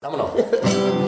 Vámonos. 0.00 0.30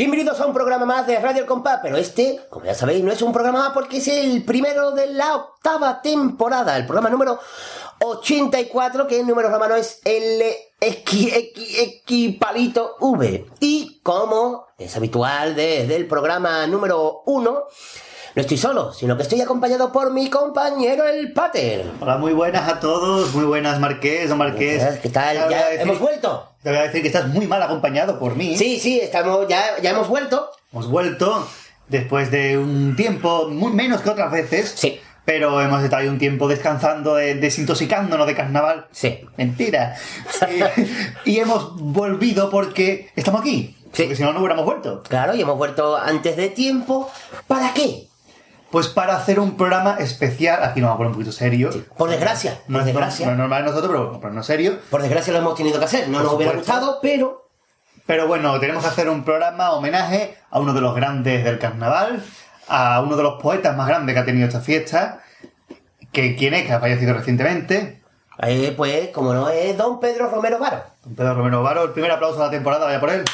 Bienvenidos 0.00 0.40
a 0.40 0.46
un 0.46 0.54
programa 0.54 0.86
más 0.86 1.06
de 1.06 1.18
Radio 1.18 1.42
El 1.42 1.46
Compás, 1.46 1.80
pero 1.82 1.98
este, 1.98 2.40
como 2.48 2.64
ya 2.64 2.72
sabéis, 2.72 3.04
no 3.04 3.12
es 3.12 3.20
un 3.20 3.34
programa 3.34 3.58
más 3.58 3.72
porque 3.74 3.98
es 3.98 4.08
el 4.08 4.46
primero 4.46 4.92
de 4.92 5.08
la 5.08 5.36
octava 5.36 6.00
temporada, 6.00 6.74
el 6.78 6.86
programa 6.86 7.10
número 7.10 7.38
84, 7.98 9.06
que 9.06 9.20
en 9.20 9.26
número 9.26 9.50
romano 9.50 9.74
es 9.74 10.00
L 10.06 10.56
X, 10.80 11.36
X, 11.36 11.78
X 11.78 12.36
palito 12.40 12.96
V. 13.00 13.44
Y 13.60 14.00
como 14.02 14.68
es 14.78 14.96
habitual 14.96 15.54
desde 15.54 15.96
el 15.96 16.06
programa 16.08 16.66
número 16.66 17.20
1, 17.26 17.50
no 17.50 18.40
estoy 18.40 18.56
solo, 18.56 18.94
sino 18.94 19.18
que 19.18 19.24
estoy 19.24 19.42
acompañado 19.42 19.92
por 19.92 20.14
mi 20.14 20.30
compañero 20.30 21.04
el 21.04 21.34
Pater. 21.34 21.84
Hola, 22.00 22.16
muy 22.16 22.32
buenas 22.32 22.66
a 22.66 22.80
todos, 22.80 23.34
muy 23.34 23.44
buenas 23.44 23.78
Marqués, 23.78 24.30
don 24.30 24.38
Marqués. 24.38 24.98
¿Qué 25.00 25.10
tal? 25.10 25.50
¿Ya 25.50 25.74
hemos 25.74 25.98
vuelto? 25.98 26.49
Te 26.62 26.68
voy 26.70 26.78
a 26.78 26.82
decir 26.82 27.00
que 27.02 27.08
estás 27.08 27.26
muy 27.28 27.46
mal 27.46 27.62
acompañado 27.62 28.18
por 28.18 28.36
mí. 28.36 28.56
Sí, 28.56 28.78
sí, 28.78 29.00
estamos, 29.00 29.48
ya, 29.48 29.80
ya 29.82 29.90
hemos 29.90 30.08
vuelto. 30.08 30.50
Hemos 30.72 30.88
vuelto 30.90 31.48
después 31.88 32.30
de 32.30 32.58
un 32.58 32.94
tiempo, 32.96 33.48
muy 33.48 33.72
menos 33.72 34.02
que 34.02 34.10
otras 34.10 34.30
veces. 34.30 34.72
Sí. 34.76 35.00
Pero 35.24 35.60
hemos 35.62 35.82
estado 35.82 36.02
ahí 36.02 36.08
un 36.08 36.18
tiempo 36.18 36.48
descansando, 36.48 37.14
de- 37.14 37.34
desintoxicándonos 37.36 38.26
de 38.26 38.34
carnaval. 38.34 38.86
Sí. 38.92 39.20
Mentira. 39.36 39.96
y, 41.24 41.30
y 41.30 41.38
hemos 41.38 41.76
volvido 41.80 42.50
porque 42.50 43.10
estamos 43.16 43.40
aquí. 43.40 43.76
Sí. 43.92 44.02
Porque 44.02 44.16
si 44.16 44.22
no, 44.22 44.32
no 44.32 44.40
hubiéramos 44.40 44.64
vuelto. 44.66 45.02
Claro, 45.08 45.34
y 45.34 45.40
hemos 45.40 45.56
vuelto 45.56 45.96
antes 45.96 46.36
de 46.36 46.48
tiempo. 46.50 47.10
¿Para 47.46 47.72
qué? 47.74 48.08
Pues 48.70 48.86
para 48.88 49.16
hacer 49.16 49.40
un 49.40 49.56
programa 49.56 49.96
especial. 49.98 50.62
Aquí 50.62 50.80
nos 50.80 50.88
vamos 50.88 50.94
a 50.94 50.98
poner 50.98 51.08
un 51.08 51.14
poquito 51.14 51.32
serio. 51.32 51.70
Por 51.96 52.08
desgracia, 52.10 52.60
No 52.68 52.74
por 52.78 52.80
es 52.80 52.86
desgracia. 52.86 53.26
no 53.26 53.32
es 53.32 53.38
normal 53.38 53.62
de 53.64 53.70
nosotros, 53.70 53.90
pero 53.90 54.04
vamos 54.04 54.18
a 54.18 54.20
ponernos 54.20 54.46
serio. 54.46 54.78
Por 54.90 55.02
desgracia 55.02 55.32
lo 55.32 55.38
hemos 55.40 55.54
tenido 55.56 55.78
que 55.78 55.84
hacer. 55.84 56.08
No 56.08 56.18
Por 56.18 56.24
nos 56.26 56.34
hubiera 56.34 56.52
supuesto. 56.52 56.72
gustado, 56.72 56.98
pero 57.02 57.48
Pero 58.06 58.26
bueno, 58.28 58.58
tenemos 58.60 58.82
que 58.84 58.88
hacer 58.90 59.08
un 59.08 59.24
programa 59.24 59.72
homenaje 59.72 60.36
a 60.50 60.60
uno 60.60 60.72
de 60.72 60.80
los 60.80 60.94
grandes 60.94 61.44
del 61.44 61.58
carnaval, 61.58 62.22
a 62.68 63.00
uno 63.00 63.16
de 63.16 63.22
los 63.24 63.40
poetas 63.42 63.76
más 63.76 63.88
grandes 63.88 64.14
que 64.14 64.20
ha 64.20 64.24
tenido 64.24 64.46
esta 64.46 64.60
fiesta, 64.60 65.20
que 66.12 66.36
quién 66.36 66.54
es, 66.54 66.64
que 66.66 66.72
ha 66.72 66.80
fallecido 66.80 67.14
recientemente, 67.14 68.02
eh, 68.42 68.72
pues, 68.76 69.08
como 69.08 69.34
no 69.34 69.48
es 69.50 69.76
Don 69.76 70.00
Pedro 70.00 70.28
Romero 70.30 70.58
Varo, 70.58 70.82
don 71.04 71.14
Pedro 71.14 71.34
Romero 71.34 71.62
Varo. 71.62 71.84
El 71.84 71.90
primer 71.90 72.10
aplauso 72.10 72.38
de 72.38 72.44
la 72.46 72.50
temporada, 72.50 72.86
vaya 72.86 72.98
por 73.00 73.10
él. 73.10 73.24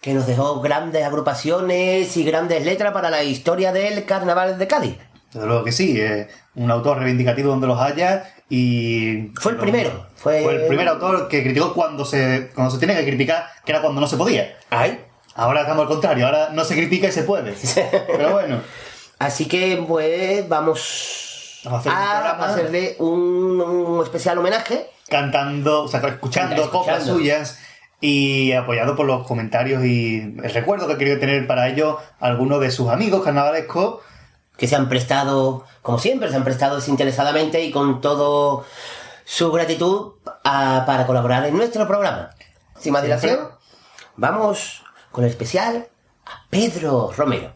Que 0.00 0.14
nos 0.14 0.26
dejó 0.26 0.60
grandes 0.60 1.04
agrupaciones 1.04 2.16
y 2.16 2.24
grandes 2.24 2.64
letras 2.64 2.92
para 2.92 3.10
la 3.10 3.22
historia 3.24 3.72
del 3.72 4.04
carnaval 4.04 4.58
de 4.58 4.66
Cádiz. 4.66 4.96
Desde 5.32 5.46
luego 5.46 5.64
que 5.64 5.72
sí, 5.72 6.00
es 6.00 6.28
un 6.54 6.70
autor 6.70 6.98
reivindicativo 6.98 7.50
donde 7.50 7.66
los 7.66 7.80
haya 7.80 8.32
y... 8.48 9.28
Fue 9.40 9.52
el 9.52 9.58
primero, 9.58 10.06
fue- 10.16 10.42
Fue 10.42 10.54
el 10.54 10.66
primer 10.68 10.88
autor 10.88 11.28
que 11.28 11.42
criticó 11.42 11.74
cuando 11.74 12.04
se, 12.04 12.50
cuando 12.54 12.70
se 12.72 12.78
tiene 12.78 12.94
que 12.96 13.04
criticar, 13.04 13.46
que 13.64 13.72
era 13.72 13.82
cuando 13.82 14.00
no 14.00 14.06
se 14.06 14.16
podía. 14.16 14.56
Ay. 14.70 15.04
Ahora 15.34 15.60
estamos 15.62 15.82
al 15.82 15.88
contrario, 15.88 16.26
ahora 16.26 16.48
no 16.52 16.64
se 16.64 16.74
critica 16.74 17.08
y 17.08 17.12
se 17.12 17.22
puede. 17.24 17.54
Pero 18.06 18.32
bueno, 18.32 18.60
Así 19.18 19.46
que, 19.46 19.84
pues, 19.86 20.48
vamos 20.48 21.60
Vamos 21.64 21.86
a 21.88 22.30
a 22.30 22.52
hacerle 22.52 22.94
un, 23.00 23.60
un 23.60 24.02
especial 24.04 24.38
homenaje. 24.38 24.86
cantando, 25.08 25.82
o 25.82 25.88
sea, 25.88 25.98
escuchando, 26.00 26.54
Escuchando. 26.54 26.70
coplas 26.70 27.04
suyas 27.04 27.58
y 28.00 28.52
apoyado 28.52 28.94
por 28.96 29.06
los 29.06 29.26
comentarios 29.26 29.84
y 29.84 30.20
el 30.42 30.54
recuerdo 30.54 30.86
que 30.86 30.92
he 30.94 30.98
querido 30.98 31.18
tener 31.18 31.46
para 31.46 31.68
ello 31.68 31.98
algunos 32.20 32.60
de 32.60 32.70
sus 32.70 32.88
amigos 32.90 33.24
carnavalescos. 33.24 34.00
que 34.56 34.66
se 34.66 34.74
han 34.74 34.88
prestado, 34.88 35.64
como 35.82 36.00
siempre, 36.00 36.28
se 36.30 36.34
han 36.36 36.42
prestado 36.42 36.74
desinteresadamente 36.74 37.62
y 37.62 37.70
con 37.70 38.00
todo 38.00 38.64
su 39.24 39.52
gratitud 39.52 40.14
a- 40.42 40.82
para 40.84 41.06
colaborar 41.06 41.46
en 41.46 41.56
nuestro 41.56 41.86
programa. 41.86 42.30
Sin 42.76 42.92
más 42.92 43.04
dilación, 43.04 43.38
vamos 44.16 44.82
con 45.12 45.22
el 45.22 45.30
especial 45.30 45.86
a 46.26 46.42
Pedro 46.50 47.12
Romero. 47.16 47.52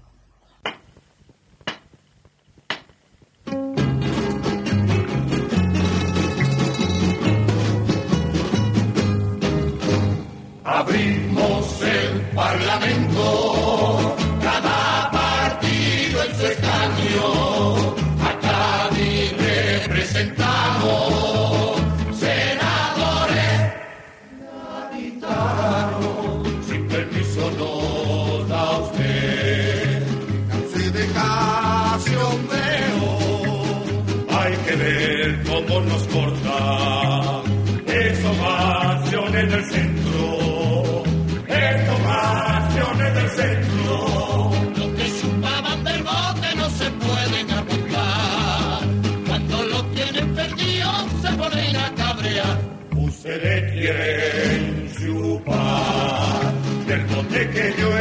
abrir. 10.73 11.22
Que 57.51 57.75
yo 57.79 57.92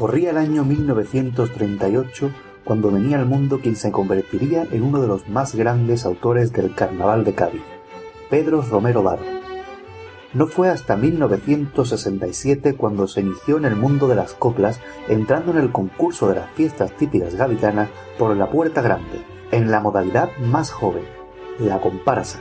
Corría 0.00 0.30
el 0.30 0.38
año 0.38 0.64
1938 0.64 2.30
cuando 2.64 2.90
venía 2.90 3.18
al 3.18 3.26
mundo 3.26 3.60
quien 3.60 3.76
se 3.76 3.92
convertiría 3.92 4.66
en 4.72 4.82
uno 4.82 5.00
de 5.02 5.06
los 5.06 5.28
más 5.28 5.54
grandes 5.54 6.06
autores 6.06 6.52
del 6.52 6.74
Carnaval 6.74 7.22
de 7.22 7.34
Cádiz, 7.34 7.62
Pedro 8.30 8.62
Romero 8.62 9.02
Varo. 9.02 9.22
No 10.32 10.46
fue 10.46 10.68
hasta 10.68 10.96
1967 10.96 12.76
cuando 12.76 13.08
se 13.08 13.22
inició 13.22 13.56
en 13.58 13.64
el 13.64 13.74
mundo 13.74 14.06
de 14.06 14.14
las 14.14 14.34
coplas, 14.34 14.80
entrando 15.08 15.50
en 15.50 15.58
el 15.58 15.72
concurso 15.72 16.28
de 16.28 16.36
las 16.36 16.48
fiestas 16.52 16.96
típicas 16.96 17.34
gaditanas 17.34 17.88
por 18.16 18.36
la 18.36 18.48
Puerta 18.48 18.80
Grande, 18.80 19.24
en 19.50 19.72
la 19.72 19.80
modalidad 19.80 20.30
más 20.38 20.70
joven, 20.70 21.02
la 21.58 21.80
comparsa. 21.80 22.38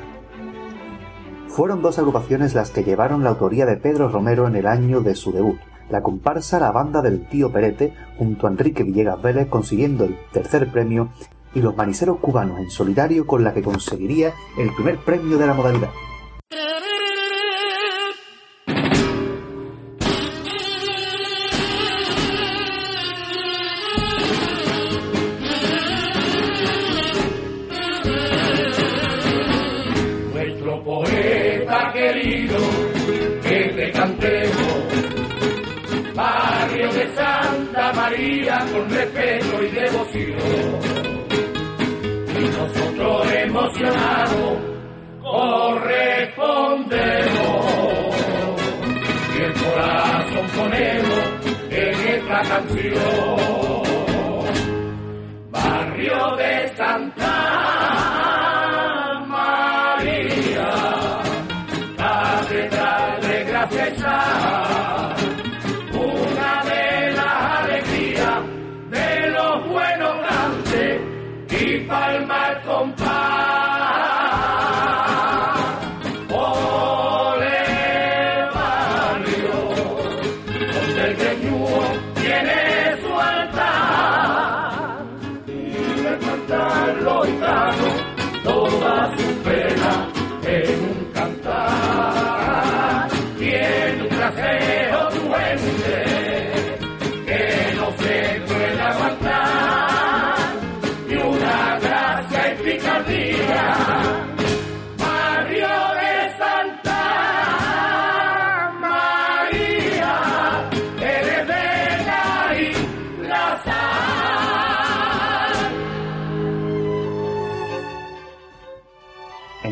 Fue 1.47 1.55
Fueron 1.65 1.81
dos 1.81 1.97
agrupaciones 1.97 2.53
las 2.53 2.69
que 2.69 2.83
llevaron 2.83 3.23
la 3.23 3.31
autoría 3.31 3.65
de 3.65 3.77
Pedro 3.77 4.07
Romero 4.09 4.47
en 4.47 4.55
el 4.55 4.67
año 4.67 5.01
de 5.01 5.15
su 5.15 5.31
debut. 5.31 5.59
La 5.89 6.03
comparsa 6.03 6.59
La 6.59 6.71
Banda 6.71 7.01
del 7.01 7.27
Tío 7.27 7.51
Perete, 7.51 7.95
junto 8.19 8.45
a 8.45 8.51
Enrique 8.51 8.83
Villegas 8.83 9.19
Vélez, 9.19 9.47
consiguiendo 9.47 10.05
el 10.05 10.15
tercer 10.31 10.71
premio, 10.71 11.09
y 11.53 11.61
los 11.61 11.75
maniceros 11.75 12.19
cubanos 12.19 12.59
en 12.59 12.69
solitario 12.69 13.25
con 13.25 13.43
la 13.43 13.53
que 13.53 13.63
conseguiría 13.63 14.33
el 14.57 14.73
primer 14.73 14.97
premio 14.99 15.37
de 15.37 15.47
la 15.47 15.53
modalidad. 15.53 15.89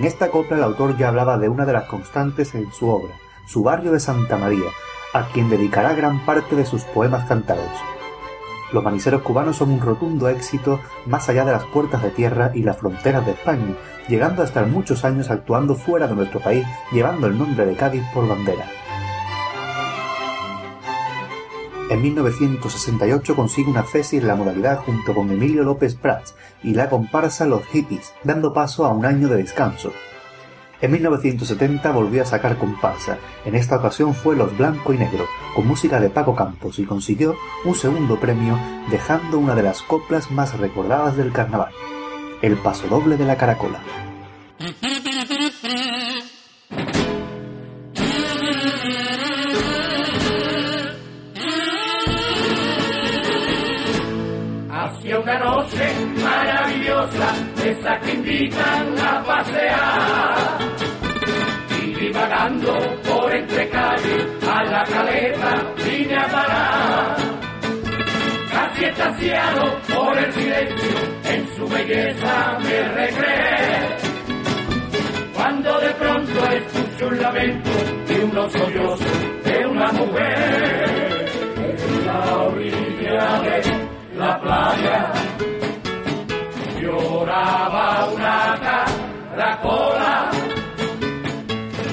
Esta 0.08 0.30
copla 0.30 0.58
el 0.58 0.64
autor 0.64 0.98
ya 0.98 1.10
hablaba 1.10 1.38
de 1.38 1.50
una 1.50 1.66
de 1.66 1.74
las 1.74 1.86
constantes 1.86 2.56
en 2.56 2.72
su 2.72 2.90
obra, 2.90 3.14
su 3.46 3.64
barrio 3.64 3.92
de 3.92 4.00
Santa 4.00 4.38
María, 4.38 4.70
a 5.14 5.28
quien 5.28 5.50
dedicará 5.50 5.94
gran 5.94 6.26
parte 6.26 6.56
de 6.56 6.66
sus 6.66 6.84
poemas 6.84 7.28
cantados. 7.28 7.70
Los 8.72 8.84
maniceros 8.84 9.22
cubanos 9.22 9.58
son 9.58 9.72
un 9.72 9.80
rotundo 9.80 10.28
éxito 10.28 10.80
más 11.06 11.30
allá 11.30 11.46
de 11.46 11.54
las 11.54 11.66
puertas 11.66 12.04
de 12.04 12.10
tierra 12.10 12.52
y 12.54 12.64
las 12.64 12.78
fronteras 12.78 13.26
de 13.26 13.32
España, 13.32 13.76
llegando 14.10 14.42
a 14.42 14.46
estar 14.46 14.68
muchos 14.68 15.06
años 15.06 15.30
actuando 15.30 15.76
fuera 15.76 16.08
de 16.08 16.16
nuestro 16.16 16.40
país, 16.40 16.66
llevando 16.92 17.28
el 17.28 17.38
nombre 17.38 17.66
de 17.66 17.76
Cádiz 17.76 18.04
por 18.14 18.28
bandera. 18.28 18.66
En 21.90 22.02
1968 22.02 23.34
consigue 23.34 23.70
una 23.70 23.84
cesi 23.84 24.18
en 24.18 24.28
la 24.28 24.36
modalidad 24.36 24.80
junto 24.80 25.16
con 25.16 25.32
Emilio 25.32 25.64
López 25.64 25.96
Prats 25.96 26.36
y 26.62 26.74
la 26.74 26.90
comparsa 26.90 27.46
Los 27.46 27.66
Hippies, 27.68 28.14
dando 28.26 28.54
paso 28.54 28.86
a 28.86 28.90
un 28.90 29.06
año 29.06 29.30
de 29.30 29.38
descanso. 29.38 29.94
En 30.82 30.92
1970 30.92 31.90
volvió 31.92 32.22
a 32.22 32.26
sacar 32.26 32.58
comparsa, 32.58 33.18
en 33.46 33.56
esta 33.56 33.78
ocasión 33.78 34.14
fue 34.14 34.36
Los 34.36 34.56
Blanco 34.58 34.94
y 34.94 34.98
Negro, 34.98 35.28
con 35.56 35.66
música 35.66 36.02
de 36.02 36.10
Paco 36.10 36.36
Campos 36.36 36.78
y 36.78 36.84
consiguió 36.84 37.36
un 37.64 37.74
segundo 37.74 38.20
premio 38.20 38.60
dejando 38.92 39.40
una 39.40 39.56
de 39.56 39.64
las 39.64 39.82
coplas 39.82 40.30
más 40.30 40.58
recordadas 40.60 41.16
del 41.16 41.32
carnaval, 41.32 41.72
El 42.42 42.58
Paso 42.58 42.88
Doble 42.90 43.16
de 43.16 43.26
la 43.26 43.38
Caracola. 43.38 43.80
Maravillosa, 57.08 57.34
esa 57.66 58.00
que 58.00 58.14
invitan 58.14 59.00
a 59.00 59.24
pasear. 59.24 60.58
Y 61.82 61.94
divagando 61.94 62.74
por 63.04 63.34
entre 63.34 63.70
calles, 63.70 64.26
a 64.48 64.64
la 64.64 64.84
caleta 64.84 65.74
vine 65.84 66.16
a 66.16 66.28
parar. 66.28 67.18
Casi 68.52 68.86
estaciado 68.86 69.80
por 69.94 70.18
el 70.18 70.34
silencio, 70.34 70.98
en 71.26 71.56
su 71.56 71.68
belleza 71.68 72.58
me 72.62 72.84
recreé. 72.90 73.98
Cuando 75.34 75.80
de 75.80 75.90
pronto 75.92 76.52
escucho 76.52 77.08
un 77.08 77.22
lamento 77.22 77.70
y 78.10 78.20
unos 78.24 78.52
sollozos 78.52 79.44
de 79.44 79.66
una 79.68 79.92
mujer 79.92 81.26
en 81.58 82.06
la 82.08 82.38
orilla 82.38 83.42
de 83.42 84.18
la 84.18 84.42
playa 84.42 85.14
lloraba 86.88 88.10
una 88.14 88.60
caracola. 88.66 90.32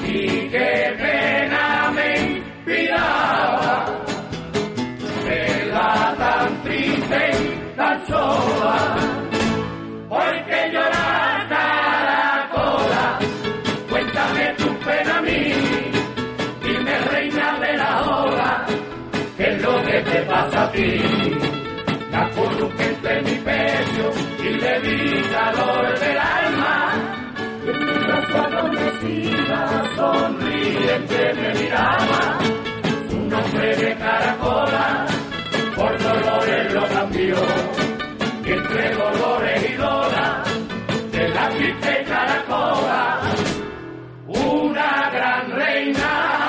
Y 0.07 0.49
qué 0.49 0.95
pena 0.97 1.91
me 1.95 2.07
inspiraba 2.35 3.85
verla 5.25 6.15
tan 6.17 6.63
triste 6.63 7.19
y 7.41 7.75
tan 7.75 8.07
sola 8.07 8.77
porque 10.07 10.57
llorar 10.73 11.49
caracola 11.49 13.05
cuéntame 13.89 14.45
tu 14.59 14.69
pena 14.85 15.17
a 15.17 15.21
mí. 15.21 15.43
Dime 16.63 16.95
reina 17.11 17.59
de 17.59 17.77
la 17.77 17.91
hora 18.03 18.65
qué 19.37 19.47
es 19.51 19.61
lo 19.61 19.83
que 19.83 19.97
te 20.09 20.21
pasa 20.31 20.63
a 20.63 20.71
ti 20.71 21.04
calor 25.31 25.99
del 25.99 26.17
alma. 26.17 26.93
Mientras 27.65 28.29
su 28.29 28.37
adormecida 28.37 29.83
sonriente 29.95 31.33
me 31.33 31.53
miraba, 31.59 32.39
su 33.09 33.19
nombre 33.19 33.75
de 33.75 33.95
caracola 33.95 35.05
por 35.75 35.97
dolores 36.03 36.73
lo 36.73 36.87
cambió. 36.87 37.35
Y 38.45 38.51
entre 38.51 38.95
dolores 38.95 39.69
y 39.69 39.73
dora 39.73 40.43
de 41.11 41.29
la 41.29 41.49
triste 41.49 42.05
caracola, 42.07 43.21
una 44.27 45.09
gran 45.11 45.51
reina 45.51 46.44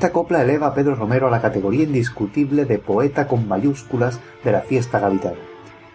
Esta 0.00 0.12
copla 0.12 0.40
eleva 0.40 0.68
a 0.68 0.72
Pedro 0.72 0.94
Romero 0.94 1.26
a 1.26 1.30
la 1.30 1.42
categoría 1.42 1.84
indiscutible 1.84 2.64
de 2.64 2.78
poeta 2.78 3.28
con 3.28 3.46
mayúsculas 3.46 4.18
de 4.42 4.50
la 4.50 4.62
fiesta 4.62 4.98
gaditana. 4.98 5.36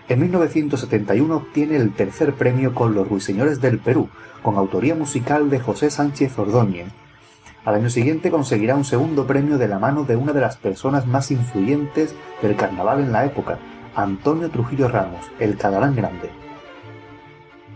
En 0.07 0.19
1971 0.19 1.35
obtiene 1.35 1.75
el 1.75 1.91
tercer 1.91 2.35
premio 2.35 2.75
con 2.75 2.93
Los 2.93 3.09
Ruiseñores 3.09 3.61
del 3.61 3.79
Perú, 3.79 4.09
con 4.43 4.57
autoría 4.57 4.93
musical 4.93 5.49
de 5.49 5.59
José 5.59 5.89
Sánchez 5.89 6.37
Ordóñez. 6.37 6.89
Al 7.65 7.73
año 7.73 7.89
siguiente 7.89 8.29
conseguirá 8.29 8.75
un 8.75 8.85
segundo 8.85 9.25
premio 9.25 9.57
de 9.57 9.67
la 9.67 9.79
mano 9.79 10.03
de 10.03 10.15
una 10.15 10.33
de 10.33 10.41
las 10.41 10.55
personas 10.57 11.07
más 11.07 11.31
influyentes 11.31 12.13
del 12.43 12.55
carnaval 12.55 12.99
en 12.99 13.11
la 13.11 13.25
época, 13.25 13.57
Antonio 13.95 14.51
Trujillo 14.51 14.87
Ramos, 14.87 15.31
el 15.39 15.57
catalán 15.57 15.95
grande. 15.95 16.44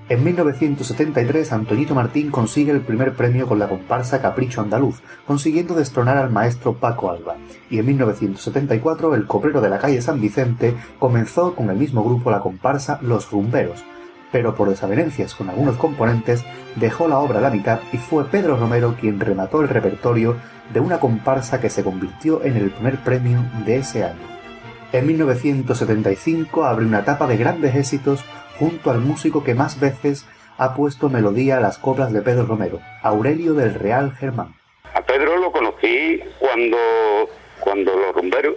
En 0.10 0.24
1973, 0.24 1.54
Antonito 1.54 1.94
Martín 1.94 2.32
consigue 2.32 2.72
el 2.72 2.82
primer 2.82 3.14
premio 3.14 3.46
con 3.46 3.60
la 3.60 3.70
comparsa 3.70 4.20
Capricho 4.20 4.60
Andaluz, 4.60 5.04
consiguiendo 5.28 5.76
destronar 5.76 6.18
al 6.18 6.32
maestro 6.32 6.74
Paco 6.74 7.12
Alba. 7.12 7.36
Y 7.70 7.78
en 7.78 7.86
1974, 7.86 9.14
el 9.14 9.28
cobrero 9.28 9.62
de 9.62 9.70
la 9.70 9.78
calle 9.78 10.02
San 10.02 10.20
Vicente 10.20 10.76
comenzó 10.98 11.54
con 11.54 11.70
el 11.70 11.78
mismo 11.78 12.04
grupo 12.04 12.32
la 12.32 12.40
comparsa 12.40 12.98
Los 13.04 13.30
Rumberos, 13.30 13.84
pero 14.32 14.56
por 14.56 14.70
desavenencias 14.70 15.36
con 15.36 15.48
algunos 15.48 15.78
componentes 15.78 16.44
dejó 16.78 17.08
la 17.08 17.20
obra 17.20 17.38
a 17.38 17.44
la 17.44 17.52
mitad 17.52 17.80
y 17.94 17.98
fue 17.98 18.26
Pedro 18.26 18.58
Romero 18.58 18.96
quien 19.00 19.20
remató 19.20 19.62
el 19.62 19.70
repertorio 19.70 20.38
de 20.74 20.80
una 20.80 21.00
comparsa 21.00 21.62
que 21.62 21.70
se 21.70 21.84
convirtió 21.84 22.44
en 22.44 22.58
el 22.58 22.72
primer 22.72 22.98
premio 23.04 23.44
de 23.64 23.78
ese 23.78 24.06
año. 24.06 24.40
En 24.92 25.06
1975 25.06 26.66
abre 26.66 26.84
una 26.84 27.02
etapa 27.02 27.28
de 27.28 27.38
grandes 27.38 27.76
éxitos 27.76 28.26
junto 28.60 28.92
al 28.92 29.00
músico 29.00 29.44
que 29.44 29.56
más 29.56 29.80
veces 29.80 30.28
ha 30.58 30.76
puesto 30.76 31.10
melodía 31.10 31.58
a 31.58 31.62
las 31.62 31.78
coplas 31.78 32.12
de 32.12 32.22
Pedro 32.22 32.46
Romero, 32.46 32.82
Aurelio 33.02 33.54
del 33.54 33.74
Real 33.74 34.12
Germán. 34.20 34.54
A 34.94 35.02
Pedro 35.02 35.38
lo 35.38 35.52
conocí 35.52 36.22
cuando, 36.38 36.78
cuando 37.62 37.96
los 37.96 38.14
rumberos, 38.14 38.56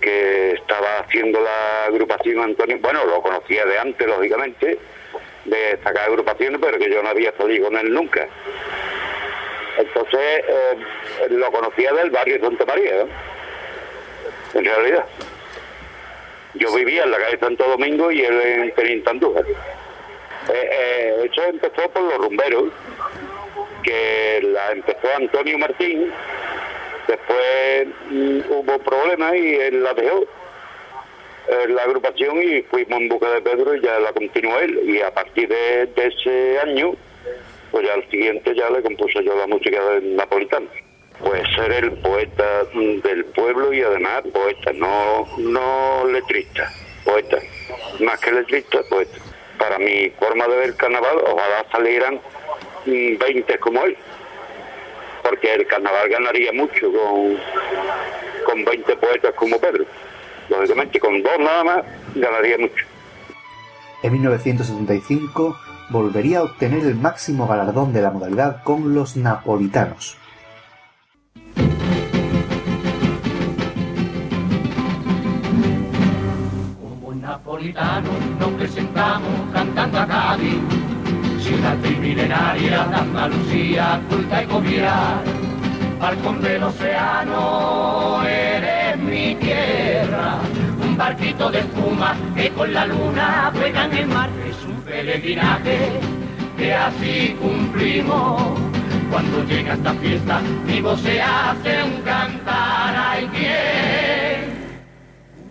que 0.00 0.52
estaba 0.52 0.98
haciendo 0.98 1.40
la 1.40 1.84
agrupación 1.86 2.40
Antonio, 2.40 2.78
bueno, 2.80 3.04
lo 3.06 3.22
conocía 3.22 3.64
de 3.64 3.78
antes, 3.78 4.06
lógicamente, 4.06 4.78
de 5.44 5.78
sacar 5.84 6.08
agrupaciones, 6.08 6.60
pero 6.60 6.76
que 6.76 6.90
yo 6.90 7.02
no 7.02 7.10
había 7.10 7.32
salido 7.36 7.66
con 7.68 7.78
él 7.78 7.94
nunca. 7.94 8.26
Entonces, 9.78 10.44
eh, 10.48 10.76
lo 11.30 11.50
conocía 11.52 11.92
del 11.92 12.10
barrio 12.10 12.40
Santa 12.40 12.64
María, 12.64 13.06
en 14.54 14.64
realidad. 14.64 15.04
Yo 16.54 16.72
vivía 16.74 17.04
en 17.04 17.10
la 17.10 17.18
calle 17.18 17.38
Santo 17.38 17.64
Domingo 17.68 18.10
y 18.10 18.20
él 18.20 18.40
en 18.40 18.70
Penintandújar. 18.72 19.44
Eh, 19.46 20.52
eh, 20.52 21.30
eso 21.30 21.42
empezó 21.44 21.88
por 21.90 22.02
los 22.02 22.18
rumberos, 22.18 22.64
que 23.82 24.40
la 24.42 24.72
empezó 24.72 25.08
Antonio 25.16 25.58
Martín, 25.58 26.12
después 27.08 27.86
mm, 28.10 28.40
hubo 28.50 28.78
problemas 28.78 29.34
y 29.36 29.54
él 29.54 29.82
la 29.82 29.94
dejó 29.94 30.24
eh, 31.48 31.68
la 31.68 31.82
agrupación 31.82 32.42
y 32.42 32.62
fuimos 32.62 33.00
en 33.00 33.08
busca 33.08 33.30
de 33.30 33.42
Pedro 33.42 33.74
y 33.74 33.80
ya 33.80 33.98
la 33.98 34.12
continuó 34.12 34.58
él 34.58 34.80
y 34.88 35.00
a 35.00 35.12
partir 35.12 35.48
de, 35.48 35.90
ese 35.94 36.58
año 36.58 36.94
pues 37.70 37.88
al 37.90 38.08
siguiente 38.10 38.54
ya 38.54 38.70
le 38.70 38.82
compuso 38.82 39.20
yo 39.20 39.36
la 39.36 39.46
música 39.46 39.82
del 39.84 40.16
napolitano 40.16 40.66
pues 41.18 41.42
ser 41.54 41.72
el 41.72 41.92
poeta 41.92 42.64
del 42.74 43.24
pueblo 43.26 43.72
y 43.72 43.82
además 43.82 44.22
poeta, 44.32 44.72
no, 44.74 45.26
no 45.38 46.06
letrista, 46.06 46.70
poeta, 47.04 47.38
más 48.00 48.20
que 48.20 48.32
letrista, 48.32 48.78
poeta. 48.88 49.18
Para 49.58 49.78
mi 49.78 50.10
forma 50.10 50.46
de 50.48 50.56
ver 50.56 50.76
carnaval, 50.76 51.18
ojalá 51.18 51.64
salieran 51.70 52.20
mm, 52.86 53.18
20 53.18 53.58
como 53.58 53.84
él, 53.84 53.96
porque 55.22 55.54
el 55.54 55.66
carnaval 55.66 56.08
ganaría 56.08 56.52
mucho 56.52 56.90
con, 56.92 57.38
con 58.44 58.64
20 58.64 58.96
poetas 58.96 59.34
como 59.34 59.58
Pedro. 59.58 59.84
Lógicamente, 60.48 61.00
con 61.00 61.22
dos 61.22 61.38
nada 61.38 61.64
más 61.64 61.84
ganaría 62.14 62.58
mucho. 62.58 62.84
En 64.02 64.12
1975 64.12 65.56
volvería 65.88 66.40
a 66.40 66.42
obtener 66.42 66.80
el 66.80 66.94
máximo 66.94 67.46
galardón 67.46 67.92
de 67.92 68.02
la 68.02 68.10
modalidad 68.10 68.62
con 68.62 68.94
los 68.94 69.16
napolitanos. 69.16 70.18
Napolitanos 77.34 78.14
nos 78.38 78.50
presentamos 78.50 79.36
cantando 79.52 79.98
a 79.98 80.06
Cádiz, 80.06 80.60
ciudad 81.40 81.76
milenaria 82.00 82.84
de 82.84 82.94
Andalucía, 82.94 84.00
culta 84.08 84.44
y 84.44 84.46
cobiar. 84.46 85.24
Balcón 85.98 86.40
del 86.42 86.62
océano, 86.62 88.22
eres 88.24 88.96
mi 88.98 89.34
tierra, 89.34 90.38
un 90.80 90.96
barquito 90.96 91.50
de 91.50 91.58
espuma 91.58 92.14
que 92.36 92.50
con 92.50 92.72
la 92.72 92.86
luna 92.86 93.50
juega 93.52 93.86
en 93.86 93.92
el 93.94 94.06
mar. 94.06 94.30
Es 94.48 94.64
un 94.64 94.80
peregrinaje 94.82 95.78
que 96.56 96.72
así 96.72 97.36
cumplimos. 97.42 98.60
Cuando 99.10 99.44
llega 99.44 99.74
esta 99.74 99.92
fiesta, 99.94 100.40
mi 100.66 100.80
voz 100.80 101.00
se 101.00 101.20
hace 101.20 101.82
un 101.82 102.00
cantar. 102.02 102.94
Hay 102.96 103.26
quien 103.26 104.54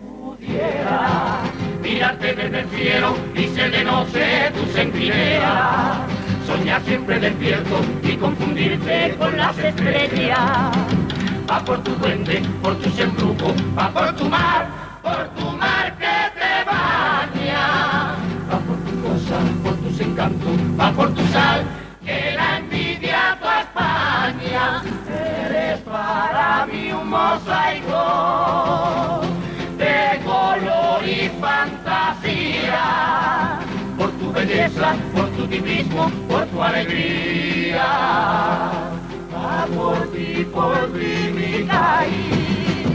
pudiera 0.00 1.53
mirarte 1.94 2.34
desde 2.34 2.60
el 2.60 2.68
cielo 2.70 3.16
y 3.34 3.46
se 3.54 3.68
le 3.68 3.84
noche 3.84 4.50
tu 4.52 4.64
centinela. 4.72 5.98
Soñar 6.44 6.82
siempre 6.82 7.20
despierto 7.20 7.76
y 8.02 8.16
confundirte 8.16 9.14
con 9.16 9.36
las 9.36 9.56
estrellas. 9.58 10.72
Va 11.48 11.64
por 11.64 11.78
tu 11.84 11.92
duende, 11.94 12.42
por 12.62 12.74
tus 12.78 12.98
embrujos, 12.98 13.54
va 13.78 13.88
por 13.90 14.12
tu 14.16 14.28
mar, 14.28 14.66
por 15.02 15.28
tu 15.36 15.50
mar 15.56 15.96
que 15.98 16.16
te 16.38 16.54
baña. 16.66 18.16
Va 18.50 18.58
por 18.66 18.78
tu 18.86 18.92
cosa, 19.06 19.38
por 19.62 19.76
tus 19.76 20.00
encantos, 20.00 20.56
va 20.78 20.90
por 20.90 21.14
tu 21.14 21.24
sal, 21.28 21.62
que 22.04 22.34
la 22.34 22.58
envidia 22.58 23.38
tu 23.40 23.48
España. 23.64 24.82
Eres 25.46 25.78
para 25.80 26.66
mí 26.66 26.92
un 26.92 27.08
mosaico 27.08 28.43
belleza, 34.84 34.96
por 35.14 35.28
tu 35.30 35.46
tipismo, 35.46 36.10
por 36.28 36.46
tu 36.46 36.62
alegría. 36.62 37.86
Va 39.34 39.66
por 39.74 40.12
ti, 40.12 40.46
por 40.52 40.92
ti, 40.92 41.32
mi 41.32 41.64
país. 41.64 42.86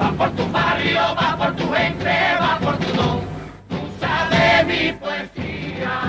Va 0.00 0.12
por 0.12 0.30
tu 0.30 0.50
barrio, 0.50 1.00
va 1.14 1.36
por 1.36 1.56
tu 1.56 1.72
gente, 1.72 2.14
va 2.40 2.58
por 2.60 2.76
tu 2.78 2.96
don. 2.96 3.20
Tú 3.68 3.76
sabes 4.00 4.66
mi 4.66 4.92
poesía. 4.92 6.00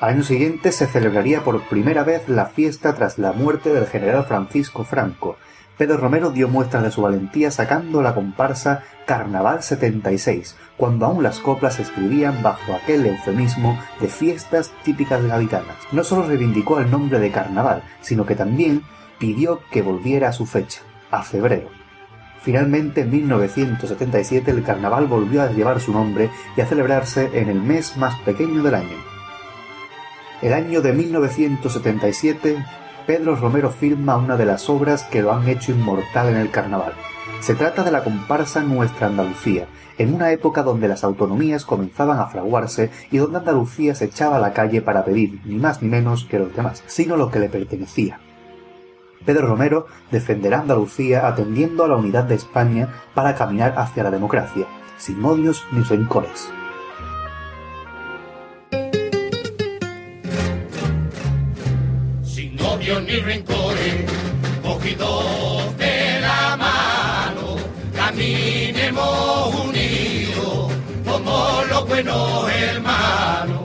Al 0.00 0.08
año 0.08 0.22
siguiente 0.22 0.72
se 0.72 0.86
celebraría 0.86 1.44
por 1.44 1.62
primera 1.68 2.04
vez 2.04 2.28
la 2.28 2.46
fiesta 2.46 2.94
tras 2.94 3.18
la 3.18 3.32
muerte 3.32 3.70
del 3.70 3.86
general 3.86 4.24
Francisco 4.24 4.84
Franco. 4.84 5.36
Pedro 5.80 5.96
Romero 5.96 6.28
dio 6.30 6.46
muestras 6.46 6.82
de 6.82 6.90
su 6.90 7.00
valentía 7.00 7.50
sacando 7.50 8.02
la 8.02 8.14
comparsa 8.14 8.82
Carnaval 9.06 9.62
76, 9.62 10.54
cuando 10.76 11.06
aún 11.06 11.22
las 11.22 11.38
coplas 11.38 11.76
se 11.76 11.82
escribían 11.84 12.42
bajo 12.42 12.74
aquel 12.74 13.06
eufemismo 13.06 13.78
de 13.98 14.08
fiestas 14.08 14.72
típicas 14.84 15.24
gaditanas. 15.24 15.78
No 15.90 16.04
solo 16.04 16.24
reivindicó 16.28 16.80
el 16.80 16.90
nombre 16.90 17.18
de 17.18 17.30
carnaval, 17.30 17.82
sino 18.02 18.26
que 18.26 18.34
también 18.34 18.82
pidió 19.18 19.62
que 19.70 19.80
volviera 19.80 20.28
a 20.28 20.34
su 20.34 20.44
fecha, 20.44 20.82
a 21.10 21.22
febrero. 21.22 21.70
Finalmente, 22.42 23.00
en 23.00 23.10
1977, 23.12 24.50
el 24.50 24.62
carnaval 24.62 25.06
volvió 25.06 25.40
a 25.40 25.50
llevar 25.50 25.80
su 25.80 25.94
nombre 25.94 26.28
y 26.58 26.60
a 26.60 26.66
celebrarse 26.66 27.30
en 27.32 27.48
el 27.48 27.62
mes 27.62 27.96
más 27.96 28.20
pequeño 28.20 28.62
del 28.62 28.74
año. 28.74 28.98
El 30.42 30.52
año 30.52 30.82
de 30.82 30.92
1977, 30.92 32.58
Pedro 33.10 33.34
Romero 33.34 33.70
firma 33.70 34.16
una 34.16 34.36
de 34.36 34.44
las 34.44 34.70
obras 34.70 35.02
que 35.02 35.20
lo 35.20 35.32
han 35.32 35.48
hecho 35.48 35.72
inmortal 35.72 36.28
en 36.28 36.36
el 36.36 36.52
carnaval. 36.52 36.92
Se 37.40 37.56
trata 37.56 37.82
de 37.82 37.90
la 37.90 38.04
comparsa 38.04 38.62
Nuestra 38.62 39.08
Andalucía, 39.08 39.66
en 39.98 40.14
una 40.14 40.30
época 40.30 40.62
donde 40.62 40.86
las 40.86 41.02
autonomías 41.02 41.64
comenzaban 41.64 42.20
a 42.20 42.26
fraguarse 42.26 42.92
y 43.10 43.18
donde 43.18 43.38
Andalucía 43.38 43.96
se 43.96 44.04
echaba 44.04 44.36
a 44.36 44.38
la 44.40 44.52
calle 44.52 44.80
para 44.80 45.04
pedir 45.04 45.40
ni 45.44 45.56
más 45.56 45.82
ni 45.82 45.88
menos 45.88 46.24
que 46.24 46.38
los 46.38 46.54
demás, 46.54 46.84
sino 46.86 47.16
lo 47.16 47.32
que 47.32 47.40
le 47.40 47.48
pertenecía. 47.48 48.20
Pedro 49.26 49.48
Romero 49.48 49.86
defenderá 50.12 50.60
Andalucía 50.60 51.26
atendiendo 51.26 51.82
a 51.82 51.88
la 51.88 51.96
unidad 51.96 52.22
de 52.22 52.36
España 52.36 52.94
para 53.12 53.34
caminar 53.34 53.74
hacia 53.76 54.04
la 54.04 54.12
democracia, 54.12 54.66
sin 54.98 55.24
odios 55.24 55.64
ni 55.72 55.82
rencores. 55.82 56.48
Ni 62.98 63.20
rencores, 63.20 64.04
cogidos 64.62 65.76
de 65.78 66.20
la 66.20 66.56
mano, 66.56 67.56
caminemos 67.94 69.54
unidos 69.54 70.72
como 71.04 71.62
los 71.68 71.86
buenos 71.86 72.50
hermanos, 72.50 73.62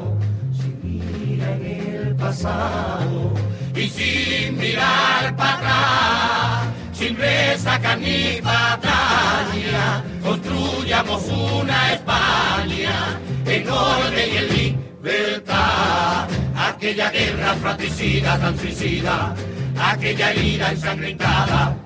sin 0.55 1.27
mirar 1.27 1.59
en 1.59 1.95
el 2.07 2.15
pasado 2.15 3.33
y 3.75 3.89
sin 3.89 4.57
mirar 4.57 5.35
para 5.35 5.53
atrás, 5.55 6.67
sin 6.93 7.17
resaca 7.17 7.95
ni 7.95 8.39
batalla, 8.41 10.03
construyamos 10.21 11.23
una 11.29 11.93
España 11.93 13.19
en 13.47 13.69
orden 13.69 14.29
y 14.33 14.37
en 14.37 14.47
libertad. 14.55 16.44
Aquella 16.67 17.11
guerra 17.11 17.53
fratricida, 17.55 18.39
tan 18.39 18.57
suicida, 18.57 19.35
aquella 19.79 20.31
herida 20.31 20.71
ensangrentada, 20.71 21.77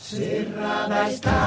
cerrada 0.00 1.08
está. 1.08 1.44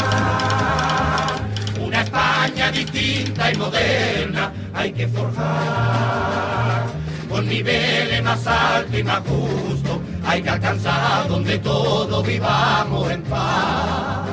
Una 1.85 2.01
España 2.01 2.71
distinta 2.71 3.51
y 3.51 3.57
moderna 3.57 4.53
hay 4.73 4.93
que 4.93 5.07
forjar. 5.09 6.85
Con 7.29 7.47
niveles 7.47 8.23
más 8.23 8.47
altos 8.47 8.99
y 8.99 9.03
más 9.03 9.19
justos 9.19 9.99
hay 10.25 10.41
que 10.41 10.49
alcanzar 10.49 11.27
donde 11.27 11.59
todos 11.59 12.25
vivamos 12.25 13.11
en 13.11 13.21
paz. 13.23 14.29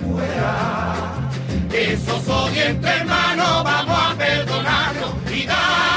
Fuera, 0.00 1.30
esos 1.70 2.28
odios 2.28 2.66
entre 2.66 2.90
hermanos 2.90 3.62
vamos 3.62 3.98
a 3.98 4.14
perdonarnos 4.16 5.14
y 5.30 5.46
darnos 5.46 5.93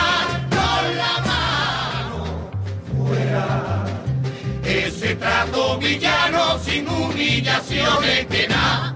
trato 5.28 5.78
villano 5.78 6.58
sin 6.60 6.88
humillaciones 6.88 8.26
que 8.28 8.48
nada 8.48 8.96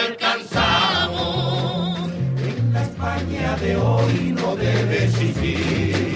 alcanzamos. 0.00 1.20
En 2.42 2.72
la 2.72 2.82
España 2.82 3.56
de 3.56 3.76
hoy 3.76 4.34
no 4.40 4.56
debe 4.56 5.04
existir, 5.04 6.07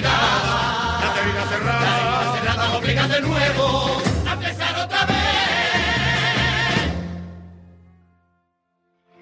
La 0.00 1.14
cerrada, 1.48 2.34
cerrada 2.34 2.78
obliga 2.78 3.06
de 3.06 3.20
nuevo 3.20 4.02
a 4.26 4.32
empezar 4.32 4.84
otra 4.84 5.06
vez. 5.06 5.14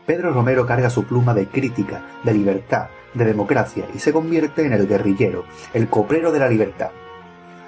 Pedro 0.07 0.33
Romero 0.33 0.67
carga 0.67 0.89
su 0.89 1.05
pluma 1.05 1.35
de 1.35 1.47
crítica, 1.47 2.07
de 2.25 2.33
libertad, 2.33 2.87
de 3.13 3.27
democracia 3.27 3.87
y 3.95 3.99
se 3.99 4.15
convierte 4.15 4.65
en 4.65 4.73
el 4.73 4.89
guerrillero, 4.89 5.45
el 5.75 5.89
coprero 5.89 6.33
de 6.33 6.39
la 6.39 6.49
libertad. 6.49 6.91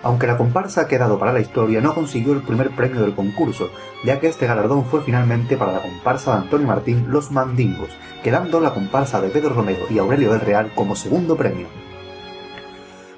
Aunque 0.03 0.27
la 0.27 0.39
comparsa 0.39 0.83
ha 0.83 0.89
quedado 0.89 1.19
para 1.19 1.35
la 1.35 1.41
historia, 1.41 1.83
no 1.83 1.95
consiguió 1.95 2.33
el 2.33 2.43
primer 2.43 2.71
premio 2.71 3.03
del 3.03 3.15
concurso, 3.15 3.69
ya 4.05 4.19
que 4.19 4.29
este 4.29 4.47
galardón 4.47 4.87
fue 4.87 5.03
finalmente 5.03 5.59
para 5.59 5.73
la 5.73 5.83
comparsa 5.83 6.33
de 6.33 6.39
Antonio 6.39 6.67
Martín 6.67 7.07
Los 7.09 7.31
Mandingos, 7.31 7.91
quedando 8.23 8.61
la 8.61 8.73
comparsa 8.73 9.21
de 9.21 9.29
Pedro 9.29 9.51
Romero 9.51 9.85
y 9.91 9.99
Aurelio 9.99 10.33
del 10.33 10.41
Real 10.41 10.73
como 10.75 10.97
segundo 10.97 11.37
premio. 11.37 11.84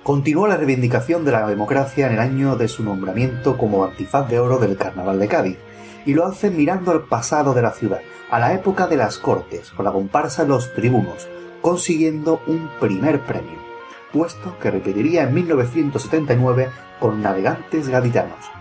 Continuó 0.07 0.47
la 0.47 0.57
reivindicación 0.57 1.25
de 1.25 1.33
la 1.33 1.49
democracia 1.49 2.07
en 2.07 2.13
el 2.13 2.21
año 2.21 2.55
de 2.55 2.69
su 2.69 2.85
nombramiento 2.85 3.59
como 3.59 3.83
antifaz 3.83 4.29
de 4.29 4.39
oro 4.39 4.59
del 4.59 4.77
Carnaval 4.77 5.19
de 5.19 5.27
Cádiz, 5.27 5.59
y 6.05 6.15
lo 6.15 6.25
hace 6.25 6.49
mirando 6.49 6.93
al 6.93 7.07
pasado 7.07 7.55
de 7.55 7.63
la 7.63 7.73
ciudad, 7.73 8.03
a 8.31 8.39
la 8.39 8.55
época 8.55 8.87
de 8.87 8.95
las 8.95 9.19
Cortes, 9.19 9.73
con 9.73 9.85
la 9.85 9.91
comparsa 9.91 10.45
Los 10.45 10.73
Tribunos, 10.75 11.27
consiguiendo 11.61 12.41
un 12.47 12.71
primer 12.79 13.19
premio, 13.23 13.59
puesto 14.13 14.57
que 14.61 14.71
repetiría 14.71 15.25
en 15.25 15.35
1979 15.35 16.69
con 17.01 17.21
Navegantes 17.21 17.89
Gaditanos. 17.89 18.53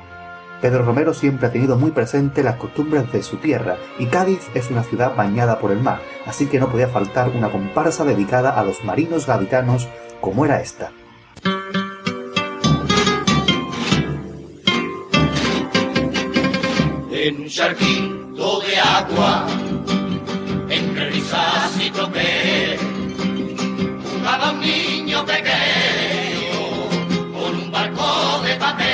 Pedro 0.61 0.83
Romero 0.83 1.13
siempre 1.13 1.45
ha 1.45 1.51
tenido 1.51 1.77
muy 1.77 1.91
presente 1.91 2.41
las 2.41 2.55
costumbres 2.55 3.11
de 3.11 3.21
su 3.21 3.37
tierra 3.37 3.77
y 3.99 4.07
Cádiz 4.07 4.49
es 4.55 4.71
una 4.71 4.81
ciudad 4.81 5.15
bañada 5.15 5.59
por 5.59 5.71
el 5.71 5.79
mar, 5.79 5.99
así 6.25 6.47
que 6.47 6.59
no 6.59 6.71
podía 6.71 6.87
faltar 6.87 7.29
una 7.29 7.51
comparsa 7.51 8.03
dedicada 8.03 8.49
a 8.59 8.63
los 8.63 8.83
marinos 8.83 9.27
gaditanos 9.27 9.87
como 10.21 10.43
era 10.43 10.59
esta. 10.59 10.89
En 17.27 17.41
un 17.41 17.49
charquito 17.49 18.61
de 18.61 18.77
agua, 18.79 19.47
entre 20.69 21.09
risas 21.09 21.71
y 21.79 21.89
tropel, 21.89 22.77
jugaba 24.03 24.51
un 24.51 24.59
niño 24.61 25.25
pequeño 25.25 26.59
con 27.33 27.55
un 27.55 27.71
barco 27.71 28.41
de 28.43 28.55
papel. 28.55 28.85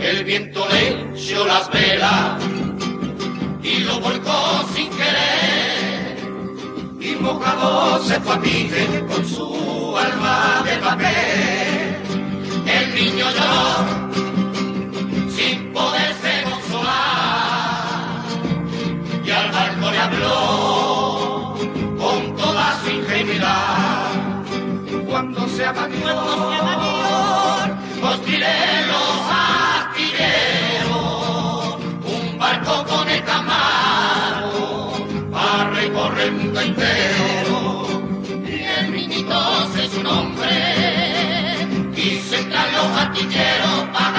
El 0.00 0.24
viento 0.24 0.66
le 0.68 1.10
echó 1.18 1.44
las 1.44 1.68
velas 1.70 2.42
y 3.62 3.78
lo 3.80 4.00
volcó 4.00 4.64
sin 4.74 4.93
mojado 7.24 8.02
se 8.04 8.20
fue 8.20 8.34
a 8.34 8.40
pique 8.40 9.04
con 9.08 9.24
su 9.24 9.96
alma 9.96 10.62
de 10.64 10.76
papel. 10.78 11.96
El 12.76 12.94
niño 12.94 13.26
lloró 13.36 13.66
sin 15.36 15.72
poderse 15.72 16.32
consolar. 16.44 18.24
Y 19.24 19.30
al 19.30 19.50
barco 19.50 19.90
le 19.90 19.98
habló 20.06 21.54
con 22.02 22.36
toda 22.36 22.78
su 22.82 22.90
ingenuidad. 22.90 24.10
Cuando 25.06 25.48
se 25.48 25.64
abatió, 25.64 26.06
os 26.06 26.93
se 42.92 43.20
entran 43.20 44.13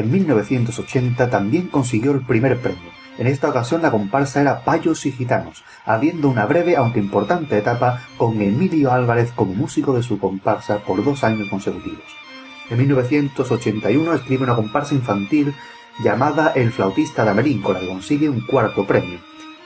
En 0.00 0.10
1980 0.10 1.28
también 1.28 1.66
consiguió 1.66 2.12
el 2.12 2.24
primer 2.24 2.58
premio. 2.58 2.90
En 3.18 3.26
esta 3.26 3.50
ocasión 3.50 3.82
la 3.82 3.90
comparsa 3.90 4.40
era 4.40 4.64
Payos 4.64 5.04
y 5.04 5.12
Gitanos, 5.12 5.62
habiendo 5.84 6.30
una 6.30 6.46
breve 6.46 6.74
aunque 6.74 7.00
importante 7.00 7.58
etapa 7.58 8.00
con 8.16 8.40
Emilio 8.40 8.92
Álvarez 8.92 9.30
como 9.36 9.52
músico 9.52 9.92
de 9.92 10.02
su 10.02 10.18
comparsa 10.18 10.78
por 10.78 11.04
dos 11.04 11.22
años 11.22 11.50
consecutivos. 11.50 12.06
En 12.70 12.78
1981 12.78 14.14
escribe 14.14 14.44
una 14.44 14.56
comparsa 14.56 14.94
infantil 14.94 15.54
llamada 16.02 16.52
El 16.54 16.72
flautista 16.72 17.24
de 17.24 17.32
Amelín, 17.32 17.60
con 17.60 17.74
la 17.74 17.80
que 17.80 17.88
consigue 17.88 18.30
un 18.30 18.40
cuarto 18.46 18.86
premio, 18.86 19.18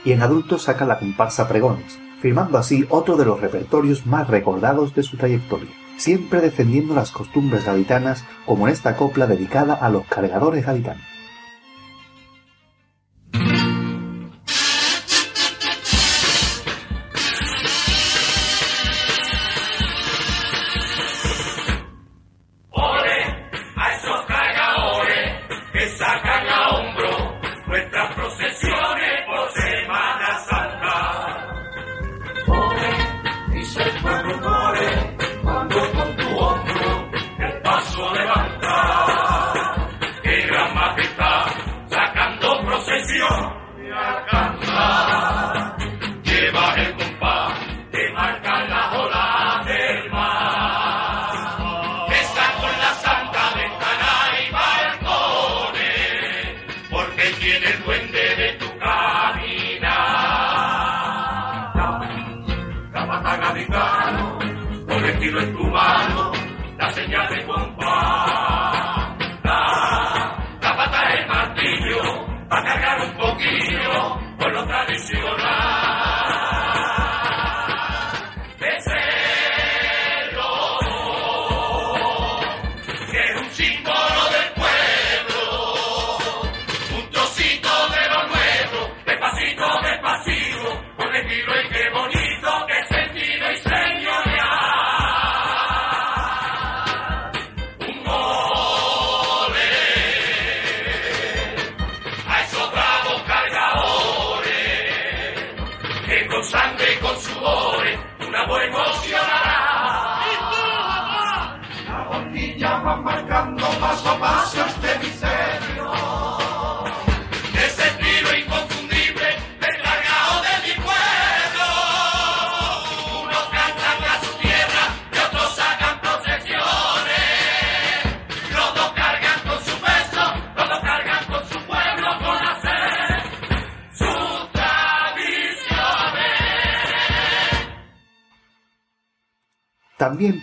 y 0.05 0.11
en 0.11 0.23
adultos 0.23 0.65
saca 0.65 0.85
la 0.85 0.99
comparsa 0.99 1.47
Pregones, 1.47 1.97
firmando 2.21 2.59
así 2.59 2.85
otro 2.89 3.17
de 3.17 3.25
los 3.25 3.41
repertorios 3.41 4.05
más 4.05 4.27
recordados 4.27 4.97
de 4.97 5.05
su 5.05 5.17
trayectoria, 5.17 5.71
siempre 6.05 6.43
defendiendo 6.43 6.95
las 6.95 7.11
costumbres 7.11 7.65
gaditanas 7.65 8.27
como 8.45 8.69
en 8.69 8.75
esta 8.75 8.95
copla 8.95 9.27
dedicada 9.27 9.73
a 9.73 9.89
los 9.89 10.05
cargadores 10.05 10.67
gaditanos. 10.67 11.14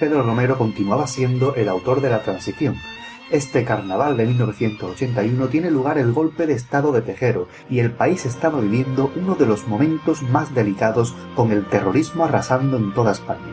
Pedro 0.01 0.23
Romero 0.23 0.57
continuaba 0.57 1.05
siendo 1.05 1.53
el 1.53 1.69
autor 1.69 2.01
de 2.01 2.09
la 2.09 2.23
transición. 2.23 2.75
Este 3.29 3.63
carnaval 3.63 4.17
de 4.17 4.25
1981 4.25 5.47
tiene 5.49 5.69
lugar 5.69 5.99
el 5.99 6.11
golpe 6.11 6.47
de 6.47 6.53
Estado 6.53 6.91
de 6.91 7.03
Tejero 7.03 7.47
y 7.69 7.81
el 7.81 7.91
país 7.91 8.25
estaba 8.25 8.59
viviendo 8.59 9.11
uno 9.15 9.35
de 9.35 9.45
los 9.45 9.67
momentos 9.67 10.23
más 10.23 10.55
delicados 10.55 11.13
con 11.35 11.51
el 11.51 11.67
terrorismo 11.67 12.25
arrasando 12.25 12.77
en 12.77 12.95
toda 12.95 13.11
España. 13.11 13.45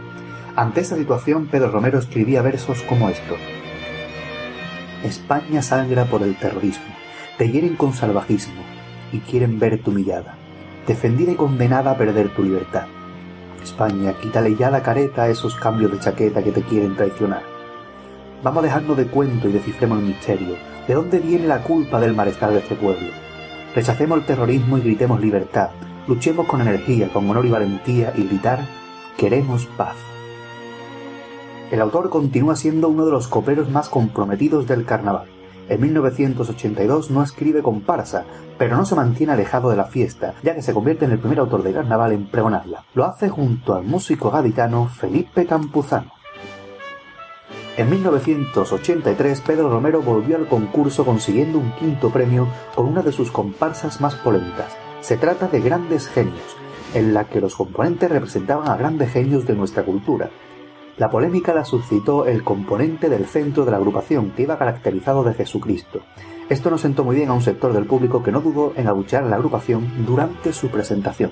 Ante 0.56 0.80
esta 0.80 0.96
situación, 0.96 1.48
Pedro 1.48 1.70
Romero 1.70 1.98
escribía 1.98 2.40
versos 2.40 2.80
como 2.80 3.10
estos. 3.10 3.38
España 5.04 5.60
sangra 5.60 6.06
por 6.06 6.22
el 6.22 6.34
terrorismo, 6.38 6.96
te 7.36 7.50
hieren 7.50 7.76
con 7.76 7.92
salvajismo 7.92 8.62
y 9.12 9.18
quieren 9.18 9.58
verte 9.58 9.90
humillada, 9.90 10.38
defendida 10.86 11.30
y 11.30 11.36
condenada 11.36 11.90
a 11.90 11.98
perder 11.98 12.34
tu 12.34 12.42
libertad. 12.42 12.86
España, 13.62 14.14
quítale 14.20 14.54
ya 14.56 14.70
la 14.70 14.82
careta 14.82 15.22
a 15.22 15.28
esos 15.28 15.54
cambios 15.54 15.92
de 15.92 15.98
chaqueta 15.98 16.42
que 16.42 16.52
te 16.52 16.62
quieren 16.62 16.96
traicionar. 16.96 17.42
Vamos 18.42 18.62
a 18.62 18.66
dejarnos 18.66 18.96
de 18.96 19.06
cuento 19.06 19.48
y 19.48 19.52
descifremos 19.52 19.98
el 19.98 20.06
misterio. 20.06 20.56
¿De 20.86 20.94
dónde 20.94 21.18
viene 21.18 21.46
la 21.46 21.62
culpa 21.62 22.00
del 22.00 22.14
malestar 22.14 22.50
de 22.52 22.58
este 22.58 22.74
pueblo? 22.74 23.08
Rechacemos 23.74 24.18
el 24.18 24.26
terrorismo 24.26 24.78
y 24.78 24.82
gritemos 24.82 25.20
libertad. 25.20 25.70
Luchemos 26.06 26.46
con 26.46 26.60
energía, 26.60 27.08
con 27.12 27.28
honor 27.28 27.46
y 27.46 27.50
valentía 27.50 28.12
y 28.16 28.24
gritar 28.24 28.60
queremos 29.18 29.66
paz. 29.76 29.96
El 31.70 31.80
autor 31.80 32.08
continúa 32.08 32.56
siendo 32.56 32.88
uno 32.88 33.04
de 33.04 33.12
los 33.12 33.28
coperos 33.28 33.68
más 33.68 33.88
comprometidos 33.88 34.66
del 34.66 34.86
carnaval. 34.86 35.26
En 35.68 35.82
1982 35.82 37.10
no 37.10 37.22
escribe 37.22 37.62
comparsa, 37.62 38.24
pero 38.56 38.76
no 38.76 38.86
se 38.86 38.94
mantiene 38.94 39.34
alejado 39.34 39.68
de 39.68 39.76
la 39.76 39.84
fiesta, 39.84 40.34
ya 40.42 40.54
que 40.54 40.62
se 40.62 40.72
convierte 40.72 41.04
en 41.04 41.12
el 41.12 41.18
primer 41.18 41.40
autor 41.40 41.62
de 41.62 41.72
carnaval 41.74 42.12
en 42.12 42.26
pregonarla. 42.26 42.84
Lo 42.94 43.04
hace 43.04 43.28
junto 43.28 43.74
al 43.74 43.84
músico 43.84 44.30
gaditano 44.30 44.88
Felipe 44.88 45.44
Campuzano. 45.46 46.12
En 47.76 47.90
1983 47.90 49.40
Pedro 49.42 49.68
Romero 49.68 50.02
volvió 50.02 50.36
al 50.36 50.48
concurso 50.48 51.04
consiguiendo 51.04 51.58
un 51.58 51.70
quinto 51.72 52.10
premio 52.10 52.48
con 52.74 52.86
una 52.86 53.02
de 53.02 53.12
sus 53.12 53.30
comparsas 53.30 54.00
más 54.00 54.16
polémicas. 54.16 54.76
Se 55.00 55.16
trata 55.16 55.46
de 55.46 55.60
Grandes 55.60 56.08
Genios, 56.08 56.56
en 56.94 57.14
la 57.14 57.24
que 57.24 57.40
los 57.40 57.54
componentes 57.54 58.10
representaban 58.10 58.68
a 58.68 58.76
grandes 58.76 59.12
genios 59.12 59.46
de 59.46 59.54
nuestra 59.54 59.84
cultura. 59.84 60.30
La 60.98 61.10
polémica 61.10 61.54
la 61.54 61.64
suscitó 61.64 62.26
el 62.26 62.42
componente 62.42 63.08
del 63.08 63.26
centro 63.26 63.64
de 63.64 63.70
la 63.70 63.76
agrupación, 63.76 64.32
que 64.32 64.42
iba 64.42 64.58
caracterizado 64.58 65.22
de 65.22 65.32
Jesucristo. 65.32 66.00
Esto 66.48 66.70
no 66.70 66.78
sentó 66.78 67.04
muy 67.04 67.14
bien 67.14 67.28
a 67.28 67.34
un 67.34 67.40
sector 67.40 67.72
del 67.72 67.86
público 67.86 68.20
que 68.22 68.32
no 68.32 68.40
dudó 68.40 68.72
en 68.74 68.88
abuchear 68.88 69.22
a 69.22 69.28
la 69.28 69.36
agrupación 69.36 70.04
durante 70.04 70.52
su 70.52 70.68
presentación. 70.70 71.30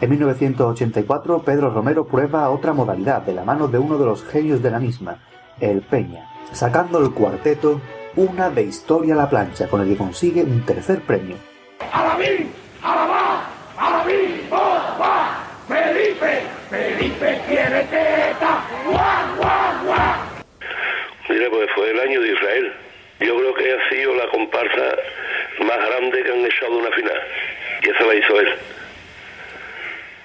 En 0.00 0.08
1984, 0.08 1.42
Pedro 1.42 1.70
Romero 1.70 2.06
prueba 2.06 2.48
otra 2.48 2.72
modalidad 2.72 3.22
de 3.22 3.34
la 3.34 3.44
mano 3.44 3.68
de 3.68 3.78
uno 3.78 3.98
de 3.98 4.06
los 4.06 4.24
genios 4.24 4.62
de 4.62 4.70
la 4.70 4.78
misma, 4.78 5.18
el 5.60 5.82
Peña, 5.82 6.30
sacando 6.52 6.98
el 6.98 7.10
cuarteto 7.12 7.80
Una 8.16 8.48
de 8.48 8.62
Historia 8.62 9.12
a 9.14 9.18
la 9.18 9.28
plancha, 9.28 9.68
con 9.68 9.82
el 9.82 9.88
que 9.88 9.96
consigue 9.98 10.42
un 10.42 10.64
tercer 10.64 11.02
premio. 11.02 11.36
¡Alabí! 11.92 12.50
¡Alabá! 12.82 13.50
¡Alabí! 13.76 14.48
¡Oh, 14.50 14.78
va! 14.98 15.44
¡Felipe! 15.68 16.55
¡Felipe 16.70 17.40
quiere 17.46 17.82
teta! 17.84 18.64
¡Guau, 18.84 19.36
guau, 19.36 19.84
guau! 19.84 20.36
Mira, 21.28 21.48
pues 21.50 21.70
fue 21.74 21.90
el 21.90 22.00
año 22.00 22.20
de 22.20 22.32
Israel. 22.32 22.72
Yo 23.20 23.36
creo 23.36 23.54
que 23.54 23.72
ha 23.72 23.88
sido 23.88 24.14
la 24.14 24.26
comparsa 24.28 24.96
más 25.60 25.88
grande 25.88 26.22
que 26.22 26.32
han 26.32 26.44
echado 26.44 26.76
una 26.76 26.90
final. 26.90 27.22
Y 27.82 27.90
esa 27.90 28.04
la 28.04 28.14
hizo 28.14 28.40
él. 28.40 28.54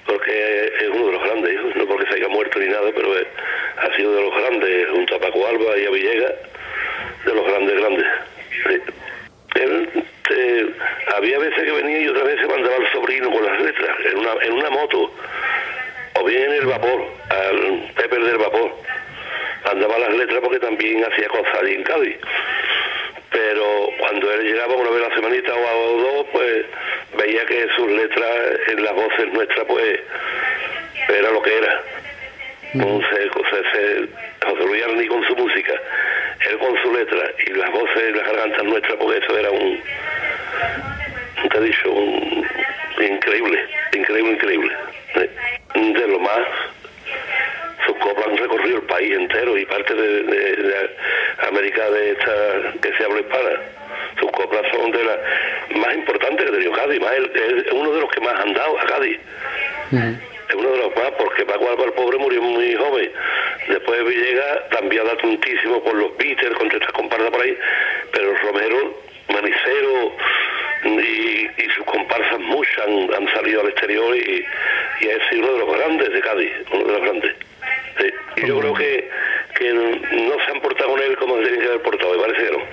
Porque 0.07 0.73
es 0.81 0.89
uno 0.89 1.07
de 1.07 1.11
los 1.13 1.23
grandes, 1.23 1.75
no 1.75 1.85
porque 1.85 2.07
se 2.07 2.15
haya 2.15 2.27
muerto 2.27 2.59
ni 2.59 2.67
nada, 2.67 2.89
pero 2.95 3.13
ha 3.77 3.95
sido 3.95 4.15
de 4.15 4.21
los 4.23 4.35
grandes, 4.35 4.89
junto 4.89 5.15
a 5.15 5.19
Paco 5.19 5.47
Alba 5.47 5.77
y 5.77 5.85
a 5.85 5.89
Villegas, 5.91 6.33
de 7.25 7.33
los 7.35 7.47
grandes, 7.47 7.79
grandes. 7.79 8.07
Él 9.55 10.05
eh, 10.31 10.73
había 11.15 11.39
veces 11.39 11.63
que 11.63 11.71
venía 11.71 11.99
y 11.99 12.07
otras 12.07 12.25
veces 12.25 12.47
mandaba 12.47 12.75
al 12.75 12.91
sobrino 12.91 13.31
con 13.31 13.45
las 13.45 13.61
letras 13.61 13.97
en 14.05 14.17
una, 14.17 14.31
en 14.41 14.53
una 14.53 14.69
moto, 14.69 15.11
o 16.21 16.25
bien 16.25 16.43
en 16.43 16.53
el 16.53 16.65
vapor, 16.67 17.05
al 17.29 17.91
Pepper 17.95 18.23
del 18.23 18.37
vapor 18.37 18.71
andaba 19.65 19.99
las 19.99 20.13
letras 20.15 20.39
porque 20.41 20.59
también 20.59 21.03
hacía 21.03 21.27
cosas 21.27 21.55
allí 21.61 21.75
en 21.75 21.83
Cádiz. 21.83 22.17
Pero 23.29 23.89
cuando 23.99 24.31
él 24.33 24.43
llegaba 24.43 24.75
una 24.75 24.89
vez 24.89 25.03
a 25.03 25.09
la 25.09 25.15
semanita 25.15 25.53
o 25.53 25.67
a 25.67 26.01
dos, 26.01 26.25
pues 26.31 26.65
veía 27.17 27.45
que 27.45 27.67
sus 27.75 27.89
letras 27.91 28.29
en 28.67 28.83
las 28.83 28.93
voces 28.93 29.33
nuestras, 29.33 29.65
pues 29.65 29.99
era 31.09 31.31
lo 31.31 31.41
que 31.41 31.57
era. 31.57 31.81
Entonces, 32.73 33.29
José, 33.31 34.07
José 34.45 34.65
Luis 34.65 34.83
Arni 34.83 35.07
con 35.07 35.25
su 35.27 35.35
música, 35.35 35.73
él 36.49 36.57
con 36.57 36.81
su 36.81 36.93
letra 36.93 37.31
y 37.45 37.53
las 37.53 37.71
voces, 37.71 38.15
las 38.15 38.25
gargantas 38.25 38.63
nuestras, 38.63 38.95
porque 38.95 39.19
eso 39.19 39.37
era 39.37 39.51
un, 39.51 39.81
dicho, 41.63 41.91
un, 41.91 42.47
increíble, 42.99 43.65
increíble, 43.93 44.31
increíble. 44.31 44.75
De 45.73 46.07
lo 46.07 46.19
más 46.19 46.39
sus 47.85 47.95
coplas 47.97 48.27
han 48.27 48.37
recorrido 48.37 48.77
el 48.77 48.83
país 48.83 49.11
entero 49.11 49.57
y 49.57 49.65
parte 49.65 49.93
de, 49.93 50.23
de- 50.23 50.55
de 50.55 50.89
América 51.47 51.89
de 51.89 52.11
esta 52.11 52.33
que 52.81 52.93
se 52.95 53.03
habla 53.03 53.19
hispana. 53.21 53.49
Sus 54.19 54.31
coplas 54.31 54.61
son 54.71 54.91
de 54.91 55.03
las 55.03 55.17
más 55.77 55.95
importantes 55.95 56.45
que 56.45 56.49
ha 56.51 56.53
tenido 56.53 56.71
Cádiz, 56.73 57.01
es 57.33 57.71
uno 57.71 57.91
de 57.91 58.01
los 58.01 58.11
que 58.11 58.21
más 58.21 58.39
han 58.39 58.53
dado 58.53 58.79
a 58.79 58.83
Cádiz. 58.85 59.19
Es 60.49 60.55
uno 60.55 60.69
de 60.69 60.77
los 60.77 60.95
más, 60.95 61.11
porque 61.17 61.45
Paco 61.45 61.69
Alba 61.69 61.85
el 61.85 61.93
pobre 61.93 62.17
murió 62.17 62.41
muy 62.41 62.75
joven. 62.75 63.11
Después 63.69 64.05
Villegas 64.05 64.69
también 64.69 65.01
ha 65.01 65.05
dado 65.05 65.17
tantísimo 65.17 65.81
por 65.83 65.95
los 65.95 66.15
Beatles, 66.17 66.53
contra 66.57 66.77
estas 66.77 66.91
comparsas 66.93 67.29
por 67.31 67.41
ahí, 67.41 67.57
pero 68.11 68.33
Romero, 68.43 69.01
Manicero 69.29 70.11
y, 70.83 71.49
y 71.57 71.69
sus 71.75 71.85
comparsas 71.85 72.39
muchas 72.39 72.87
han, 72.87 73.27
salido 73.33 73.61
al 73.61 73.69
exterior 73.69 74.15
y, 74.15 74.45
y 75.01 75.07
es 75.07 75.19
uno 75.33 75.53
de 75.53 75.59
los 75.59 75.77
grandes 75.77 76.11
de 76.11 76.21
Cádiz, 76.21 76.51
uno 76.71 76.85
de 76.85 76.91
los 76.91 77.01
grandes. 77.01 77.35
Y 78.37 78.47
yo 78.47 78.59
creo 78.59 78.73
que, 78.73 79.09
que 79.55 79.73
no 79.73 80.45
se 80.45 80.51
han 80.51 80.61
portado 80.61 80.91
con 80.91 80.99
él 81.01 81.15
como 81.17 81.37
se 81.37 81.43
tienen 81.43 81.61
que 81.61 81.67
haber 81.67 81.81
portado, 81.81 82.13
me 82.13 82.19
parece 82.19 82.45
que 82.45 82.51
no. 82.51 82.63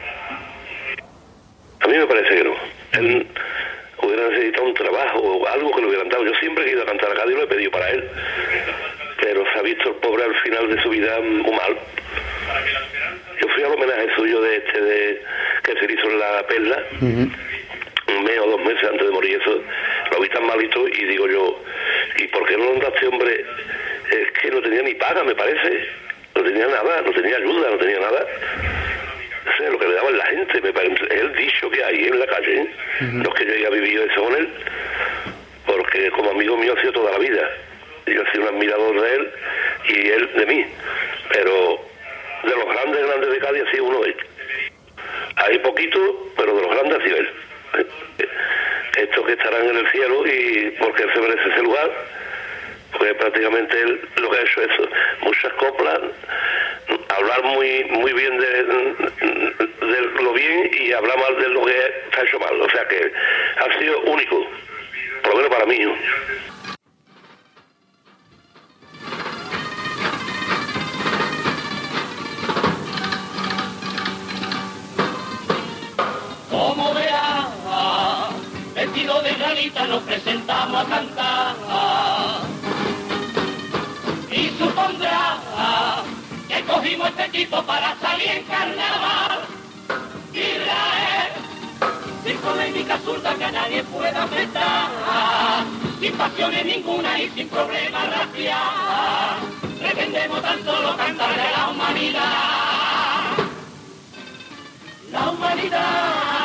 A 1.81 1.89
mí 1.89 1.99
me 1.99 2.07
parece 2.07 2.35
que 2.35 2.45
no. 2.45 2.55
Él 2.93 3.27
hubiera 4.03 4.29
necesitado 4.29 4.65
un 4.65 4.75
trabajo 4.75 5.19
o 5.19 5.47
algo 5.47 5.71
que 5.73 5.81
le 5.83 5.87
hubieran 5.89 6.09
dado. 6.09 6.25
Yo 6.25 6.35
siempre 6.41 6.65
he 6.65 6.73
ido 6.73 6.83
a 6.83 6.87
cantar 6.87 7.11
a 7.11 7.15
Cádiz 7.15 7.35
y 7.35 7.37
lo 7.37 7.45
he 7.45 7.49
pedido 7.49 7.71
para 7.71 7.91
él. 7.91 8.09
Pero 9.21 9.45
se 9.53 9.59
ha 9.59 9.63
visto 9.63 9.89
el 9.91 9.95
pobre 9.97 10.25
al 10.25 10.35
final 10.37 10.75
de 10.75 10.83
su 10.83 10.89
vida 10.91 11.21
muy 11.21 11.51
mal. 11.51 11.77
Yo 13.41 13.49
fui 13.49 13.63
al 13.63 13.73
homenaje 13.73 14.09
suyo 14.17 14.41
de 14.41 14.57
este 14.57 14.81
de 14.81 15.23
que 15.65 15.79
se 15.79 15.93
hizo 15.93 16.11
en 16.11 16.19
la 16.19 16.47
perla 16.47 16.83
un 18.09 18.25
mes 18.25 18.39
o 18.39 18.47
dos 18.47 18.61
meses 18.61 18.85
antes 18.85 19.07
de 19.07 19.13
morir 19.13 19.39
eso 19.41 19.63
lo 20.13 20.21
vi 20.21 20.29
tan 20.29 20.47
malito 20.47 20.89
y 20.89 21.05
digo 21.05 21.29
yo 21.29 21.63
¿y 22.17 22.27
por 22.29 22.47
qué 22.47 22.57
no 22.57 22.73
le 22.73 22.81
da 22.81 22.89
a 22.89 22.91
este 22.91 23.07
hombre 23.07 23.45
es 24.11 24.31
que 24.41 24.51
no 24.51 24.61
tenía 24.63 24.83
ni 24.83 24.95
paga, 24.95 25.23
me 25.25 25.35
parece. 25.35 25.87
No 26.35 26.43
tenía 26.43 26.67
nada, 26.67 27.03
no 27.03 27.13
tenía 27.13 27.37
ayuda, 27.37 27.71
no 27.71 27.79
tenía 27.79 28.01
nada. 28.01 28.27
O 29.47 29.57
sea, 29.57 29.71
lo 29.71 29.79
que 29.79 29.87
le 29.87 29.95
daban 29.95 30.19
la 30.19 30.27
gente, 30.27 30.61
me 30.61 30.73
parece, 30.73 31.05
es 31.05 31.21
el 31.21 31.35
dicho 31.35 31.71
que 31.71 31.85
hay 31.85 32.05
en 32.05 32.19
la 32.19 32.27
calle. 32.27 32.63
¿eh? 32.63 32.69
No 33.01 33.29
es 33.29 33.35
que 33.35 33.47
yo 33.47 33.53
haya 33.53 33.71
vivido 33.71 34.05
eso 34.05 34.25
con 34.25 34.35
él, 34.37 34.49
porque 35.67 36.11
como 36.11 36.31
amigo 36.31 36.57
mío 36.57 36.75
ha 36.77 36.81
sido 36.81 36.93
toda 36.93 37.13
la 37.13 37.19
vida. 37.19 37.49
Yo 38.07 38.23
he 38.23 38.31
sido 38.31 38.43
un 38.45 38.57
admirador 38.57 39.01
de 39.01 39.15
él 39.15 39.31
y 39.89 40.09
él 40.09 40.31
de 40.35 40.47
mí. 40.47 40.67
Pero 41.33 41.85
de 42.45 42.51
los 42.51 42.67
grandes, 42.67 43.07
grandes 43.07 43.31
de 43.31 43.39
Cádiz 43.39 43.63
ha 43.67 43.71
sido 43.71 43.85
uno 43.85 44.01
de 44.01 44.11
ellos. 44.11 44.27
Hay 45.37 45.59
poquito, 45.59 46.33
pero 46.37 46.55
de 46.55 46.63
los 46.63 46.71
grandes 46.71 46.99
ha 46.99 47.05
sido 47.05 47.17
él. 47.17 47.31
Estos 48.97 49.27
que 49.27 49.33
estarán 49.33 49.69
en 49.69 49.77
el 49.77 49.91
cielo 49.91 50.27
y 50.27 50.75
porque 50.81 51.05
él 51.05 51.11
se 51.13 51.21
merece 51.21 51.49
ese 51.51 51.63
lugar, 51.63 51.91
porque 52.93 53.15
prácticamente 53.15 53.81
él 53.81 54.01
lo 54.17 54.31
que 54.31 54.39
ha 54.39 54.43
hecho 54.43 54.63
es 54.63 54.71
muchas 55.21 55.53
coplas, 55.55 56.01
hablar 57.17 57.43
muy 57.45 57.85
muy 57.85 58.13
bien 58.13 58.39
de, 58.39 58.63
lo 60.23 60.33
bien 60.33 60.71
y 60.81 60.93
hablar 60.93 61.19
mal 61.19 61.39
de 61.39 61.49
lo 61.49 61.65
que 61.65 61.73
ha 61.73 62.23
hecho 62.23 62.41
mal. 62.41 62.61
O 62.61 62.71
sea 62.71 62.87
que 62.89 63.13
ha 63.59 63.79
sido 63.79 64.01
único, 64.01 64.47
por 65.23 65.31
lo 65.33 65.37
menos 65.37 65.51
para 65.51 65.67
mí. 65.67 65.79
Nos 79.99 80.07
presentamos 80.07 80.81
a 80.81 80.85
cantar. 80.85 81.55
Y 84.31 84.49
supondrá 84.59 85.39
que 86.47 86.63
cogimos 86.65 87.09
este 87.09 87.25
equipo 87.25 87.63
para 87.65 87.97
salir 87.97 88.29
en 88.29 88.45
carnaval. 88.45 89.41
Israel, 90.33 91.33
sin 92.25 92.37
polémica 92.39 92.95
absurda 92.95 93.35
que 93.35 93.45
a 93.45 93.51
nadie 93.51 93.83
pueda 93.85 94.23
afectar. 94.23 94.89
Sin 96.01 96.13
pasiones 96.13 96.65
ninguna 96.65 97.21
y 97.21 97.31
sin 97.31 97.49
problema 97.49 98.05
racial. 98.07 99.37
Pretendemos 99.81 100.43
tan 100.43 100.65
solo 100.65 100.97
cantarle 100.97 101.43
a 101.43 101.59
la 101.59 101.69
humanidad. 101.71 102.29
La 105.11 105.31
humanidad, 105.31 106.38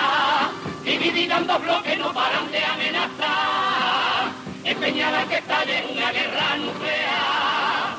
dos 1.42 1.62
bloques, 1.62 1.98
no 1.98 2.14
paran 2.14 2.52
de 2.52 2.64
amenazar. 2.64 4.32
Empeñada 4.64 5.26
que 5.26 5.36
estalle 5.36 5.86
una 5.92 6.12
guerra 6.12 6.58
nuclear. 6.58 7.98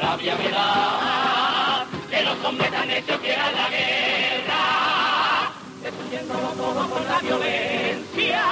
Rabia 0.00 0.34
me 0.34 0.48
da 0.50 1.86
que 2.10 2.22
los 2.22 2.44
hombres 2.44 2.70
tan 2.72 2.90
hechos 2.90 3.20
quieran 3.20 3.54
la 3.54 3.68
guerra. 3.70 4.62
Destruyéndolo 5.82 6.48
todo 6.48 6.90
con 6.90 7.06
la 7.06 7.18
violencia. 7.20 8.42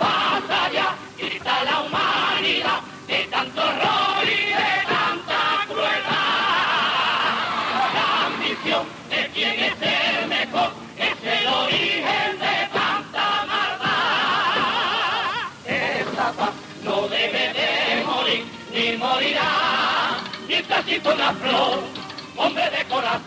Basta 0.00 0.70
ya, 0.72 0.96
grita 1.16 1.64
la 1.64 1.80
humanidad 1.80 2.80
de 3.06 3.24
tanto 3.30 3.60
horror 3.60 4.13
Exista 20.78 21.14
una 21.14 21.32
flor, 21.32 21.78
hombre 22.36 22.70
de 22.70 22.84
corazón. 22.86 23.24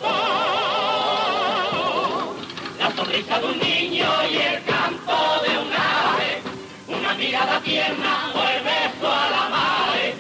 La 2.77 2.95
sonrisa 2.95 3.39
de 3.39 3.45
un 3.45 3.59
niño 3.59 4.07
y 4.29 4.35
el 4.37 4.63
canto 4.63 5.41
de 5.43 5.57
un 5.57 5.71
ave. 5.73 6.41
Una 6.87 7.13
mirada 7.15 7.59
tierna 7.61 8.31
o 8.35 8.43
el 8.43 8.63
beso 8.63 9.11
a 9.11 9.29
la 9.29 9.49
madre. 9.49 10.15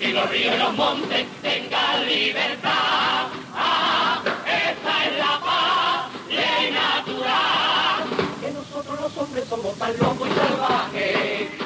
Y 0.00 0.08
los 0.08 0.28
ríos 0.28 0.54
y 0.54 0.58
los 0.58 0.74
montes 0.74 1.26
tengan 1.40 2.06
libertad. 2.06 3.26
Ah, 3.54 4.20
esa 4.46 5.04
es 5.06 5.18
la 5.18 5.40
paz, 5.40 6.10
ley 6.28 6.72
natural. 6.72 8.04
Que 8.40 8.50
nosotros 8.50 9.00
los 9.00 9.16
hombres 9.16 9.44
somos 9.48 9.78
tan 9.78 9.98
locos 9.98 10.28
y 10.28 10.34
salvajes. 10.34 11.61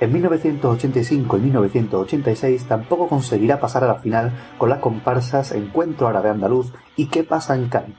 En 0.00 0.12
1985 0.12 1.38
y 1.38 1.40
1986 1.40 2.66
tampoco 2.66 3.08
conseguirá 3.08 3.60
pasar 3.60 3.84
a 3.84 3.88
la 3.88 3.94
final 4.00 4.32
con 4.58 4.68
las 4.68 4.80
comparsas 4.80 5.52
Encuentro 5.52 6.08
Árabe 6.08 6.30
Andaluz 6.30 6.72
y 6.96 7.06
¿Qué 7.06 7.22
pasa 7.22 7.54
en 7.54 7.68
Cádiz? 7.68 7.94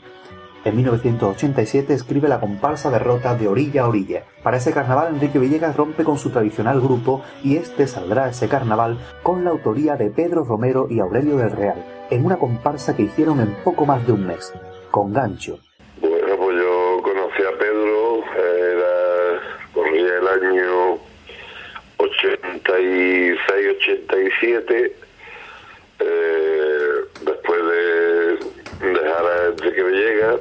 En 0.65 0.75
1987 0.75 1.93
escribe 1.93 2.27
la 2.27 2.41
comparsa 2.41 2.89
derrota 2.89 3.35
de 3.35 3.47
orilla 3.47 3.83
a 3.83 3.87
orilla. 3.87 4.25
Para 4.43 4.57
ese 4.57 4.73
carnaval 4.73 5.13
Enrique 5.13 5.39
Villegas 5.39 5.77
rompe 5.77 6.03
con 6.03 6.17
su 6.17 6.31
tradicional 6.31 6.81
grupo 6.81 7.21
y 7.43 7.55
este 7.55 7.87
saldrá 7.87 8.27
ese 8.29 8.49
carnaval 8.49 8.97
con 9.23 9.45
la 9.45 9.51
autoría 9.51 9.95
de 9.95 10.09
Pedro 10.09 10.43
Romero 10.43 10.87
y 10.89 10.99
Aurelio 10.99 11.37
del 11.37 11.51
Real, 11.51 12.07
en 12.09 12.25
una 12.25 12.37
comparsa 12.37 12.95
que 12.95 13.03
hicieron 13.03 13.39
en 13.39 13.53
poco 13.63 13.85
más 13.85 14.05
de 14.05 14.13
un 14.13 14.27
mes, 14.27 14.51
con 14.91 15.13
gancho. 15.13 15.59
Bueno, 16.01 16.35
pues 16.37 16.57
yo 16.57 17.01
conocí 17.03 17.43
a 17.43 17.57
Pedro, 17.57 18.23
era, 18.33 19.39
corría 19.71 20.17
el 20.17 20.27
año 20.27 21.05
86-87, 22.65 24.91
eh, 25.99 27.05
después 27.21 27.65
de 27.65 28.39
dejar 28.91 29.25
a 29.25 29.45
Enrique 29.47 29.83
Villegas, 29.83 30.39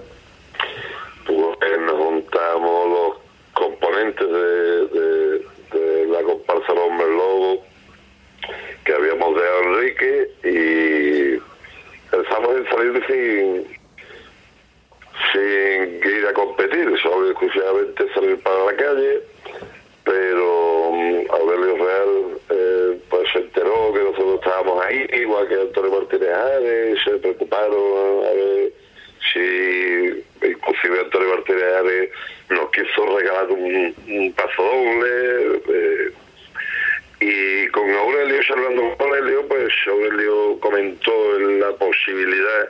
pues 1.27 1.81
nos 1.81 1.99
juntamos 1.99 2.91
los 2.91 3.17
componentes 3.53 4.29
de, 4.29 5.45
la 6.09 6.23
comparsa 6.23 6.73
Los 6.73 6.85
Hombres 6.85 7.09
Lobos 7.09 7.59
que 8.85 8.95
habíamos 8.95 9.35
dejado 9.35 9.63
Enrique 9.63 10.29
y 10.45 11.41
pensamos 12.11 12.57
en 12.57 12.69
salir 12.69 13.05
sin, 13.07 13.67
sin 15.33 16.01
ir 16.11 16.27
a 16.29 16.33
competir, 16.33 16.97
solo 17.03 17.31
exclusivamente 17.31 18.07
salir 18.15 18.41
para 18.43 18.65
la 18.67 18.77
calle, 18.77 19.23
pero 20.05 20.90
mm, 20.93 21.31
Aurelio 21.31 21.77
Real 21.77 22.38
eh, 22.51 22.99
pues 23.09 23.29
se 23.33 23.38
enteró 23.38 23.93
que 23.93 24.01
nosotros 24.01 24.40
estábamos 24.43 24.85
ahí, 24.85 25.07
igual 25.12 25.49
que 25.49 25.55
Antonio 25.55 25.90
Martínez 25.90 26.29
Ares, 26.31 26.99
se 27.05 27.11
preocuparon 27.19 28.25
a 28.27 28.31
ver 28.31 28.73
si 29.33 30.25
inclusive 30.47 31.01
Antonio 31.01 31.29
Martínez 31.35 31.64
Ares 31.64 32.11
nos 32.51 32.71
quiso 32.71 33.19
regalar 33.19 33.51
un, 33.51 33.95
un 34.09 34.33
paso 34.33 34.62
doble. 34.62 35.61
eh, 35.69 36.12
y 37.21 37.69
con 37.69 37.90
Aurelio, 37.90 38.43
charlando 38.43 38.95
con 38.99 39.09
Aurelio, 39.09 39.47
pues 39.49 39.73
Aurelio 39.87 40.59
comentó 40.61 41.38
la 41.38 41.73
posibilidad 41.73 42.69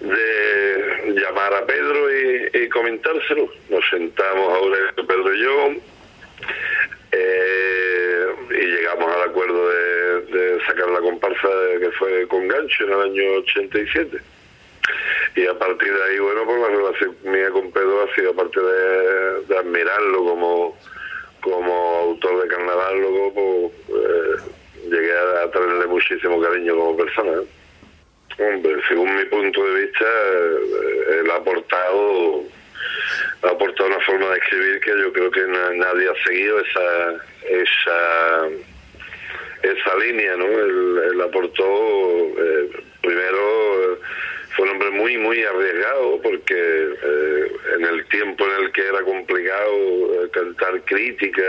de 0.00 1.12
llamar 1.20 1.54
a 1.54 1.66
Pedro 1.66 2.10
y, 2.10 2.50
y 2.64 2.68
comentárselo. 2.68 3.48
Nos 3.68 3.88
sentamos 3.90 4.58
Aurelio, 4.58 5.06
Pedro 5.06 5.34
y 5.34 5.42
yo 5.42 5.74
eh, 7.12 8.26
y 8.50 8.54
llegamos 8.54 9.16
al 9.16 9.30
acuerdo 9.30 9.68
de, 9.68 10.60
sacar 10.66 10.88
la 10.90 11.00
comparsa 11.00 11.48
que 11.80 11.90
fue 11.92 12.28
con 12.28 12.46
gancho 12.46 12.84
en 12.84 12.92
el 12.92 13.00
año 13.00 13.32
87. 13.38 14.18
Y 15.36 15.46
a 15.46 15.58
partir 15.58 15.92
de 15.92 16.02
ahí, 16.04 16.18
bueno, 16.18 16.44
pues 16.44 16.60
la 16.60 16.68
relación 16.68 17.16
mía 17.24 17.50
con 17.50 17.72
Pedro 17.72 18.02
ha 18.02 18.14
sido, 18.14 18.30
aparte 18.30 18.60
de, 18.60 19.44
de 19.48 19.58
admirarlo 19.58 20.24
como, 20.24 20.78
como 21.40 21.72
autor 22.02 22.42
de 22.42 22.48
carnaval, 22.48 23.00
luego 23.00 23.72
pues, 23.88 24.02
eh, 24.02 24.90
llegué 24.90 25.12
a, 25.12 25.44
a 25.44 25.50
tenerle 25.50 25.86
muchísimo 25.86 26.40
cariño 26.40 26.76
como 26.76 26.96
persona. 26.96 27.32
¿eh? 27.32 27.59
Hombre, 28.40 28.74
según 28.88 29.14
mi 29.16 29.24
punto 29.26 29.62
de 29.66 29.80
vista, 29.82 30.04
eh, 30.04 31.20
él 31.20 31.30
ha 31.30 31.36
aportado, 31.36 32.44
ha 33.42 33.48
aportado 33.48 33.88
una 33.90 34.00
forma 34.00 34.30
de 34.30 34.38
escribir 34.38 34.80
que 34.80 34.90
yo 34.98 35.12
creo 35.12 35.30
que 35.30 35.40
na- 35.46 35.72
nadie 35.74 36.08
ha 36.08 36.24
seguido 36.24 36.58
esa, 36.60 37.14
esa, 37.46 38.48
esa 39.62 39.96
línea, 39.98 40.36
¿no? 40.36 40.46
Él, 40.46 41.20
aportó, 41.20 41.64
eh, 42.38 42.70
primero, 43.02 43.98
fue 44.56 44.64
un 44.64 44.70
hombre 44.70 44.90
muy, 44.90 45.16
muy 45.18 45.44
arriesgado 45.44 46.20
porque 46.22 46.54
eh, 46.56 47.52
en 47.76 47.84
el 47.84 48.04
tiempo 48.06 48.44
en 48.46 48.64
el 48.64 48.72
que 48.72 48.86
era 48.86 49.02
complicado 49.02 50.24
eh, 50.24 50.30
cantar 50.32 50.80
crítica 50.86 51.42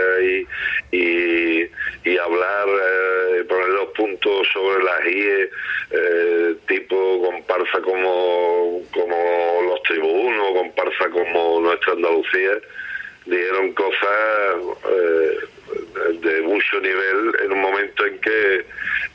y, 0.92 1.62
y 2.04 2.18
hablar, 2.18 2.68
eh, 2.68 3.44
poner 3.44 3.68
los 3.68 3.88
puntos 3.90 4.46
sobre 4.52 4.82
las 4.82 5.06
IE, 5.06 5.50
eh, 5.90 6.54
tipo 6.66 7.22
comparsa 7.22 7.80
como, 7.80 8.82
como 8.92 9.62
los 9.68 9.82
tribunos, 9.84 10.52
comparsa 10.54 11.08
como 11.10 11.60
nuestra 11.60 11.92
Andalucía, 11.92 12.58
dijeron 13.26 13.72
cosas 13.74 14.56
eh, 14.88 15.38
de 16.20 16.42
mucho 16.42 16.80
nivel 16.80 17.36
en 17.44 17.52
un 17.52 17.60
momento 17.60 18.04
en 18.04 18.18
que 18.20 18.64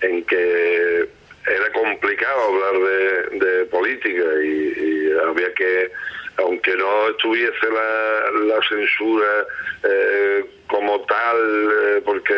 en 0.02 0.23
que 0.26 1.10
era 1.45 1.71
complicado 1.73 2.41
hablar 2.41 2.89
de, 2.89 3.45
de 3.45 3.65
política 3.65 4.23
y, 4.43 4.73
y 4.78 5.12
había 5.19 5.54
que 5.54 5.91
aunque 6.38 6.76
no 6.76 7.10
estuviese 7.10 7.65
la, 7.71 8.32
la 8.45 8.60
censura 8.69 9.45
eh, 9.84 10.45
como 10.67 11.01
tal, 11.01 11.38
eh, 11.38 12.01
porque 12.06 12.34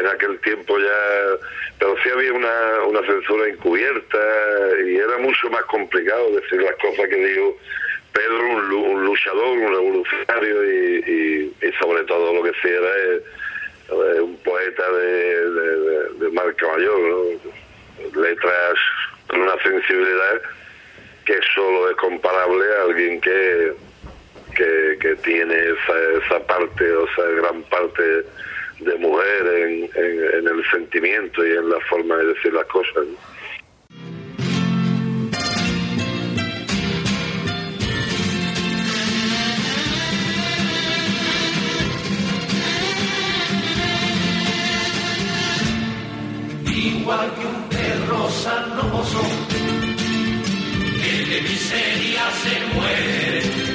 en 0.00 0.06
aquel 0.06 0.38
tiempo 0.40 0.78
ya, 0.78 1.38
pero 1.78 1.94
sí 2.02 2.10
había 2.10 2.32
una, 2.32 2.82
una 2.86 3.06
censura 3.06 3.48
encubierta 3.48 4.18
y 4.84 4.96
era 4.96 5.18
mucho 5.18 5.48
más 5.50 5.62
complicado 5.64 6.32
decir 6.32 6.62
las 6.62 6.76
cosas 6.76 7.08
que 7.08 7.16
digo. 7.16 7.56
Pedro, 8.12 8.48
un, 8.48 8.72
un 8.72 9.04
luchador, 9.04 9.58
un 9.58 9.68
revolucionario 9.68 10.64
y, 10.64 11.54
sobre 11.78 12.02
todo 12.04 12.32
lo 12.32 12.42
que 12.42 12.52
sí 12.62 12.68
era 12.68 14.22
un 14.22 14.36
poeta 14.38 14.90
de, 14.90 16.30
marca 16.32 16.66
mayor, 16.66 17.38
letras 18.14 18.78
con 19.28 19.42
una 19.42 19.62
sensibilidad 19.62 20.42
que 21.24 21.38
solo 21.54 21.90
es 21.90 21.96
comparable 21.96 22.64
a 22.78 22.82
alguien 22.84 23.20
que, 23.20 23.72
que, 24.56 25.16
tiene 25.22 25.54
esa, 25.54 26.46
parte, 26.46 26.90
o 26.92 27.06
esa 27.06 27.22
gran 27.40 27.62
parte 27.64 28.02
de 28.80 28.94
mujer 28.98 29.90
en, 29.94 30.48
el 30.48 30.64
sentimiento 30.70 31.46
y 31.46 31.50
en 31.50 31.68
la 31.68 31.80
forma 31.80 32.16
de 32.16 32.26
decir 32.26 32.52
las 32.52 32.66
cosas. 32.66 33.06
igual 46.66 47.30
que 47.34 47.46
un 47.46 47.68
perro 47.68 48.28
sanoso 48.30 49.22
que 51.00 51.24
de 51.30 51.40
miseria 51.42 52.30
se 52.42 52.74
muere. 52.74 53.65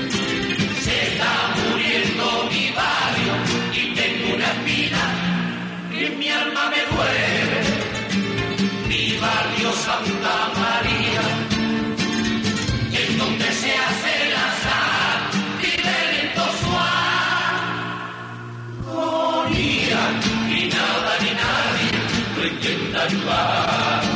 July. 23.10 24.11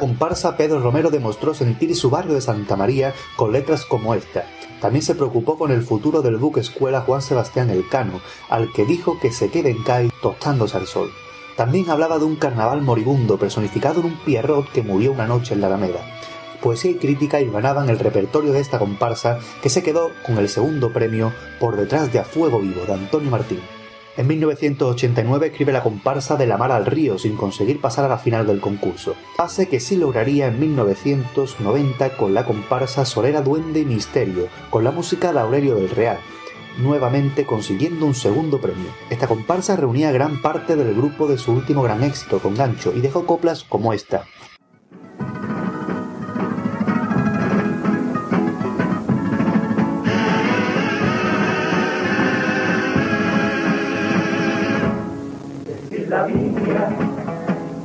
Comparsa, 0.00 0.56
Pedro 0.56 0.80
Romero 0.80 1.10
demostró 1.10 1.54
sentir 1.54 1.94
su 1.94 2.10
barrio 2.10 2.34
de 2.34 2.40
Santa 2.40 2.74
María 2.74 3.14
con 3.36 3.52
letras 3.52 3.84
como 3.84 4.14
esta. 4.14 4.44
También 4.80 5.04
se 5.04 5.14
preocupó 5.14 5.56
con 5.56 5.70
el 5.70 5.82
futuro 5.82 6.22
del 6.22 6.38
buque 6.38 6.58
escuela 6.58 7.02
Juan 7.02 7.22
Sebastián 7.22 7.70
Elcano, 7.70 8.20
al 8.48 8.72
que 8.72 8.84
dijo 8.84 9.20
que 9.20 9.30
se 9.30 9.50
quede 9.50 9.70
en 9.70 9.84
CAI 9.84 10.10
tostándose 10.20 10.76
al 10.76 10.88
sol. 10.88 11.12
También 11.56 11.90
hablaba 11.90 12.18
de 12.18 12.24
un 12.24 12.36
carnaval 12.36 12.80
moribundo 12.80 13.38
personificado 13.38 14.00
en 14.00 14.06
un 14.06 14.18
Pierrot 14.24 14.72
que 14.72 14.82
murió 14.82 15.12
una 15.12 15.26
noche 15.26 15.54
en 15.54 15.60
la 15.60 15.68
Alameda. 15.68 16.00
Poesía 16.62 16.90
y 16.90 16.94
crítica 16.94 17.40
hilvanaban 17.40 17.88
el 17.88 17.98
repertorio 17.98 18.52
de 18.52 18.60
esta 18.60 18.78
comparsa 18.78 19.38
que 19.62 19.70
se 19.70 19.82
quedó 19.82 20.10
con 20.26 20.38
el 20.38 20.48
segundo 20.48 20.92
premio 20.92 21.32
por 21.58 21.76
detrás 21.76 22.12
de 22.12 22.18
A 22.18 22.24
Fuego 22.24 22.60
Vivo 22.60 22.84
de 22.86 22.94
Antonio 22.94 23.30
Martín. 23.30 23.60
En 24.16 24.26
1989 24.26 25.46
escribe 25.46 25.72
la 25.72 25.84
comparsa 25.84 26.36
de 26.36 26.46
La 26.46 26.56
Mar 26.56 26.72
al 26.72 26.84
Río 26.84 27.16
sin 27.16 27.36
conseguir 27.36 27.80
pasar 27.80 28.04
a 28.04 28.08
la 28.08 28.18
final 28.18 28.46
del 28.46 28.60
concurso, 28.60 29.14
pase 29.36 29.68
que 29.68 29.78
sí 29.78 29.96
lograría 29.96 30.48
en 30.48 30.58
1990 30.58 32.16
con 32.16 32.34
la 32.34 32.44
comparsa 32.44 33.04
Solera 33.04 33.40
Duende 33.40 33.80
y 33.80 33.84
Misterio, 33.84 34.48
con 34.68 34.82
la 34.82 34.90
música 34.90 35.32
de 35.32 35.38
Aurelio 35.38 35.76
del 35.76 35.90
Real, 35.90 36.18
nuevamente 36.78 37.46
consiguiendo 37.46 38.04
un 38.04 38.14
segundo 38.14 38.60
premio. 38.60 38.90
Esta 39.10 39.28
comparsa 39.28 39.76
reunía 39.76 40.10
gran 40.10 40.42
parte 40.42 40.74
del 40.74 40.94
grupo 40.94 41.28
de 41.28 41.38
su 41.38 41.52
último 41.52 41.82
gran 41.82 42.02
éxito 42.02 42.40
con 42.40 42.56
gancho 42.56 42.92
y 42.94 43.00
dejó 43.00 43.26
coplas 43.26 43.62
como 43.62 43.92
esta. 43.92 44.26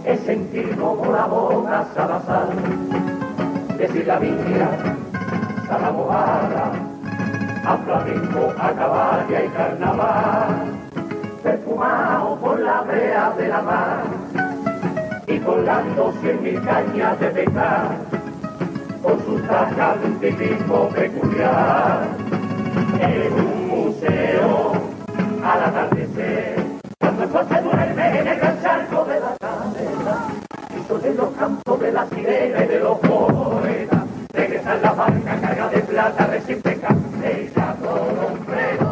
Es 0.06 0.20
sentir 0.22 0.76
como 0.78 1.12
la 1.12 1.26
boca 1.26 1.86
Salazar. 1.96 2.48
Decir 3.78 4.08
la 4.08 4.20
Biblia, 4.20 4.70
a 5.70 5.78
la 5.80 5.92
mojada, 5.92 6.72
a 7.66 7.78
flamenco, 7.78 8.54
a 8.58 8.72
caballo 8.72 9.46
y 9.46 9.50
carnaval. 9.50 10.56
Perfumado 11.44 12.36
por 12.38 12.60
la 12.60 12.82
brea 12.82 13.34
de 13.38 13.48
la 13.48 13.62
mar 13.62 14.04
y 15.28 15.40
colgando 15.40 16.14
cien 16.22 16.42
mil 16.42 16.62
cañas 16.64 17.20
de 17.20 17.28
pescar 17.28 17.90
con 19.04 19.20
sus 19.26 19.48
tajas 19.48 20.02
de 20.02 20.08
un 20.08 20.20
tipismo 20.20 20.90
peculiar. 20.90 22.08
En 23.00 23.34
un 23.34 23.68
museo 23.68 24.72
al 25.44 25.64
atardecer 25.64 26.65
se 27.32 27.62
duerme 27.62 28.20
en 28.20 28.28
el 28.28 28.40
gran 28.40 28.62
charco 28.62 29.04
de 29.06 29.20
la 29.20 29.36
cadena, 29.40 30.28
y 30.70 30.88
sobre 30.88 31.14
los 31.16 31.32
campos 31.34 31.80
de 31.80 31.92
la 31.92 32.08
sirena 32.08 32.64
y 32.64 32.68
de 32.68 32.80
los 32.80 33.00
poetas, 33.00 34.04
regresan 34.32 34.82
la 34.82 34.92
barca 34.92 35.42
carga 35.42 35.70
de 35.70 35.80
plata, 35.80 36.28
recién 36.28 36.62
cancella 36.62 37.76
todo 37.82 38.28
un 38.32 38.46
fregón, 38.46 38.86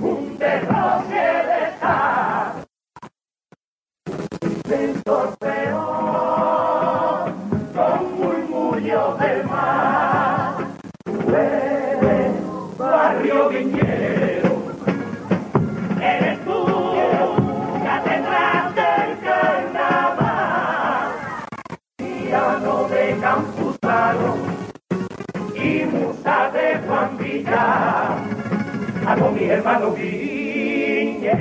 un 0.00 0.38
derroche 0.38 1.26
de 1.50 1.78
sal, 1.80 2.64
Y 25.54 25.84
musa 25.86 26.50
de 26.52 26.78
Juan 26.86 27.18
Villar. 27.18 28.18
Hago 29.04 29.32
mi 29.32 29.44
hermano 29.44 29.92
Guiñero, 29.92 31.36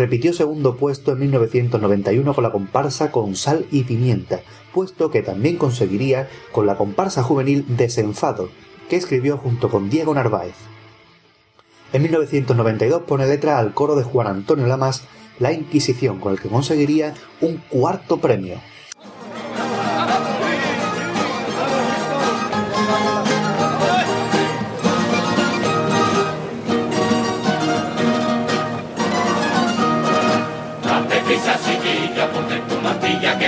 repitió 0.00 0.32
segundo 0.32 0.76
puesto 0.76 1.12
en 1.12 1.20
1991 1.20 2.34
con 2.34 2.42
la 2.42 2.50
comparsa 2.50 3.12
Con 3.12 3.36
Sal 3.36 3.66
y 3.70 3.82
Pimienta, 3.82 4.40
puesto 4.72 5.10
que 5.10 5.20
también 5.20 5.58
conseguiría 5.58 6.26
con 6.52 6.64
la 6.64 6.78
comparsa 6.78 7.22
juvenil 7.22 7.66
Desenfado, 7.68 8.48
que 8.88 8.96
escribió 8.96 9.36
junto 9.36 9.68
con 9.68 9.90
Diego 9.90 10.14
Narváez. 10.14 10.54
En 11.92 12.00
1992 12.00 13.02
pone 13.02 13.26
letra 13.26 13.58
al 13.58 13.74
coro 13.74 13.94
de 13.94 14.04
Juan 14.04 14.26
Antonio 14.26 14.66
Lamas 14.66 15.04
La 15.38 15.52
Inquisición, 15.52 16.18
con 16.18 16.32
el 16.32 16.40
que 16.40 16.48
conseguiría 16.48 17.12
un 17.42 17.58
cuarto 17.68 18.16
premio. 18.16 18.56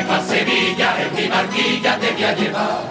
Pa' 0.05 0.21
Sevilla 0.21 0.89
en 1.03 1.15
mi 1.15 1.29
barquilla 1.29 1.99
te 1.99 2.13
voy 2.13 2.25
a 2.25 2.33
llevar. 2.35 2.83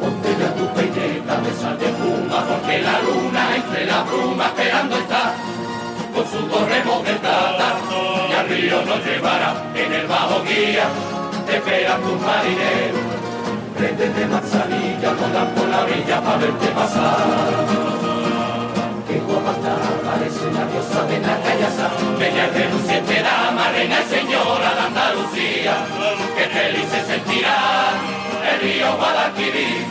Ponte 0.00 0.30
ya 0.38 0.54
tu 0.54 0.66
peineta 0.74 1.34
de 1.44 1.52
sal 1.60 1.78
de 1.78 1.86
espuma 1.86 2.38
porque 2.48 2.78
la 2.82 2.96
luna 3.02 3.56
entre 3.56 3.86
la 3.86 4.02
bruma 4.02 4.46
esperando 4.46 4.96
está. 4.96 5.34
Con 6.14 6.24
su 6.26 6.48
corremos 6.48 7.04
del 7.04 7.16
plata 7.16 7.68
y 8.28 8.32
al 8.32 8.48
río 8.48 8.82
nos 8.84 9.04
llevará 9.04 9.54
en 9.74 9.92
el 9.92 10.06
bajo 10.06 10.42
guía. 10.44 10.86
Te 11.46 11.56
esperan 11.56 12.00
tus 12.02 12.20
marineros. 12.20 13.00
Préndete 13.76 14.26
manzanilla, 14.26 15.10
ponla 15.18 15.54
por 15.54 15.68
la 15.68 15.80
orilla 15.80 16.20
pa' 16.20 16.36
verte 16.36 16.66
pasar. 16.68 18.09
Está, 19.40 19.74
parece 20.04 20.52
la 20.52 20.64
diosa 20.66 21.02
de 21.06 21.18
la 21.18 21.40
callasa, 21.42 21.90
bella 22.18 22.46
y 22.46 22.50
reluciente 22.50 23.22
dama, 23.22 23.72
reina 23.72 23.98
y 24.00 24.08
señora 24.14 24.74
de 24.74 24.80
Andalucía, 24.80 25.74
que 26.36 26.44
feliz 26.44 26.86
se 26.90 27.06
sentirá 27.06 27.56
el 28.52 28.60
río 28.60 28.96
Guadalquivir. 28.96 29.86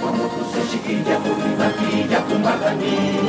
Cuando 0.00 0.28
cruce 0.28 0.60
chiquilla 0.70 1.18
por 1.18 1.36
mi 1.36 1.54
barquilla, 1.56 2.18
tu 2.24 2.38
mardañí, 2.38 3.20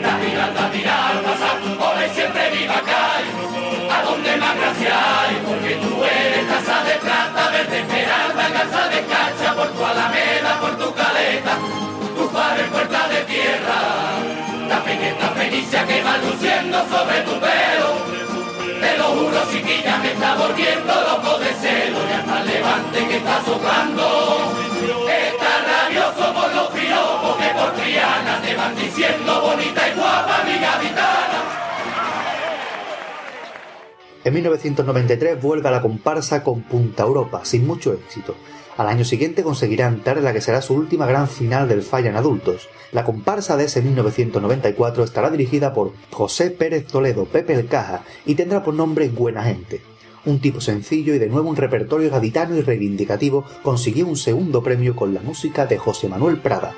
la 0.00 0.16
mirada 0.16 0.70
dirá 0.70 1.08
al 1.08 1.20
pasar, 1.20 1.58
ole 1.78 2.08
siempre 2.14 2.50
viva 2.50 2.80
Cay, 2.86 3.24
a 3.90 4.02
donde 4.04 4.36
más 4.36 4.56
gracia 4.56 4.94
hay, 4.94 5.42
porque 5.44 5.74
tú 5.74 6.04
eres 6.04 6.46
casa 6.46 6.84
de 6.84 6.94
plata, 6.94 7.50
verde 7.50 7.80
esmeralda, 7.80 8.48
casa 8.58 8.88
de 8.88 9.00
cacha, 9.04 9.54
por 9.54 9.68
tu 9.68 9.84
alameda, 9.84 10.60
por 10.60 10.78
tu 10.78 10.94
caleta, 10.94 11.58
puerta 12.64 13.08
de 13.08 13.20
tierra, 13.24 13.80
la 14.68 14.84
pequeña 14.84 15.28
fenicia 15.30 15.86
que 15.86 16.02
va 16.02 16.18
luciendo 16.18 16.78
sobre 16.88 17.20
tu 17.22 17.32
pelo. 17.40 17.90
Te 18.80 18.98
lo 18.98 19.04
juro, 19.04 19.38
chiquilla, 19.50 19.98
me 19.98 20.12
está 20.12 20.34
volviendo 20.36 20.92
loco 20.92 21.38
de 21.38 21.52
celo 21.54 21.98
y 22.08 22.12
hasta 22.12 22.40
el 22.40 22.46
levante 22.48 23.06
que 23.08 23.16
está 23.16 23.44
soplando. 23.44 24.06
Está 25.08 25.52
rabioso 25.70 26.34
por 26.34 26.54
los 26.54 26.68
piropos 26.70 27.36
que 27.36 27.48
por 27.58 27.72
Triana 27.74 28.40
te 28.42 28.54
van 28.54 28.76
diciendo 28.76 29.40
bonita 29.40 29.88
y 29.88 29.94
guapa 29.94 30.44
mi 30.44 30.58
gaditana. 30.58 31.40
En 34.22 34.34
1993 34.34 35.40
vuelve 35.40 35.68
a 35.68 35.72
la 35.72 35.80
comparsa 35.80 36.42
con 36.42 36.62
Punta 36.62 37.04
Europa, 37.04 37.40
sin 37.44 37.66
mucho 37.66 37.92
éxito. 37.94 38.36
Al 38.80 38.88
año 38.88 39.04
siguiente 39.04 39.42
conseguirá 39.42 39.88
entrar 39.88 40.16
en 40.16 40.24
la 40.24 40.32
que 40.32 40.40
será 40.40 40.62
su 40.62 40.72
última 40.72 41.04
gran 41.04 41.28
final 41.28 41.68
del 41.68 41.82
Falla 41.82 42.08
en 42.08 42.16
adultos. 42.16 42.70
La 42.92 43.04
comparsa 43.04 43.58
de 43.58 43.64
ese 43.64 43.82
1994 43.82 45.04
estará 45.04 45.28
dirigida 45.28 45.74
por 45.74 45.92
José 46.10 46.50
Pérez 46.50 46.86
Toledo, 46.86 47.26
Pepe 47.26 47.52
el 47.52 47.66
Caja, 47.66 48.04
y 48.24 48.36
tendrá 48.36 48.62
por 48.62 48.72
nombre 48.72 49.10
Buena 49.10 49.42
Gente. 49.42 49.82
Un 50.24 50.40
tipo 50.40 50.62
sencillo 50.62 51.14
y 51.14 51.18
de 51.18 51.28
nuevo 51.28 51.50
un 51.50 51.56
repertorio 51.56 52.08
gaditano 52.08 52.56
y 52.56 52.62
reivindicativo 52.62 53.44
consiguió 53.62 54.06
un 54.06 54.16
segundo 54.16 54.62
premio 54.62 54.96
con 54.96 55.12
la 55.12 55.20
música 55.20 55.66
de 55.66 55.76
José 55.76 56.08
Manuel 56.08 56.38
Prada. 56.38 56.72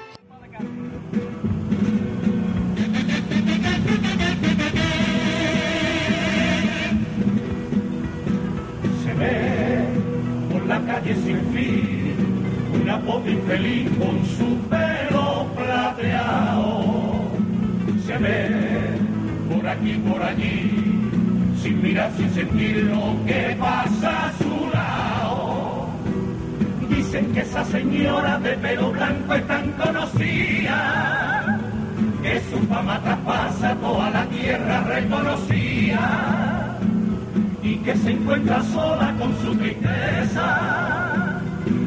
Pobre 13.06 13.32
infeliz 13.32 13.88
con 13.98 14.24
su 14.36 14.56
pelo 14.68 15.46
plateado. 15.56 16.84
Se 18.06 18.18
ve 18.18 18.98
por 19.48 19.66
aquí 19.66 19.92
por 20.08 20.22
allí 20.22 20.92
sin 21.62 21.80
mirar 21.80 22.10
sin 22.16 22.30
sentir 22.34 22.84
lo 22.84 23.16
que 23.24 23.56
pasa 23.58 24.26
a 24.26 24.32
su 24.38 24.70
lado. 24.72 25.88
Dicen 26.88 27.32
que 27.32 27.40
esa 27.40 27.64
señora 27.64 28.38
de 28.38 28.52
pelo 28.56 28.90
blanco 28.90 29.34
es 29.34 29.46
tan 29.46 29.72
conocida 29.72 31.60
que 32.22 32.40
su 32.50 32.58
fama 32.66 33.00
traspasa 33.00 33.74
toda 33.76 34.10
la 34.10 34.24
tierra 34.26 34.80
reconocida 34.84 36.78
y 37.62 37.76
que 37.76 37.96
se 37.96 38.10
encuentra 38.12 38.62
sola 38.62 39.14
con 39.18 39.36
su 39.40 39.54
tristeza, 39.56 41.21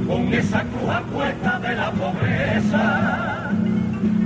con 0.07 0.33
esa 0.33 0.63
cruz 0.63 0.89
a 0.89 1.01
cuesta 1.01 1.59
de 1.59 1.75
la 1.75 1.91
pobreza, 1.91 3.51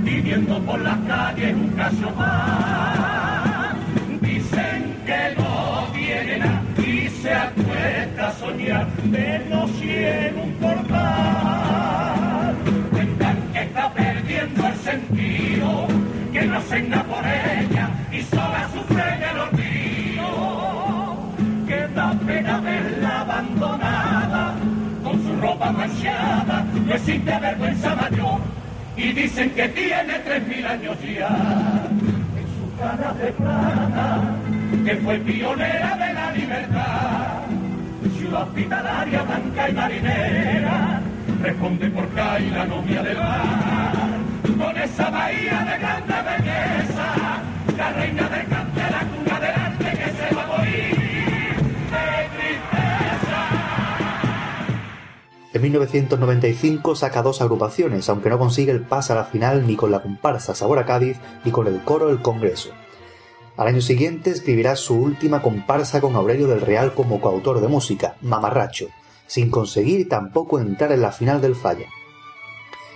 viviendo 0.04 0.58
por 0.60 0.80
las 0.80 0.96
calles 1.06 1.54
un 1.54 1.68
caso 1.70 2.10
más. 2.16 3.74
Dicen 4.20 4.96
que 5.06 5.34
no 5.38 5.88
tiene 5.92 6.38
nada 6.38 6.62
y 6.78 7.08
se 7.08 7.32
acuesta 7.32 8.28
a 8.28 8.32
soñar 8.32 8.86
de 9.04 9.38
noche 9.48 10.28
en 10.28 10.38
un 10.38 10.52
portal. 10.54 12.54
Cuentan 12.90 13.36
que 13.52 13.62
está 13.62 13.92
perdiendo 13.92 14.66
el 14.66 14.74
sentido, 14.76 15.86
que 16.32 16.42
no 16.46 16.56
hacen 16.58 16.90
nada 16.90 17.04
por 17.04 17.24
ella 17.24 17.88
y 18.12 18.22
sola 18.22 18.68
sufre 18.74 19.04
el 19.30 19.38
olvido. 19.46 20.28
Que 21.66 21.88
da 21.94 22.12
pena 22.26 22.60
verla 22.60 23.20
abandonada, 23.20 24.09
ropa 25.40 25.72
manchada, 25.72 26.64
no 26.86 26.94
existe 26.94 27.38
vergüenza 27.38 27.94
mayor. 27.94 28.40
Y 28.96 29.12
dicen 29.12 29.50
que 29.50 29.68
tiene 29.68 30.18
tres 30.24 30.46
mil 30.46 30.66
años 30.66 30.96
ya 31.02 31.28
en 32.38 32.46
su 32.56 32.78
cara 32.78 33.12
de 33.14 33.32
plata, 33.32 34.34
que 34.84 34.96
fue 34.96 35.18
pionera 35.18 35.96
de 35.96 36.14
la 36.14 36.32
libertad. 36.32 37.40
Ciudad 38.18 38.42
hospitalaria, 38.42 39.22
blanca 39.22 39.68
y 39.68 39.72
marinera, 39.72 41.00
responde 41.42 41.90
por 41.90 42.08
Cay 42.14 42.50
la 42.50 42.64
novia 42.66 43.02
del 43.02 43.18
mar. 43.18 43.92
Con 44.58 44.76
esa 44.76 45.10
bahía 45.10 45.58
de 45.70 45.78
grande 45.78 46.14
belleza, 46.28 47.06
la 47.78 47.92
reina 47.92 48.28
del 48.28 48.49
En 55.52 55.62
1995 55.62 56.94
saca 56.94 57.22
dos 57.22 57.40
agrupaciones, 57.40 58.08
aunque 58.08 58.30
no 58.30 58.38
consigue 58.38 58.70
el 58.70 58.82
pase 58.82 59.12
a 59.12 59.16
la 59.16 59.24
final 59.24 59.66
ni 59.66 59.74
con 59.74 59.90
la 59.90 60.00
comparsa 60.00 60.54
Sabor 60.54 60.78
a 60.78 60.86
Cádiz 60.86 61.18
ni 61.44 61.50
con 61.50 61.66
el 61.66 61.82
coro 61.82 62.08
El 62.08 62.22
Congreso. 62.22 62.70
Al 63.56 63.66
año 63.66 63.80
siguiente 63.80 64.30
escribirá 64.30 64.76
su 64.76 64.94
última 64.94 65.42
comparsa 65.42 66.00
con 66.00 66.14
Aurelio 66.14 66.46
del 66.46 66.60
Real 66.60 66.94
como 66.94 67.20
coautor 67.20 67.60
de 67.60 67.66
música, 67.66 68.14
Mamarracho, 68.20 68.88
sin 69.26 69.50
conseguir 69.50 70.08
tampoco 70.08 70.60
entrar 70.60 70.92
en 70.92 71.02
la 71.02 71.10
final 71.10 71.40
del 71.40 71.56
Falla. 71.56 71.86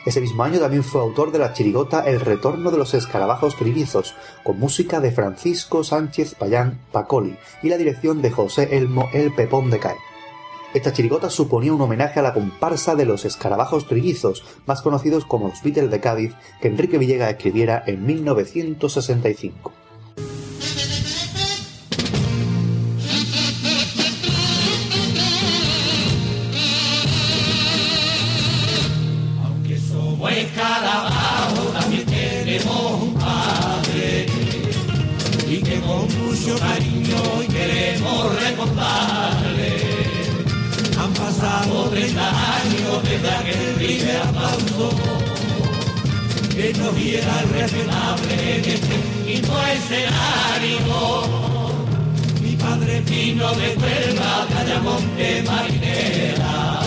Ese 0.06 0.20
mismo 0.20 0.44
año 0.44 0.60
también 0.60 0.84
fue 0.84 1.00
autor 1.00 1.32
de 1.32 1.40
la 1.40 1.54
chirigota 1.54 2.04
El 2.06 2.20
retorno 2.20 2.70
de 2.70 2.78
los 2.78 2.94
escarabajos 2.94 3.56
trillizos, 3.56 4.14
con 4.44 4.60
música 4.60 5.00
de 5.00 5.10
Francisco 5.10 5.82
Sánchez 5.82 6.34
Payán 6.36 6.78
Pacoli 6.92 7.36
y 7.62 7.68
la 7.68 7.78
dirección 7.78 8.22
de 8.22 8.30
José 8.30 8.76
Elmo 8.76 9.08
El 9.12 9.34
Pepón 9.34 9.70
de 9.70 9.80
Cae. 9.80 9.96
Esta 10.74 10.92
chirigota 10.92 11.30
suponía 11.30 11.72
un 11.72 11.80
homenaje 11.80 12.18
a 12.18 12.22
la 12.22 12.34
comparsa 12.34 12.96
de 12.96 13.06
los 13.06 13.24
escarabajos 13.24 13.86
trillizos, 13.86 14.42
más 14.66 14.82
conocidos 14.82 15.24
como 15.24 15.46
los 15.46 15.62
Beatles 15.62 15.88
de 15.88 16.00
Cádiz, 16.00 16.34
que 16.60 16.66
Enrique 16.66 16.98
Villega 16.98 17.30
escribiera 17.30 17.84
en 17.86 18.04
1965. 18.04 19.72
Aunque 29.44 29.78
somos 29.78 30.32
escarabajos, 30.32 31.72
también 31.72 32.04
tenemos 32.04 33.00
un 33.00 33.14
padre 33.14 34.26
y 35.48 35.62
que 35.62 35.80
con 35.82 36.00
mucho 36.18 36.58
cariño 36.58 37.16
queremos 37.48 38.42
recordarle. 38.42 39.43
Pasado 41.44 41.90
30 41.90 42.26
años 42.26 43.02
desde 43.02 43.30
aquel 43.30 43.74
primer 43.74 44.16
aplauso 44.16 44.88
que 46.56 46.72
nos 46.72 46.96
diera 46.96 47.40
el 47.42 47.48
respetable 47.50 48.56
en 48.56 48.64
este 48.64 48.96
mismo 49.26 49.54
escenario. 49.76 50.84
Padre 52.58 53.02
Pino 53.02 53.52
de 53.56 53.76
Huelva, 53.76 54.46
Callamonte 54.54 55.42
marinera. 55.42 56.80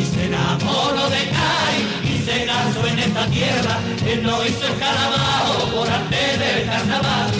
Y 0.00 0.04
se 0.14 0.26
enamoró 0.28 1.10
de 1.10 1.22
Cai 1.36 1.76
y 2.04 2.18
se 2.24 2.46
casó 2.46 2.86
en 2.86 2.98
esta 3.00 3.26
tierra. 3.26 3.78
Él 4.06 4.22
no 4.22 4.46
hizo 4.46 4.64
escalabao 4.64 5.72
por 5.74 5.86
arte 5.90 6.38
del 6.38 6.64
carnaval. 6.64 7.30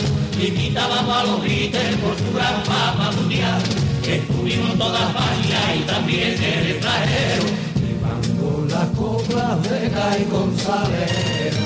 Invitábamos 0.47 1.17
a 1.17 1.25
los 1.25 1.43
Beatles 1.43 1.97
por 1.97 2.19
su 2.19 2.35
gran 2.35 2.63
fama 2.67 3.13
mundial. 3.13 3.86
Estuvimos 4.09 4.79
toda 4.79 5.09
España 5.09 5.75
y 5.75 5.81
también 5.81 6.35
en 6.35 6.45
el 6.45 6.71
extranjero. 6.71 7.45
Llevando 7.75 8.67
la 8.71 8.87
copla 8.93 9.57
de 9.57 9.91
Cai 9.91 10.25
González. 10.31 11.57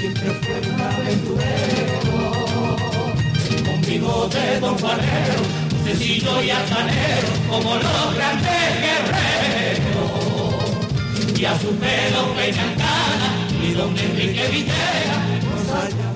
Siempre 0.00 0.30
fue 0.42 0.60
un 0.68 0.80
aventurero 0.80 2.00
con 3.64 3.80
bigote 3.82 4.60
don 4.60 4.76
Juanero, 4.78 5.42
sencillo 5.84 6.42
y 6.42 6.50
altanero, 6.50 7.28
como 7.48 7.76
los 7.76 8.14
grandes 8.16 8.80
guerreros. 8.82 10.10
Y 11.38 11.44
a 11.44 11.58
su 11.58 11.68
pelo 11.76 12.34
peñancana, 12.34 13.28
y 13.62 13.72
don 13.74 13.96
Enrique 13.96 14.66
Panchulaza. 15.70 16.09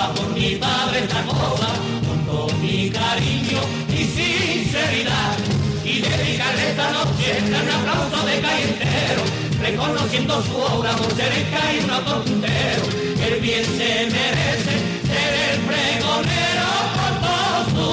Por 0.00 0.30
mi 0.30 0.56
padre 0.56 1.00
esta 1.00 1.22
copa, 1.24 1.68
con 2.08 2.24
todo 2.24 2.48
mi 2.58 2.88
cariño 2.90 3.60
y 3.88 4.04
sinceridad. 4.04 5.36
Y 5.84 6.00
dedicarle 6.00 6.70
esta 6.70 6.90
noche 6.90 7.38
un 7.46 7.54
aplauso 7.54 8.26
de 8.26 8.40
calle 8.40 8.64
entero, 8.64 9.22
reconociendo 9.60 10.42
su 10.42 10.56
obra 10.56 10.92
por 10.96 11.12
ser 11.12 11.32
el 11.32 11.50
calle 11.50 11.84
un 11.84 11.90
autor 11.90 12.24
puntero. 12.24 12.82
El 13.28 13.40
bien 13.40 13.64
se 13.64 14.06
merece 14.06 14.74
ser 15.04 15.32
el 15.52 15.60
pregonero 15.68 16.70
por 16.96 17.12
todo 17.26 17.58
su 17.70 17.88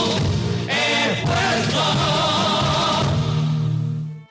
esfuerzo. 0.71 1.83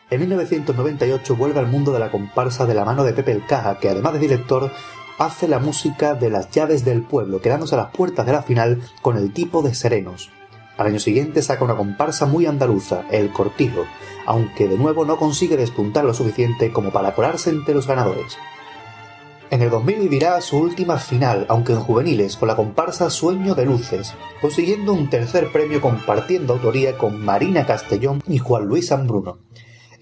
En 0.09 0.21
1998 0.21 1.37
vuelve 1.37 1.61
al 1.61 1.67
mundo 1.67 1.93
de 1.93 1.99
la 1.99 2.11
comparsa 2.11 2.65
de 2.65 2.75
la 2.75 2.87
mano 2.87 3.05
de 3.05 3.13
Pepe 3.13 3.33
el 3.33 3.45
Caja, 3.45 3.79
que 3.79 3.91
además 3.91 4.15
de 4.15 4.19
director 4.21 4.73
hace 5.19 5.49
la 5.49 5.59
música 5.59 6.15
de 6.15 6.31
las 6.31 6.51
llaves 6.51 6.85
del 6.85 7.03
pueblo, 7.03 7.41
quedándose 7.41 7.75
a 7.75 7.79
las 7.79 7.91
puertas 7.91 8.27
de 8.27 8.33
la 8.33 8.43
final 8.43 8.83
con 9.03 9.17
el 9.17 9.33
tipo 9.33 9.63
de 9.63 9.75
serenos. 9.75 10.31
Al 10.77 10.89
año 10.89 10.99
siguiente 10.99 11.41
saca 11.43 11.65
una 11.65 11.77
comparsa 11.77 12.27
muy 12.27 12.45
andaluza, 12.47 13.05
El 13.11 13.33
Cortijo, 13.33 13.87
aunque 14.27 14.69
de 14.69 14.77
nuevo 14.77 15.05
no 15.07 15.17
consigue 15.17 15.57
despuntar 15.57 16.05
lo 16.05 16.13
suficiente 16.13 16.71
como 16.71 16.91
para 16.91 17.15
colarse 17.15 17.51
entre 17.51 17.75
los 17.75 17.87
ganadores. 17.87 18.37
En 19.49 19.63
el 19.63 19.71
2000 19.71 20.01
vivirá 20.01 20.41
su 20.41 20.59
última 20.59 20.99
final, 20.99 21.47
aunque 21.49 21.73
en 21.73 21.81
juveniles, 21.81 22.37
con 22.37 22.49
la 22.49 22.57
comparsa 22.57 23.11
Sueño 23.11 23.55
de 23.55 23.65
Luces, 23.65 24.13
consiguiendo 24.41 24.93
un 24.93 25.09
tercer 25.09 25.53
premio 25.53 25.81
compartiendo 25.81 26.55
autoría 26.55 26.99
con 26.99 27.25
Marina 27.25 27.65
Castellón 27.65 28.23
y 28.27 28.39
Juan 28.39 28.65
Luis 28.65 28.91
Ambruno. 28.91 29.39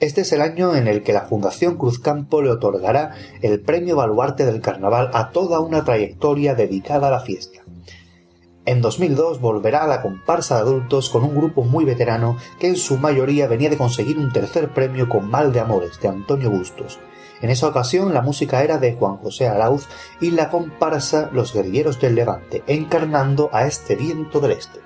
Este 0.04 0.20
es 0.20 0.32
el 0.34 0.42
año 0.42 0.76
en 0.76 0.86
el 0.86 1.02
que 1.02 1.14
la 1.14 1.22
Fundación 1.22 1.78
Cruzcampo 1.78 2.42
le 2.42 2.50
otorgará 2.50 3.12
el 3.40 3.58
premio 3.62 3.96
baluarte 3.96 4.44
del 4.44 4.60
carnaval 4.60 5.08
a 5.14 5.30
toda 5.30 5.60
una 5.60 5.82
trayectoria 5.82 6.54
dedicada 6.54 7.08
a 7.08 7.10
la 7.10 7.20
fiesta. 7.20 7.60
En 8.66 8.82
2002 8.82 9.40
volverá 9.40 9.82
a 9.82 9.86
la 9.86 10.02
comparsa 10.02 10.56
de 10.56 10.60
adultos 10.60 11.08
con 11.08 11.24
un 11.24 11.34
grupo 11.34 11.64
muy 11.64 11.86
veterano 11.86 12.36
que 12.60 12.66
en 12.68 12.76
su 12.76 12.98
mayoría 12.98 13.46
venía 13.46 13.70
de 13.70 13.78
conseguir 13.78 14.18
un 14.18 14.30
tercer 14.30 14.74
premio 14.74 15.08
con 15.08 15.30
Mal 15.30 15.54
de 15.54 15.60
Amores 15.60 15.98
de 16.02 16.08
Antonio 16.08 16.50
Bustos. 16.50 16.98
En 17.40 17.48
esa 17.48 17.68
ocasión 17.68 18.12
la 18.12 18.20
música 18.20 18.62
era 18.62 18.76
de 18.76 18.92
Juan 18.92 19.16
José 19.16 19.48
Arauz 19.48 19.88
y 20.20 20.32
la 20.32 20.50
comparsa 20.50 21.30
Los 21.32 21.54
Guerrilleros 21.54 21.98
del 21.98 22.14
Levante, 22.14 22.62
encarnando 22.66 23.48
a 23.54 23.66
este 23.66 23.96
viento 23.96 24.40
del 24.40 24.50
este. 24.52 24.83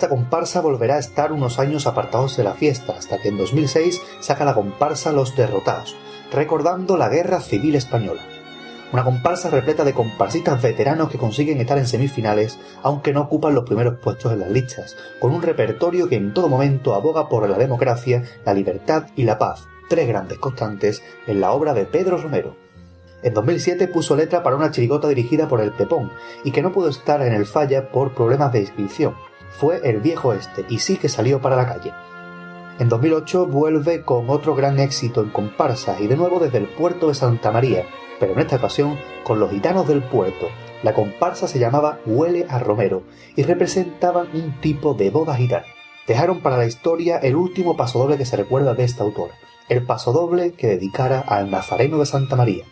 Esta 0.00 0.08
comparsa 0.08 0.62
volverá 0.62 0.94
a 0.94 0.98
estar 0.98 1.30
unos 1.30 1.58
años 1.58 1.86
apartados 1.86 2.34
de 2.38 2.42
la 2.42 2.54
fiesta, 2.54 2.94
hasta 2.96 3.18
que 3.18 3.28
en 3.28 3.36
2006 3.36 4.00
saca 4.20 4.46
la 4.46 4.54
comparsa 4.54 5.12
Los 5.12 5.36
Derrotados, 5.36 5.94
recordando 6.32 6.96
la 6.96 7.10
Guerra 7.10 7.38
Civil 7.42 7.74
Española. 7.74 8.22
Una 8.94 9.04
comparsa 9.04 9.50
repleta 9.50 9.84
de 9.84 9.92
comparsistas 9.92 10.62
veteranos 10.62 11.10
que 11.10 11.18
consiguen 11.18 11.60
estar 11.60 11.76
en 11.76 11.86
semifinales, 11.86 12.58
aunque 12.82 13.12
no 13.12 13.20
ocupan 13.20 13.54
los 13.54 13.64
primeros 13.64 13.98
puestos 13.98 14.32
en 14.32 14.40
las 14.40 14.50
listas, 14.50 14.96
con 15.20 15.34
un 15.34 15.42
repertorio 15.42 16.08
que 16.08 16.16
en 16.16 16.32
todo 16.32 16.48
momento 16.48 16.94
aboga 16.94 17.28
por 17.28 17.46
la 17.46 17.58
democracia, 17.58 18.22
la 18.46 18.54
libertad 18.54 19.08
y 19.16 19.24
la 19.24 19.36
paz, 19.36 19.68
tres 19.90 20.08
grandes 20.08 20.38
constantes 20.38 21.02
en 21.26 21.42
la 21.42 21.52
obra 21.52 21.74
de 21.74 21.84
Pedro 21.84 22.16
Romero. 22.16 22.56
En 23.22 23.34
2007 23.34 23.86
puso 23.88 24.16
letra 24.16 24.42
para 24.42 24.56
una 24.56 24.70
chirigota 24.70 25.08
dirigida 25.08 25.46
por 25.46 25.60
el 25.60 25.72
Pepón 25.72 26.10
y 26.42 26.52
que 26.52 26.62
no 26.62 26.72
pudo 26.72 26.88
estar 26.88 27.20
en 27.20 27.34
el 27.34 27.44
falla 27.44 27.92
por 27.92 28.14
problemas 28.14 28.50
de 28.50 28.60
inscripción. 28.60 29.14
Fue 29.50 29.80
El 29.84 30.00
Viejo 30.00 30.32
Este 30.32 30.64
y 30.68 30.78
sí 30.78 30.96
que 30.96 31.08
salió 31.08 31.40
para 31.40 31.56
la 31.56 31.66
calle. 31.66 31.92
En 32.78 32.88
2008 32.88 33.46
vuelve 33.46 34.02
con 34.02 34.30
otro 34.30 34.54
gran 34.54 34.78
éxito 34.78 35.20
en 35.20 35.30
comparsa 35.30 36.00
y 36.00 36.06
de 36.06 36.16
nuevo 36.16 36.38
desde 36.38 36.58
el 36.58 36.66
puerto 36.66 37.08
de 37.08 37.14
Santa 37.14 37.50
María, 37.50 37.84
pero 38.18 38.32
en 38.32 38.38
esta 38.38 38.56
ocasión 38.56 38.98
con 39.22 39.38
los 39.38 39.50
gitanos 39.50 39.86
del 39.86 40.02
puerto. 40.02 40.48
La 40.82 40.94
comparsa 40.94 41.46
se 41.46 41.58
llamaba 41.58 41.98
Huele 42.06 42.46
a 42.48 42.58
Romero 42.58 43.02
y 43.36 43.42
representaban 43.42 44.28
un 44.32 44.58
tipo 44.60 44.94
de 44.94 45.10
boda 45.10 45.34
gitana. 45.34 45.66
Dejaron 46.06 46.40
para 46.40 46.56
la 46.56 46.66
historia 46.66 47.18
el 47.18 47.36
último 47.36 47.76
pasodoble 47.76 48.16
que 48.16 48.24
se 48.24 48.36
recuerda 48.36 48.74
de 48.74 48.84
este 48.84 49.02
autor, 49.02 49.30
el 49.68 49.84
pasodoble 49.84 50.52
que 50.52 50.68
dedicara 50.68 51.20
al 51.20 51.50
Nazareno 51.50 51.98
de 51.98 52.06
Santa 52.06 52.34
María. 52.34 52.64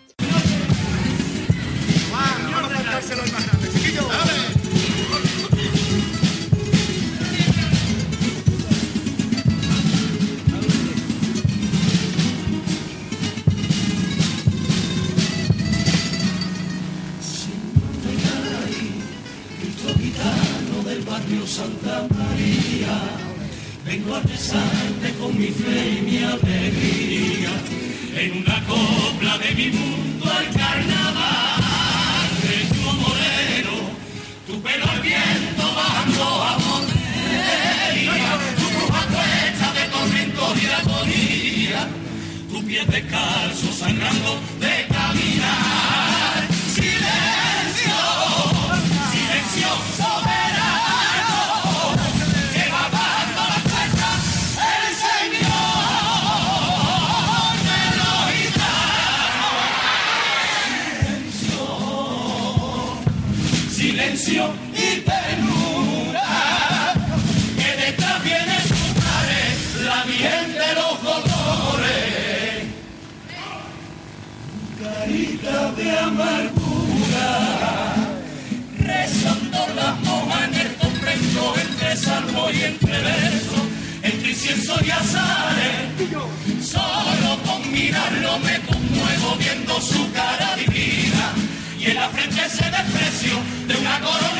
De 93.20 93.76
una 93.76 93.98
corona 93.98 94.37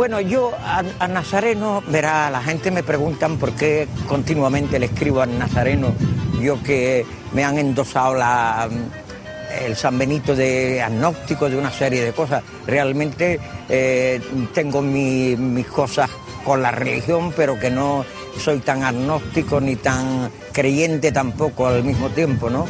Bueno, 0.00 0.18
yo 0.22 0.52
a, 0.64 1.08
Nazareno, 1.08 1.82
verá, 1.88 2.30
la 2.30 2.42
gente 2.42 2.70
me 2.70 2.82
preguntan 2.82 3.36
por 3.36 3.52
qué 3.52 3.86
continuamente 4.08 4.78
le 4.78 4.86
escribo 4.86 5.20
a 5.20 5.26
Nazareno, 5.26 5.92
yo 6.40 6.62
que 6.62 7.04
me 7.34 7.44
han 7.44 7.58
endosado 7.58 8.14
la, 8.14 8.66
el 9.62 9.76
San 9.76 9.98
Benito 9.98 10.34
de 10.34 10.80
agnóstico, 10.80 11.50
de 11.50 11.58
una 11.58 11.70
serie 11.70 12.02
de 12.02 12.12
cosas. 12.14 12.42
Realmente 12.66 13.38
eh, 13.68 14.22
tengo 14.54 14.80
mi- 14.80 15.36
mis 15.36 15.66
cosas 15.66 16.08
con 16.46 16.62
la 16.62 16.70
religión, 16.70 17.34
pero 17.36 17.58
que 17.58 17.68
no 17.68 18.06
soy 18.38 18.60
tan 18.60 18.82
agnóstico 18.84 19.60
ni 19.60 19.76
tan 19.76 20.30
creyente 20.52 21.12
tampoco 21.12 21.66
al 21.66 21.84
mismo 21.84 22.08
tiempo, 22.08 22.48
¿no? 22.48 22.64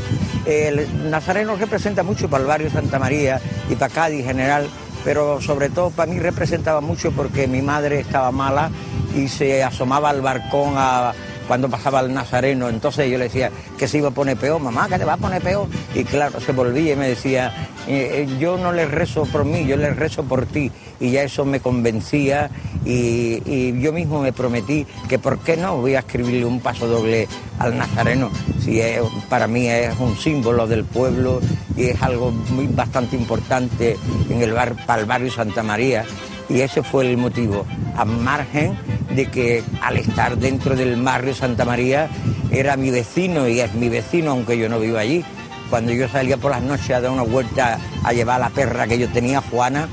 El 0.46 1.08
Nazareno 1.08 1.54
representa 1.54 2.02
mucho 2.02 2.28
para 2.28 2.42
el 2.42 2.48
barrio 2.48 2.70
Santa 2.70 2.98
María 2.98 3.40
y 3.70 3.76
para 3.76 3.94
Cádiz 3.94 4.22
en 4.22 4.26
general, 4.26 4.68
pero 5.04 5.40
sobre 5.40 5.68
todo 5.70 5.90
para 5.90 6.10
mí 6.10 6.18
representaba 6.18 6.80
mucho 6.80 7.12
porque 7.12 7.46
mi 7.46 7.62
madre 7.62 8.00
estaba 8.00 8.30
mala 8.32 8.70
y 9.14 9.28
se 9.28 9.62
asomaba 9.62 10.10
al 10.10 10.20
balcón 10.20 10.74
a- 10.76 11.12
cuando 11.50 11.68
pasaba 11.68 11.98
el 11.98 12.14
nazareno, 12.14 12.68
entonces 12.68 13.10
yo 13.10 13.18
le 13.18 13.24
decía 13.24 13.50
que 13.76 13.88
se 13.88 13.98
iba 13.98 14.10
a 14.10 14.12
poner 14.12 14.36
peor, 14.36 14.60
mamá, 14.60 14.88
que 14.88 15.00
te 15.00 15.04
va 15.04 15.14
a 15.14 15.16
poner 15.16 15.42
peor. 15.42 15.66
Y 15.96 16.04
claro, 16.04 16.38
se 16.38 16.52
volvía 16.52 16.92
y 16.92 16.96
me 16.96 17.08
decía, 17.08 17.52
"Eh, 17.88 18.22
eh, 18.22 18.36
yo 18.38 18.56
no 18.56 18.70
le 18.70 18.86
rezo 18.86 19.24
por 19.24 19.44
mí, 19.44 19.66
yo 19.66 19.76
le 19.76 19.90
rezo 19.90 20.22
por 20.22 20.46
ti. 20.46 20.70
Y 21.00 21.10
ya 21.10 21.24
eso 21.24 21.44
me 21.44 21.58
convencía 21.58 22.52
y, 22.84 23.80
yo 23.80 23.92
mismo 23.92 24.20
me 24.20 24.32
prometí 24.32 24.86
que 25.08 25.18
por 25.18 25.40
qué 25.40 25.56
no 25.56 25.78
voy 25.78 25.96
a 25.96 26.00
escribirle 26.00 26.44
un 26.44 26.60
paso 26.60 26.86
doble 26.86 27.26
al 27.58 27.76
nazareno, 27.76 28.30
si 28.60 28.80
para 29.28 29.48
mí 29.48 29.66
es 29.66 29.98
un 29.98 30.16
símbolo 30.16 30.68
del 30.68 30.84
pueblo 30.84 31.40
y 31.76 31.86
es 31.86 32.00
algo 32.00 32.30
muy 32.30 32.68
bastante 32.68 33.16
importante 33.16 33.96
en 34.28 34.40
el 34.40 34.52
bar, 34.52 34.76
para 34.86 35.00
el 35.00 35.06
barrio 35.06 35.32
Santa 35.32 35.64
María. 35.64 36.04
Y 36.48 36.60
ese 36.60 36.84
fue 36.84 37.10
el 37.10 37.16
motivo, 37.16 37.66
a 37.96 38.04
margen 38.04 38.78
de 39.14 39.26
que 39.26 39.62
al 39.82 39.96
estar 39.96 40.36
dentro 40.36 40.76
del 40.76 41.00
barrio 41.02 41.34
Santa 41.34 41.64
María 41.64 42.08
era 42.50 42.76
mi 42.76 42.90
vecino 42.90 43.48
y 43.48 43.60
es 43.60 43.74
mi 43.74 43.88
vecino, 43.88 44.32
aunque 44.32 44.58
yo 44.58 44.68
no 44.68 44.78
vivo 44.78 44.98
allí. 44.98 45.24
Cuando 45.68 45.92
yo 45.92 46.08
salía 46.08 46.36
por 46.36 46.50
las 46.50 46.62
noches 46.62 46.90
a 46.90 47.00
dar 47.00 47.10
una 47.10 47.22
vuelta 47.22 47.78
a 48.02 48.12
llevar 48.12 48.36
a 48.36 48.46
la 48.46 48.50
perra 48.50 48.86
que 48.86 48.98
yo 48.98 49.08
tenía, 49.08 49.40
Juana, 49.40 49.88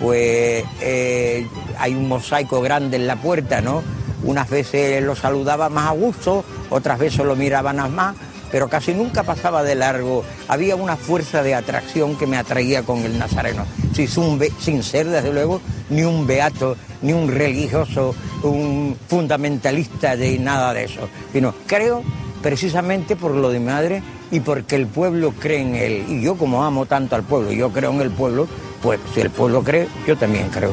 pues 0.00 0.64
eh, 0.80 1.46
hay 1.78 1.94
un 1.94 2.08
mosaico 2.08 2.60
grande 2.60 2.96
en 2.96 3.06
la 3.06 3.16
puerta, 3.16 3.60
¿no? 3.60 3.82
Unas 4.22 4.48
veces 4.48 5.02
lo 5.02 5.16
saludaba 5.16 5.68
más 5.68 5.88
a 5.88 5.92
gusto, 5.92 6.44
otras 6.70 6.98
veces 6.98 7.24
lo 7.24 7.34
miraban 7.34 7.92
más, 7.94 8.14
pero 8.50 8.68
casi 8.68 8.94
nunca 8.94 9.22
pasaba 9.22 9.62
de 9.62 9.74
largo. 9.74 10.24
Había 10.48 10.76
una 10.76 10.96
fuerza 10.96 11.42
de 11.42 11.54
atracción 11.54 12.16
que 12.16 12.26
me 12.26 12.36
atraía 12.36 12.82
con 12.82 13.00
el 13.00 13.18
nazareno, 13.18 13.64
sin, 13.94 14.82
ser, 14.82 15.08
desde 15.08 15.32
luego, 15.32 15.60
ni 15.90 16.02
un 16.02 16.26
beato, 16.26 16.76
ni 17.02 17.12
un 17.12 17.28
religioso, 17.28 18.14
un 18.42 18.96
fundamentalista 19.08 20.16
de 20.16 20.38
nada 20.38 20.72
de 20.74 20.84
eso, 20.84 21.08
sino 21.32 21.54
creo 21.66 22.02
precisamente 22.42 23.16
por 23.16 23.32
lo 23.32 23.50
de 23.50 23.58
mi 23.58 23.66
madre 23.66 24.02
y 24.30 24.40
porque 24.40 24.76
el 24.76 24.86
pueblo 24.86 25.32
cree 25.32 25.60
en 25.60 25.74
él. 25.74 26.04
Y 26.08 26.22
yo 26.22 26.36
como 26.36 26.64
amo 26.64 26.86
tanto 26.86 27.16
al 27.16 27.24
pueblo, 27.24 27.52
yo 27.52 27.70
creo 27.70 27.90
en 27.92 28.00
el 28.00 28.10
pueblo, 28.10 28.46
pues 28.82 29.00
si 29.14 29.20
el 29.20 29.30
pueblo 29.30 29.62
cree, 29.62 29.88
yo 30.06 30.16
también 30.16 30.48
creo. 30.48 30.72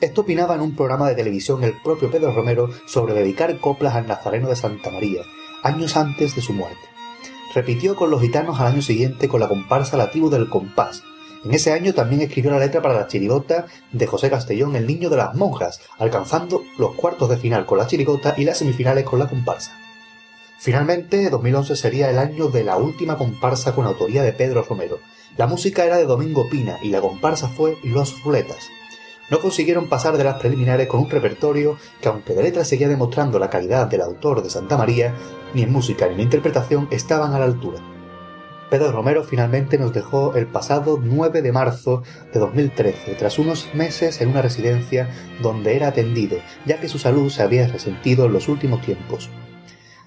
Esto 0.00 0.20
opinaba 0.20 0.54
en 0.54 0.60
un 0.60 0.76
programa 0.76 1.08
de 1.08 1.16
televisión 1.16 1.64
el 1.64 1.74
propio 1.82 2.08
Pedro 2.08 2.32
Romero 2.32 2.68
sobre 2.86 3.14
dedicar 3.14 3.58
coplas 3.58 3.96
al 3.96 4.06
Nazareno 4.06 4.48
de 4.48 4.54
Santa 4.54 4.90
María, 4.90 5.22
años 5.62 5.96
antes 5.96 6.34
de 6.34 6.42
su 6.42 6.52
muerte. 6.52 6.78
Repitió 7.54 7.96
con 7.96 8.10
los 8.10 8.20
gitanos 8.20 8.60
al 8.60 8.68
año 8.68 8.82
siguiente 8.82 9.28
con 9.28 9.40
la 9.40 9.48
comparsa 9.48 9.96
La 9.96 10.10
Tribu 10.10 10.30
del 10.30 10.48
Compás. 10.48 11.02
En 11.44 11.54
ese 11.54 11.72
año 11.72 11.94
también 11.94 12.22
escribió 12.22 12.50
la 12.50 12.58
letra 12.58 12.82
para 12.82 12.94
la 12.94 13.06
chirigota 13.06 13.66
de 13.92 14.06
José 14.06 14.28
Castellón, 14.28 14.76
El 14.76 14.86
Niño 14.86 15.08
de 15.08 15.16
las 15.16 15.34
Monjas, 15.34 15.80
alcanzando 15.98 16.62
los 16.78 16.94
cuartos 16.94 17.28
de 17.28 17.36
final 17.36 17.64
con 17.64 17.78
la 17.78 17.86
chirigota 17.86 18.34
y 18.36 18.44
las 18.44 18.58
semifinales 18.58 19.04
con 19.04 19.18
la 19.18 19.28
comparsa. 19.28 19.76
Finalmente, 20.58 21.30
2011 21.30 21.76
sería 21.76 22.10
el 22.10 22.18
año 22.18 22.48
de 22.48 22.64
la 22.64 22.76
última 22.76 23.16
comparsa 23.16 23.74
con 23.74 23.86
autoría 23.86 24.22
de 24.22 24.32
Pedro 24.32 24.62
Romero. 24.62 24.98
La 25.36 25.46
música 25.46 25.84
era 25.84 25.96
de 25.96 26.04
Domingo 26.04 26.48
Pina 26.50 26.78
y 26.82 26.88
la 26.88 27.00
comparsa 27.00 27.48
fue 27.48 27.76
Los 27.84 28.22
Ruletas. 28.24 28.68
No 29.30 29.40
consiguieron 29.40 29.88
pasar 29.88 30.16
de 30.16 30.24
las 30.24 30.40
preliminares 30.40 30.88
con 30.88 31.00
un 31.00 31.10
repertorio 31.10 31.76
que, 32.00 32.08
aunque 32.08 32.34
de 32.34 32.42
letra 32.42 32.64
seguía 32.64 32.88
demostrando 32.88 33.38
la 33.38 33.50
calidad 33.50 33.86
del 33.86 34.00
autor 34.00 34.42
de 34.42 34.50
Santa 34.50 34.76
María, 34.76 35.14
ni 35.54 35.62
en 35.62 35.72
música 35.72 36.06
ni 36.08 36.14
en 36.14 36.20
interpretación 36.20 36.88
estaban 36.90 37.34
a 37.34 37.38
la 37.38 37.44
altura. 37.44 37.80
Pedro 38.70 38.92
Romero 38.92 39.24
finalmente 39.24 39.78
nos 39.78 39.94
dejó 39.94 40.34
el 40.34 40.46
pasado 40.46 41.00
9 41.02 41.40
de 41.40 41.52
marzo 41.52 42.02
de 42.32 42.40
2013, 42.40 43.14
tras 43.14 43.38
unos 43.38 43.74
meses 43.74 44.20
en 44.20 44.28
una 44.28 44.42
residencia 44.42 45.08
donde 45.42 45.74
era 45.74 45.88
atendido, 45.88 46.38
ya 46.66 46.78
que 46.78 46.88
su 46.88 46.98
salud 46.98 47.30
se 47.30 47.42
había 47.42 47.66
resentido 47.66 48.26
en 48.26 48.34
los 48.34 48.48
últimos 48.48 48.82
tiempos. 48.82 49.30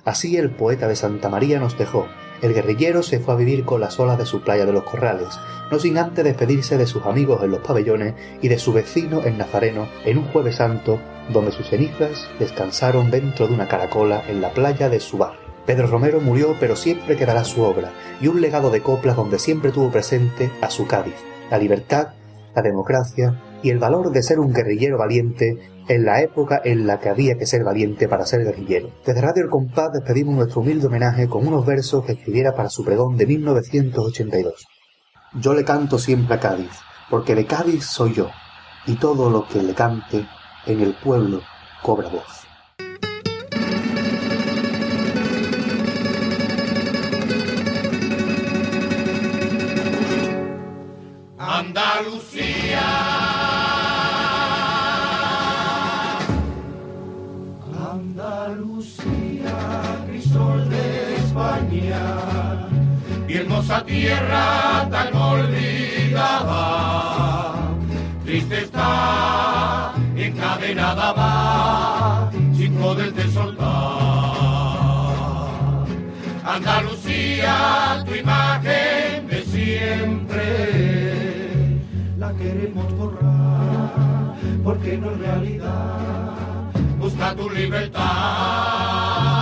Así 0.05 0.38
el 0.38 0.51
poeta 0.51 0.88
de 0.88 0.95
Santa 0.95 1.30
María 1.30 1.59
nos 1.59 1.78
dejó. 1.78 2.07
El 2.41 2.53
guerrillero 2.53 3.03
se 3.03 3.19
fue 3.19 3.35
a 3.35 3.37
vivir 3.37 3.65
con 3.65 3.81
las 3.81 3.99
olas 3.99 4.17
de 4.17 4.25
su 4.25 4.41
playa 4.41 4.65
de 4.65 4.73
los 4.73 4.83
Corrales, 4.83 5.39
no 5.69 5.79
sin 5.79 5.97
antes 5.97 6.23
despedirse 6.23 6.77
de 6.77 6.87
sus 6.87 7.05
amigos 7.05 7.43
en 7.43 7.51
los 7.51 7.61
pabellones 7.61 8.15
y 8.41 8.47
de 8.47 8.57
su 8.57 8.73
vecino 8.73 9.23
en 9.23 9.37
Nazareno 9.37 9.87
en 10.05 10.17
un 10.17 10.25
jueves 10.25 10.55
santo, 10.55 10.99
donde 11.31 11.51
sus 11.51 11.67
cenizas 11.67 12.27
descansaron 12.39 13.11
dentro 13.11 13.47
de 13.47 13.53
una 13.53 13.67
caracola 13.67 14.23
en 14.27 14.41
la 14.41 14.51
playa 14.53 14.89
de 14.89 14.99
su 14.99 15.17
barrio. 15.17 15.39
Pedro 15.65 15.85
Romero 15.87 16.19
murió, 16.19 16.55
pero 16.59 16.75
siempre 16.75 17.15
quedará 17.15 17.43
su 17.43 17.61
obra 17.61 17.91
y 18.19 18.27
un 18.27 18.41
legado 18.41 18.71
de 18.71 18.81
coplas 18.81 19.15
donde 19.15 19.37
siempre 19.37 19.71
tuvo 19.71 19.91
presente 19.91 20.51
a 20.61 20.71
su 20.71 20.87
Cádiz, 20.87 21.15
la 21.51 21.59
libertad, 21.59 22.09
la 22.55 22.61
democracia 22.63 23.39
y 23.63 23.69
el 23.69 23.77
valor 23.77 24.11
de 24.11 24.23
ser 24.23 24.39
un 24.39 24.53
guerrillero 24.53 24.97
valiente 24.97 25.59
en 25.91 26.05
la 26.05 26.21
época 26.21 26.61
en 26.63 26.87
la 26.87 26.99
que 26.99 27.09
había 27.09 27.37
que 27.37 27.45
ser 27.45 27.65
valiente 27.65 28.07
para 28.07 28.25
ser 28.25 28.45
guerrillero. 28.45 28.91
Desde 29.05 29.19
Radio 29.19 29.43
El 29.43 29.49
Compás 29.49 29.91
despedimos 29.91 30.35
nuestro 30.35 30.61
humilde 30.61 30.87
homenaje 30.87 31.27
con 31.27 31.45
unos 31.45 31.65
versos 31.65 32.05
que 32.05 32.13
escribiera 32.13 32.55
para 32.55 32.69
su 32.69 32.85
pregón 32.85 33.17
de 33.17 33.25
1982. 33.25 34.67
Yo 35.33 35.53
le 35.53 35.65
canto 35.65 35.99
siempre 35.99 36.35
a 36.35 36.39
Cádiz, 36.39 36.71
porque 37.09 37.35
de 37.35 37.45
Cádiz 37.45 37.83
soy 37.83 38.13
yo, 38.13 38.29
y 38.85 38.95
todo 38.95 39.29
lo 39.29 39.45
que 39.47 39.61
le 39.61 39.73
cante 39.73 40.25
en 40.65 40.79
el 40.79 40.93
pueblo 40.93 41.41
cobra 41.81 42.07
voz. 42.07 42.40
Hermosa 63.72 63.86
tierra 63.86 64.88
tan 64.89 65.15
olvidada, 65.15 66.53
triste 68.26 68.63
está, 68.63 69.93
encadenada 70.15 71.13
va, 71.13 72.32
sin 72.53 72.74
poderte 72.76 73.28
soltar. 73.30 73.72
Andalucía, 76.43 78.03
tu 78.05 78.13
imagen 78.15 79.28
de 79.28 79.43
siempre, 79.45 80.43
la 82.17 82.34
queremos 82.34 82.93
borrar, 82.97 84.36
porque 84.63 84.97
no 84.97 85.11
es 85.11 85.19
realidad 85.19 86.11
busca 87.01 87.36
tu 87.36 87.49
libertad. 87.49 89.40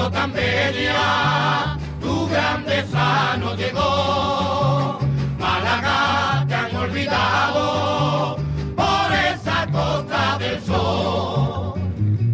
Siendo 0.00 0.10
tan 0.10 0.32
bella, 0.32 1.78
tu 2.00 2.28
grandeza 2.28 3.36
no 3.38 3.54
llegó. 3.54 4.98
Málaga, 5.38 6.44
te 6.48 6.54
han 6.54 6.76
olvidado 6.76 8.36
por 8.76 9.12
esa 9.12 9.66
costa 9.70 10.38
del 10.38 10.60
sol. 10.62 11.74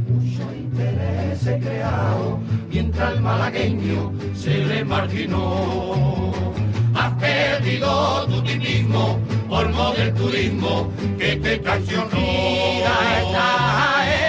Mucho 0.08 0.54
interés 0.54 1.46
he 1.46 1.58
creado 1.58 2.38
mientras 2.68 3.14
el 3.14 3.20
malagueño 3.20 4.12
se 4.34 4.64
le 4.64 4.84
marginó. 4.84 6.32
Has 6.94 7.12
perdido 7.14 8.26
tu 8.26 8.42
tipismo, 8.42 9.18
polvo 9.48 9.92
del 9.92 10.14
turismo 10.14 10.90
que 11.18 11.36
te 11.36 11.58
traicionó. 11.58 12.06
Mira 12.12 14.25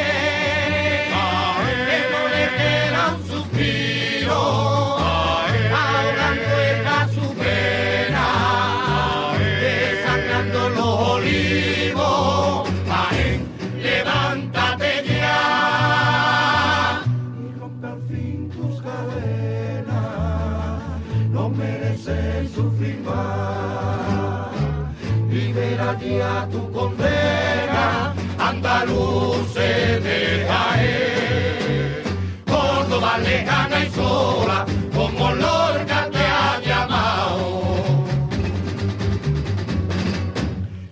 Tu 26.51 26.71
condena, 26.71 28.13
andaluces 28.37 30.03
de 30.03 30.45
Jaén. 30.47 32.03
Córdoba 32.45 33.17
lejana 33.19 33.79
y 33.85 33.89
sola, 33.91 34.65
como 34.93 35.31
Lorca 35.31 36.09
te 36.11 36.19
ha 36.19 36.59
llamado. 36.61 37.61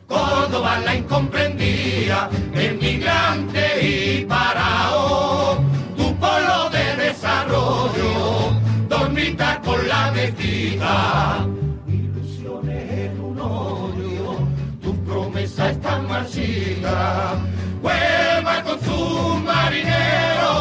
Córdoba 0.07 0.79
la 0.85 0.95
incomprendida, 0.95 2.29
emigrante 2.53 3.65
y 3.81 4.25
parao, 4.25 5.63
tu 5.97 6.15
polo 6.15 6.69
de 6.69 6.95
desarrollo, 7.07 8.51
dormita 8.89 9.61
con 9.65 9.87
la 9.87 10.11
mezquita, 10.11 11.45
marchita, 16.15 17.35
vuelva 17.81 18.63
con 18.63 18.79
su 18.79 19.35
marinero, 19.43 20.53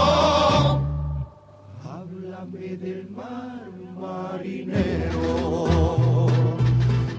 háblame 1.85 2.77
del 2.77 3.09
mar 3.11 3.71
marinero. 4.01 5.21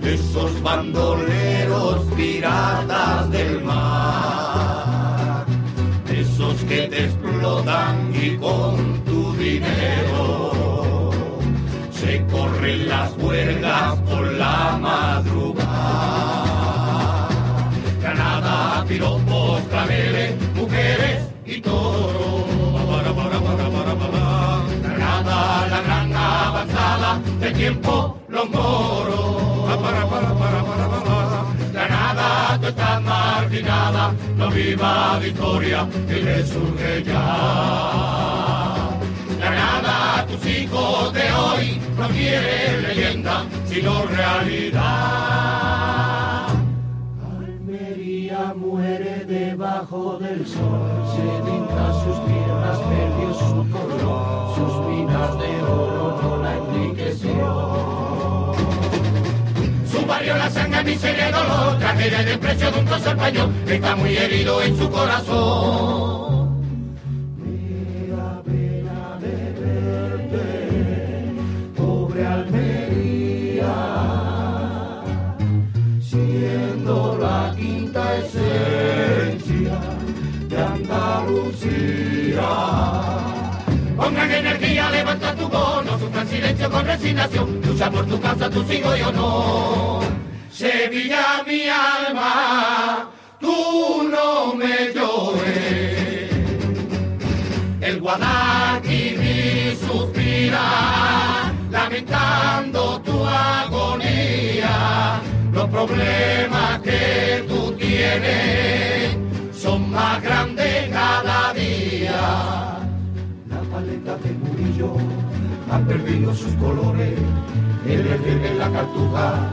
De 0.02 0.16
esos 0.16 0.62
bandoleros 0.62 2.04
piratas 2.18 3.32
del 3.32 3.64
mar, 3.64 5.46
de 6.06 6.22
esos 6.22 6.56
que 6.66 6.88
te 6.90 7.06
explotan 7.06 8.12
y 8.14 8.36
con 8.38 9.00
tu 9.06 9.34
dinero. 9.38 11.12
Se 11.92 12.24
corren 12.26 12.90
las 12.90 13.14
huelgas 13.18 13.35
toros. 21.62 22.44
Para, 22.90 23.14
para, 23.14 23.40
para, 23.40 23.70
para, 23.70 23.96
para. 23.96 24.16
La 25.70 25.82
gran 25.82 26.16
avanzada 26.16 27.20
del 27.40 27.54
tiempo, 27.54 28.18
los. 28.30 28.48
Para, 28.50 29.80
para, 29.82 30.10
para, 30.10 30.64
para, 30.64 30.64
para. 30.64 30.86
Tú 32.66 32.68
estás 32.68 33.02
marginada, 33.02 34.14
viva 34.54 35.20
Victoria 35.20 35.88
y 36.10 36.14
resurge 36.14 37.04
ya. 37.04 37.14
Granada, 39.38 40.26
tus 40.26 40.46
hijos 40.46 41.14
de 41.14 41.32
hoy 41.34 41.82
no 41.98 42.08
quieren 42.08 42.82
leyenda, 42.82 43.46
sino 43.68 44.06
realidad. 44.06 45.46
Debajo 49.58 50.18
del 50.20 50.46
sol, 50.46 50.82
sedienta 51.16 51.94
sus 52.04 52.26
tierras, 52.26 52.78
perdió 52.78 53.34
su 53.34 53.66
color, 53.72 54.54
sus 54.54 54.86
minas 54.86 55.40
de 55.40 55.62
oro 55.64 56.20
no 56.22 56.44
la 56.44 56.58
enriqueció. 56.58 58.54
Su 59.90 60.06
barrio, 60.06 60.36
la 60.36 60.50
sangre, 60.50 60.84
miseria 60.84 61.30
y 61.30 61.32
dolor, 61.32 61.80
tragedia 61.80 62.22
y 62.22 62.26
desprecio 62.26 62.70
de 62.70 62.80
un 62.80 62.86
trozo 62.86 63.10
español, 63.12 63.50
está 63.66 63.96
muy 63.96 64.18
herido 64.18 64.62
en 64.62 64.78
su 64.78 64.90
corazón. 64.90 66.35
Pongan 83.96 84.30
energía, 84.30 84.90
levanta 84.90 85.34
tu 85.36 85.48
voz, 85.48 85.86
no 85.86 85.98
sufran 85.98 86.28
silencio 86.28 86.70
con 86.70 86.86
resignación, 86.86 87.62
lucha 87.66 87.90
por 87.90 88.06
tu 88.06 88.20
casa, 88.20 88.50
tus 88.50 88.70
hijos 88.70 89.00
y 89.00 89.02
honor. 89.04 90.04
Sevilla, 90.52 91.44
mi 91.48 91.64
alma, 91.70 93.10
tú 93.40 94.10
no 94.12 94.54
me 94.54 94.94
llores. 94.94 96.30
El 97.80 98.00
Guadalquivir 98.02 99.78
suspira, 99.78 101.54
lamentando 101.72 103.02
tu 103.02 103.26
agonía. 103.26 105.22
Los 105.54 105.70
problemas 105.70 106.82
que 106.82 107.46
tú 107.48 107.72
tienes 107.74 109.16
son 109.58 109.90
más 109.90 110.22
grandes 110.22 110.90
cada 110.90 111.54
día. 111.54 112.75
De 114.06 114.34
Murillo 114.34 114.94
ha 115.72 115.80
perdido 115.80 116.32
sus 116.36 116.54
colores, 116.58 117.18
el 117.88 118.04
verde 118.04 118.52
en 118.52 118.60
la 118.60 118.70
cartuja, 118.72 119.50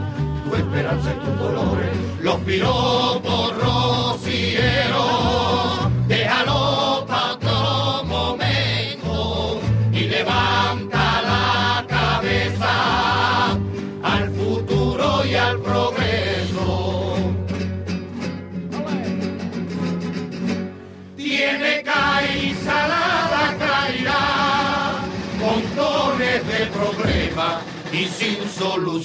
tu 0.47 0.55
esperanza 0.55 1.11
y 1.11 1.25
tus 1.25 1.39
dolores. 1.39 1.89
Los 2.21 2.35
piropos 2.41 3.51
rocieros, 3.57 5.01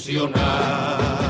solucionar. 0.09 1.28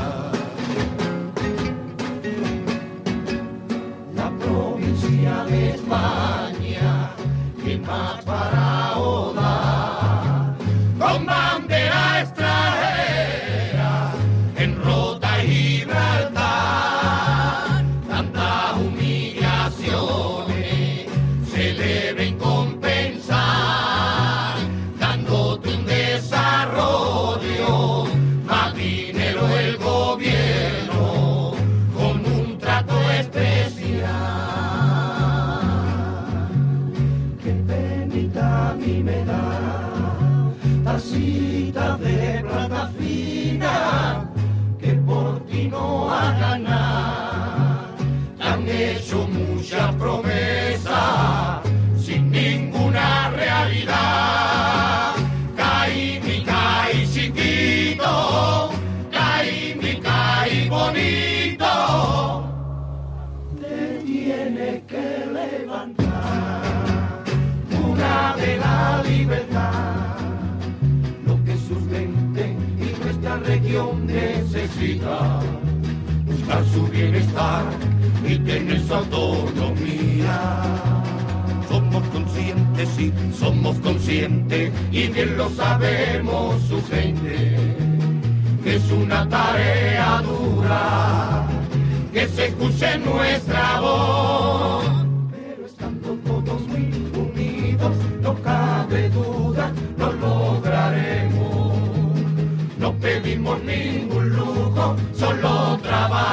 Bienestar 77.39 77.63
y 78.27 78.37
tener 78.39 78.81
su 78.81 78.93
autonomía. 78.93 80.61
Somos 81.67 82.03
conscientes, 82.07 82.89
sí, 82.95 83.13
somos 83.37 83.77
conscientes 83.79 84.71
y 84.91 85.07
bien 85.07 85.37
lo 85.37 85.49
sabemos 85.49 86.61
su 86.63 86.81
gente. 86.87 87.55
Que 88.63 88.75
es 88.75 88.91
una 88.91 89.27
tarea 89.29 90.21
dura, 90.21 91.47
que 92.11 92.27
se 92.27 92.47
escuche 92.47 92.97
nuestra 92.99 93.79
voz. 93.79 94.85
Pero 95.31 95.65
estando 95.65 96.09
todos 96.25 96.61
muy 96.67 96.91
unidos, 97.15 97.95
no 98.21 98.35
cabe 98.41 99.09
duda, 99.09 99.71
lo 99.97 100.11
lograremos. 100.13 101.77
No 102.79 102.93
pedimos 102.93 103.61
ningún 103.63 104.29
lujo, 104.29 104.95
solo 105.13 105.77
trabajo, 105.81 106.28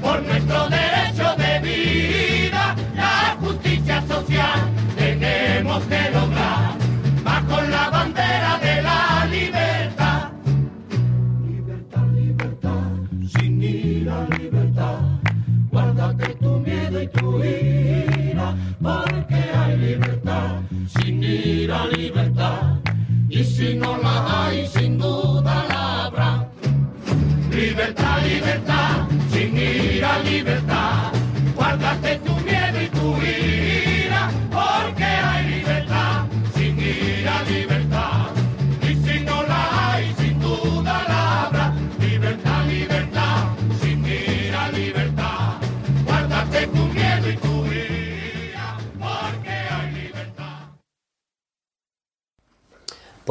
por 0.00 0.22
nuestro 0.22 0.70
derecho 0.70 1.36
de 1.36 1.58
vida, 1.60 2.74
la 2.94 3.36
justicia 3.38 4.02
social 4.08 4.70
tenemos 4.96 5.82
que 5.84 6.15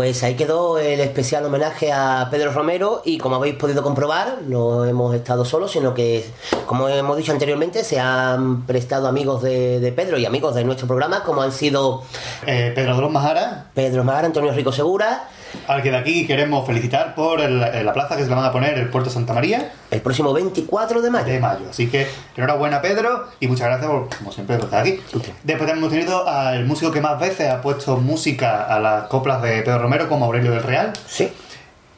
Pues 0.05 0.21
ahí 0.21 0.35
quedó 0.35 0.77
el 0.77 0.99
especial 0.99 1.43
homenaje 1.45 1.91
a 1.91 2.27
Pedro 2.29 2.51
Romero 2.51 3.01
y 3.05 3.17
como 3.17 3.37
habéis 3.37 3.55
podido 3.55 3.81
comprobar, 3.81 4.43
no 4.47 4.85
hemos 4.85 5.15
estado 5.15 5.43
solos, 5.45 5.71
sino 5.71 5.95
que, 5.95 6.23
como 6.67 6.87
hemos 6.87 7.17
dicho 7.17 7.31
anteriormente, 7.31 7.83
se 7.83 7.99
han 7.99 8.67
prestado 8.67 9.07
amigos 9.07 9.41
de, 9.41 9.79
de 9.79 9.91
Pedro 9.91 10.19
y 10.19 10.25
amigos 10.27 10.53
de 10.53 10.63
nuestro 10.63 10.85
programa, 10.85 11.23
como 11.23 11.41
han 11.41 11.51
sido 11.51 12.03
Eh, 12.45 12.71
Pedro 12.75 13.01
los 13.01 13.11
Majara, 13.11 13.65
Pedro 13.73 14.03
Mar, 14.03 14.25
Antonio 14.25 14.53
Rico 14.53 14.71
Segura, 14.71 15.27
al 15.67 15.81
que 15.81 15.91
de 15.91 15.97
aquí 15.97 16.25
queremos 16.27 16.65
felicitar 16.65 17.15
por 17.15 17.41
el- 17.41 17.59
la 17.59 17.93
plaza 17.93 18.15
que 18.15 18.23
se 18.23 18.29
le 18.29 18.35
van 18.35 18.45
a 18.45 18.51
poner 18.51 18.77
el 18.77 18.89
Puerto 18.89 19.09
Santa 19.09 19.33
María 19.33 19.71
el 19.91 20.01
próximo 20.01 20.33
24 20.33 21.01
de 21.01 21.09
mayo. 21.11 21.25
de 21.25 21.39
mayo. 21.39 21.65
Así 21.69 21.87
que 21.87 22.07
enhorabuena 22.35 22.81
Pedro 22.81 23.27
y 23.39 23.47
muchas 23.47 23.67
gracias 23.67 23.89
por, 23.89 24.09
como 24.17 24.31
siempre, 24.31 24.55
por 24.57 24.65
estar 24.65 24.81
aquí. 24.81 24.99
Después 25.43 25.69
hemos 25.69 25.89
tenido 25.89 26.27
al 26.27 26.65
músico 26.65 26.91
que 26.91 27.01
más 27.01 27.19
veces 27.19 27.49
ha 27.49 27.61
puesto 27.61 27.97
música 27.97 28.63
a 28.65 28.79
las 28.79 29.03
coplas 29.07 29.41
de 29.41 29.61
Pedro 29.61 29.79
Romero, 29.79 30.07
como 30.09 30.25
Aurelio 30.25 30.51
del 30.51 30.63
Real. 30.63 30.93
Sí. 31.07 31.31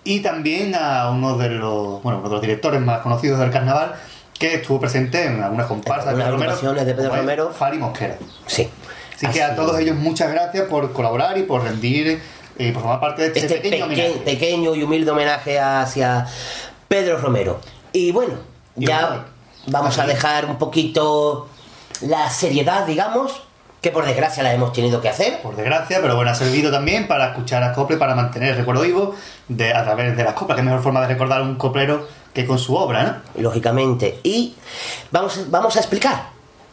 Y 0.04 0.22
también 0.22 0.74
a 0.76 1.10
uno 1.10 1.38
de 1.38 1.50
los, 1.50 2.02
bueno, 2.02 2.20
uno 2.20 2.30
de 2.30 2.34
los 2.36 2.42
directores 2.42 2.80
más 2.82 3.00
conocidos 3.02 3.40
del 3.40 3.52
carnaval, 3.52 3.94
que 4.40 4.54
estuvo 4.56 4.80
presente 4.80 5.26
en 5.26 5.42
algunas 5.44 5.66
comparsas 5.66 6.14
En 6.14 6.20
de 6.20 6.24
Pedro 6.24 6.36
algunas 6.36 6.62
Romero. 6.62 6.86
de 6.86 6.94
Pedro 6.94 7.16
Romero. 7.16 7.50
Fari 7.52 7.78
Mosquera. 7.78 8.16
Sí. 8.46 8.70
Así 9.16 9.26
que 9.28 9.42
a 9.42 9.56
todos 9.56 9.80
ellos 9.80 9.96
muchas 9.96 10.32
gracias 10.32 10.66
por 10.68 10.94
colaborar 10.94 11.40
y 11.40 11.44
por 11.44 11.64
rendir 11.64 12.22
y 12.60 12.72
por 12.72 12.82
formar 12.82 13.00
parte 13.00 13.22
de 13.24 13.28
este, 13.28 13.40
este 13.42 13.56
pequeño 13.62 13.88
peque- 13.88 14.02
homenaje. 14.08 14.22
pequeño 14.26 14.76
y 14.76 14.84
humilde 14.84 15.12
homenaje 15.12 15.60
hacia 15.60 16.26
Pedro 16.88 17.18
Romero. 17.18 17.60
Y 17.94 18.12
bueno, 18.12 18.36
Y 18.76 18.88
ya 18.88 19.08
bueno, 19.08 19.24
vamos 19.68 19.98
a 20.00 20.06
dejar 20.08 20.46
un 20.46 20.58
poquito 20.58 21.48
la 22.02 22.30
seriedad, 22.30 22.86
digamos, 22.86 23.42
que 23.82 23.92
por 23.92 24.06
desgracia 24.06 24.42
la 24.44 24.54
hemos 24.54 24.74
tenido 24.74 25.02
que 25.02 25.10
hacer. 25.10 25.42
Por 25.42 25.56
desgracia, 25.56 26.00
pero 26.02 26.16
bueno, 26.16 26.32
ha 26.32 26.36
servido 26.36 26.72
también 26.72 27.08
para 27.08 27.28
escuchar 27.30 27.62
las 27.62 27.76
coplas 27.76 27.98
y 27.98 28.00
para 28.00 28.16
mantener 28.16 28.50
el 28.52 28.58
recuerdo 28.58 28.82
vivo 28.82 29.16
de, 29.48 29.74
a 29.74 29.84
través 29.84 30.18
de 30.18 30.24
las 30.24 30.34
coplas, 30.34 30.56
que 30.56 30.62
es 30.62 30.66
mejor 30.66 30.82
forma 30.82 31.02
de 31.02 31.08
recordar 31.08 31.42
a 31.42 31.44
un 31.44 31.56
coplero 31.56 32.08
que 32.34 32.46
con 32.46 32.58
su 32.60 32.76
obra, 32.76 33.04
¿no? 33.36 33.42
Lógicamente. 33.42 34.20
Y 34.24 34.56
vamos, 35.12 35.50
vamos 35.50 35.76
a 35.76 35.80
explicar, 35.80 36.30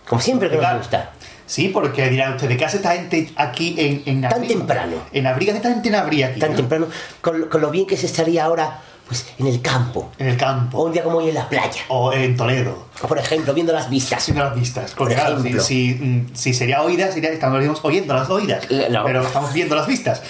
como 0.09 0.21
siempre 0.21 0.49
que 0.51 0.57
nos 0.57 0.79
gusta. 0.79 1.11
Sí, 1.47 1.69
porque 1.69 2.09
dirán 2.09 2.35
ustedes, 2.35 2.57
¿qué 2.57 2.65
hace 2.65 2.77
esta 2.79 2.93
gente 2.93 3.31
aquí 3.37 3.75
en, 3.79 4.03
en 4.07 4.23
Tan 4.29 4.47
temprano. 4.47 4.97
En 5.13 5.27
abril, 5.27 5.49
¿qué 5.51 5.57
esta 5.57 5.71
gente 5.71 5.89
en 5.89 5.95
abril 5.95 6.25
aquí? 6.25 6.41
Tan 6.41 6.51
no? 6.53 6.57
temprano, 6.57 6.87
con, 7.21 7.41
lo- 7.41 7.49
con 7.51 7.61
lo 7.61 7.71
bien 7.71 7.87
que 7.87 7.97
se 7.97 8.07
estaría 8.07 8.45
ahora 8.45 8.81
pues 9.07 9.27
en 9.39 9.47
el 9.47 9.61
campo, 9.61 10.11
En 10.19 10.29
el 10.29 10.37
o 10.37 10.39
campo, 10.39 10.83
un 10.83 10.91
día 10.93 11.03
como 11.05 11.19
hoy 11.19 11.29
en 11.29 11.35
la 11.35 11.47
playa, 11.47 11.83
o 11.89 12.11
en 12.15 12.35
Toledo. 12.39 12.89
o 13.03 13.07
por 13.07 13.19
ejemplo, 13.19 13.53
viendo 13.53 13.71
las 13.75 13.91
vistas. 13.91 14.21
Haciendo 14.23 14.43
las 14.45 14.55
vistas. 14.55 14.95
Porque 14.97 15.15
Por 15.15 15.23
claro, 15.23 15.61
si, 15.61 15.95
mm, 16.01 16.35
si 16.35 16.55
sería 16.55 16.81
oídas, 16.81 17.13
sería, 17.13 17.29
estaríamos 17.29 17.81
oyendo 17.85 18.15
las 18.15 18.31
oídas. 18.31 18.65
Eh, 18.71 18.89
no. 18.91 19.05
Pero 19.05 19.21
estamos 19.27 19.53
viendo 19.53 19.75
las 19.77 19.87
vistas. 19.87 20.23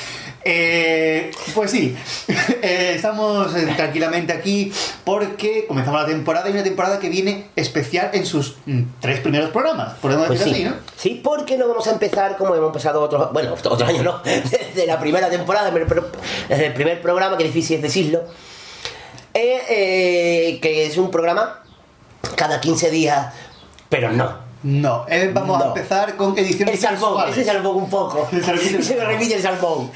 Eh, 0.44 1.30
pues 1.54 1.70
sí, 1.70 1.96
Eh, 2.62 2.92
estamos 2.96 3.54
eh, 3.54 3.72
tranquilamente 3.76 4.32
aquí 4.32 4.72
porque 5.04 5.66
comenzamos 5.66 6.00
la 6.00 6.06
temporada 6.06 6.48
y 6.48 6.52
una 6.52 6.62
temporada 6.62 6.98
que 6.98 7.08
viene 7.08 7.46
especial 7.56 8.10
en 8.14 8.24
sus 8.24 8.56
mm, 8.66 8.82
tres 9.00 9.20
primeros 9.20 9.50
programas. 9.50 9.94
Podemos 10.00 10.26
Pues 10.26 10.38
decir 10.38 10.54
sí, 10.54 10.62
así, 10.62 10.70
¿no? 10.70 10.80
sí, 10.96 11.20
porque 11.22 11.58
no 11.58 11.68
vamos 11.68 11.86
a 11.86 11.92
empezar 11.92 12.36
como 12.36 12.54
hemos 12.54 12.68
empezado 12.68 13.02
otros, 13.02 13.32
bueno, 13.32 13.52
otros 13.64 13.82
años 13.82 14.02
no, 14.02 14.18
desde 14.24 14.86
la 14.86 14.98
primera 14.98 15.28
temporada, 15.28 15.70
desde 15.70 16.66
el 16.66 16.72
primer 16.72 17.00
programa, 17.02 17.36
que 17.36 17.44
difícil 17.44 17.76
es 17.76 17.82
decirlo, 17.82 18.22
eh, 19.34 20.58
que 20.62 20.86
es 20.86 20.96
un 20.96 21.10
programa 21.10 21.62
cada 22.36 22.60
15 22.60 22.90
días, 22.90 23.32
pero 23.88 24.10
no. 24.10 24.43
No, 24.64 25.04
eh, 25.08 25.30
vamos 25.32 25.62
a 25.62 25.66
empezar 25.66 26.16
con 26.16 26.36
ediciones 26.38 26.76
El 26.76 26.80
salmón, 26.80 27.22
ese 27.28 27.44
salmón 27.44 27.76
un 27.76 27.90
poco. 27.90 28.26
Se 28.82 28.96
me 28.96 29.04
repite 29.04 29.34
el 29.36 29.42
salmón. 29.42 29.90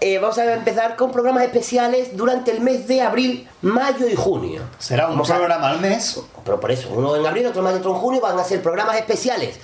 Eh, 0.00 0.18
vamos 0.18 0.38
a 0.38 0.54
empezar 0.54 0.96
con 0.96 1.12
programas 1.12 1.42
especiales 1.44 2.16
durante 2.16 2.50
el 2.50 2.60
mes 2.60 2.86
de 2.88 3.02
abril, 3.02 3.46
mayo 3.60 4.08
y 4.08 4.14
junio. 4.16 4.62
Será 4.78 5.04
un 5.06 5.12
Vamos 5.12 5.30
a- 5.30 5.36
programa 5.36 5.68
al 5.68 5.80
mes. 5.80 6.18
Pero 6.44 6.58
por 6.58 6.70
eso, 6.72 6.88
uno 6.94 7.14
en 7.14 7.26
abril, 7.26 7.46
otro 7.46 7.60
en 7.60 7.64
mayo, 7.64 7.76
otro 7.76 7.90
en 7.92 7.98
junio, 7.98 8.20
van 8.22 8.38
a 8.38 8.44
ser 8.44 8.62
programas 8.62 8.96
especiales. 8.96 9.58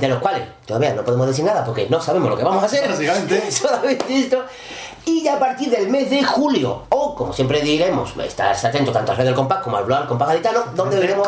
De 0.00 0.08
los 0.08 0.20
cuales 0.20 0.44
todavía 0.64 0.94
no 0.94 1.02
podemos 1.04 1.26
decir 1.26 1.44
nada 1.44 1.64
porque 1.64 1.88
no 1.90 2.00
sabemos 2.00 2.30
lo 2.30 2.36
que 2.36 2.44
vamos 2.44 2.62
a 2.62 2.66
hacer. 2.66 2.88
Básicamente. 2.88 3.50
Solamente 3.50 4.16
esto. 4.16 4.44
Y 5.06 5.24
ya 5.24 5.34
a 5.34 5.38
partir 5.40 5.70
del 5.70 5.88
mes 5.88 6.08
de 6.08 6.22
julio, 6.22 6.84
o 6.88 7.16
como 7.16 7.32
siempre 7.32 7.60
diremos, 7.60 8.16
estar 8.18 8.54
atento 8.54 8.92
tanto 8.92 9.10
a 9.10 9.16
Red 9.16 9.24
del 9.24 9.34
Compás 9.34 9.60
como 9.64 9.76
al 9.76 9.84
blog 9.84 9.98
del 9.98 10.08
Compás 10.08 10.28
Gaditano, 10.28 10.60
donde 10.76 11.00
veremos 11.00 11.26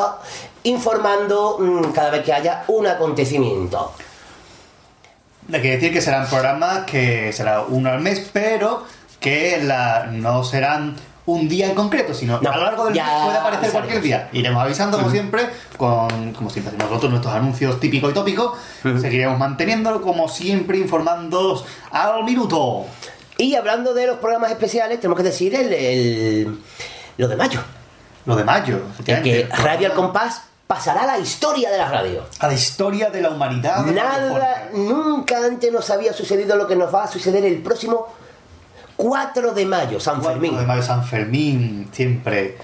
informando 0.65 1.59
mm, 1.61 1.93
cada 1.93 2.11
vez 2.11 2.23
que 2.25 2.33
haya 2.33 2.65
un 2.69 2.87
acontecimiento. 2.87 3.93
Hay 5.53 5.61
que 5.63 5.71
decir 5.73 5.93
que 5.93 6.01
serán 6.01 6.27
programas 6.29 6.85
que 6.85 7.33
será 7.33 7.63
uno 7.63 7.91
al 7.91 8.01
mes, 8.01 8.29
pero 8.33 8.85
que 9.21 9.61
la- 9.63 10.07
no 10.11 10.43
serán 10.43 10.97
un 11.27 11.49
día 11.49 11.67
en 11.67 11.75
concreto, 11.75 12.13
sino 12.13 12.39
No, 12.43 12.51
a 12.51 12.57
lo 12.57 12.65
largo 12.65 12.85
del 12.87 12.95
mes 12.95 13.03
puede 13.25 13.39
aparecer 13.39 13.71
cualquier 13.73 14.03
día. 14.03 14.29
Iremos 14.33 14.63
avisando, 14.63 14.99
como 14.99 15.11
siempre, 15.11 15.49
con, 15.77 16.33
como 16.35 16.51
siempre 16.51 16.69
hacemos 16.75 16.91
nosotros, 16.91 17.11
nuestros 17.11 17.35
anuncios 17.35 17.81
típicos 17.81 18.11
y 18.11 18.15
tópicos. 18.15 18.59
Seguiremos 18.83 19.39
manteniéndolo, 19.39 20.03
como 20.03 20.29
siempre, 20.29 20.79
informándoos 20.79 21.65
al 21.91 22.25
minuto. 22.25 22.85
Y 23.39 23.55
hablando 23.55 23.95
de 23.95 24.07
los 24.07 24.19
programas 24.19 24.51
especiales, 24.51 25.01
tenemos 25.01 25.17
que 25.19 25.25
decir 25.25 25.55
el, 25.55 25.73
el- 25.73 26.59
lo 27.17 27.29
de 27.29 27.37
mayo. 27.37 27.61
Lo 28.27 28.37
de 28.37 28.45
mayo, 28.45 28.77
En 28.77 29.23
que 29.23 29.41
efectivamente. 29.41 29.57
Radio 29.63 29.89
al 29.89 29.95
Compás 29.95 30.43
pasará 30.67 31.03
a 31.03 31.07
la 31.07 31.19
historia 31.19 31.71
de 31.71 31.79
la 31.79 31.89
radio. 31.89 32.25
A 32.39 32.47
la 32.47 32.55
historia 32.55 33.11
de 33.11 33.21
la 33.21 33.31
humanidad. 33.31 33.85
de 33.85 33.93
Nada, 33.93 34.71
nunca 34.73 35.39
antes 35.45 35.73
nos 35.73 35.89
había 35.91 36.13
sucedido 36.13 36.57
lo 36.57 36.67
que 36.67 36.77
nos 36.77 36.95
va 36.95 37.05
a 37.05 37.09
suceder 37.09 37.45
el 37.45 37.63
próximo 37.63 38.09
4 38.97 39.53
de 39.53 39.67
mayo, 39.67 40.01
San 40.01 40.23
Fermín. 40.23 40.51
4 40.51 40.61
de 40.61 40.67
mayo, 40.67 40.83
San 40.83 41.05
Fermín, 41.05 41.89
siempre. 41.93 42.57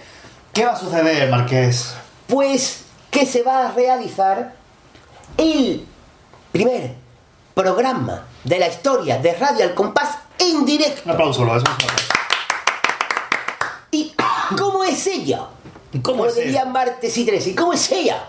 ¿Qué 0.52 0.64
va 0.64 0.72
a 0.72 0.76
suceder, 0.76 1.30
Marqués? 1.30 1.94
Pues 2.26 2.84
que 3.10 3.26
se 3.26 3.42
va 3.42 3.68
a 3.68 3.72
realizar 3.72 4.54
el 5.36 5.86
primer 6.52 6.94
programa 7.54 8.26
de 8.44 8.58
la 8.58 8.68
historia 8.68 9.18
de 9.18 9.34
Radio 9.34 9.64
al 9.64 9.74
Compás 9.74 10.18
en 10.38 10.64
directo. 10.64 11.02
Un 11.04 11.10
aplauso, 11.12 11.44
lo 11.44 11.56
es 11.56 11.62
un 11.62 11.68
aplauso. 11.68 11.96
¿Y 13.90 14.14
cómo 14.56 14.84
es 14.84 15.06
ella? 15.06 15.46
¿Cómo 15.90 16.02
Como 16.02 16.26
es 16.26 16.34
diría 16.36 16.62
ella? 16.62 16.64
Martes 16.66 17.16
y 17.18 17.24
Tres. 17.26 17.46
¿Y 17.46 17.54
cómo 17.54 17.72
es 17.72 17.90
ella? 17.92 18.24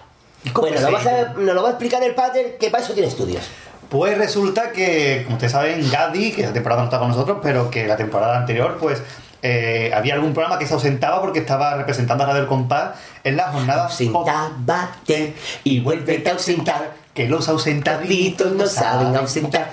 ¿Cómo 0.54 0.68
bueno, 0.68 0.78
es 0.78 0.82
nos, 0.84 0.92
vas 0.92 1.06
a- 1.06 1.20
ella? 1.20 1.34
nos 1.38 1.56
lo 1.56 1.62
va 1.64 1.70
a 1.70 1.72
explicar 1.74 2.04
el 2.04 2.16
pater 2.16 2.58
que 2.58 2.70
para 2.70 2.84
eso 2.84 2.94
tiene 2.94 3.08
estudios. 3.08 3.44
Pues 3.90 4.18
resulta 4.18 4.72
que, 4.72 5.22
como 5.26 5.36
ustedes 5.36 5.52
saben, 5.52 5.90
Gadi, 5.92 6.32
que 6.32 6.44
la 6.44 6.54
temporada 6.54 6.82
no 6.82 6.86
está 6.88 6.98
con 7.00 7.10
nosotros, 7.10 7.40
pero 7.44 7.70
que 7.70 7.86
la 7.88 7.98
temporada 7.98 8.38
anterior, 8.38 8.78
pues 8.80 9.02
eh, 9.44 9.92
había 9.94 10.14
algún 10.14 10.34
programa 10.34 10.58
que 10.58 10.66
se 10.66 10.74
ausentaba 10.74 11.20
porque 11.20 11.40
estaba 11.40 11.76
representando 11.76 12.24
a 12.24 12.28
Radio 12.28 12.42
El 12.44 12.48
Compás 12.48 12.92
en 13.24 13.36
la 13.38 13.50
jornada 13.52 13.84
Ausentábate 13.86 15.34
y 15.64 15.80
vuélvete 15.82 16.30
a 16.30 16.34
ausentar. 16.34 16.94
que 17.14 17.28
los 17.28 17.50
ausentaditos 17.50 18.48
Taditos 18.48 18.52
no 18.54 18.66
saben 18.68 19.16
ausentar. 19.16 19.72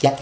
Ya. 0.00 0.16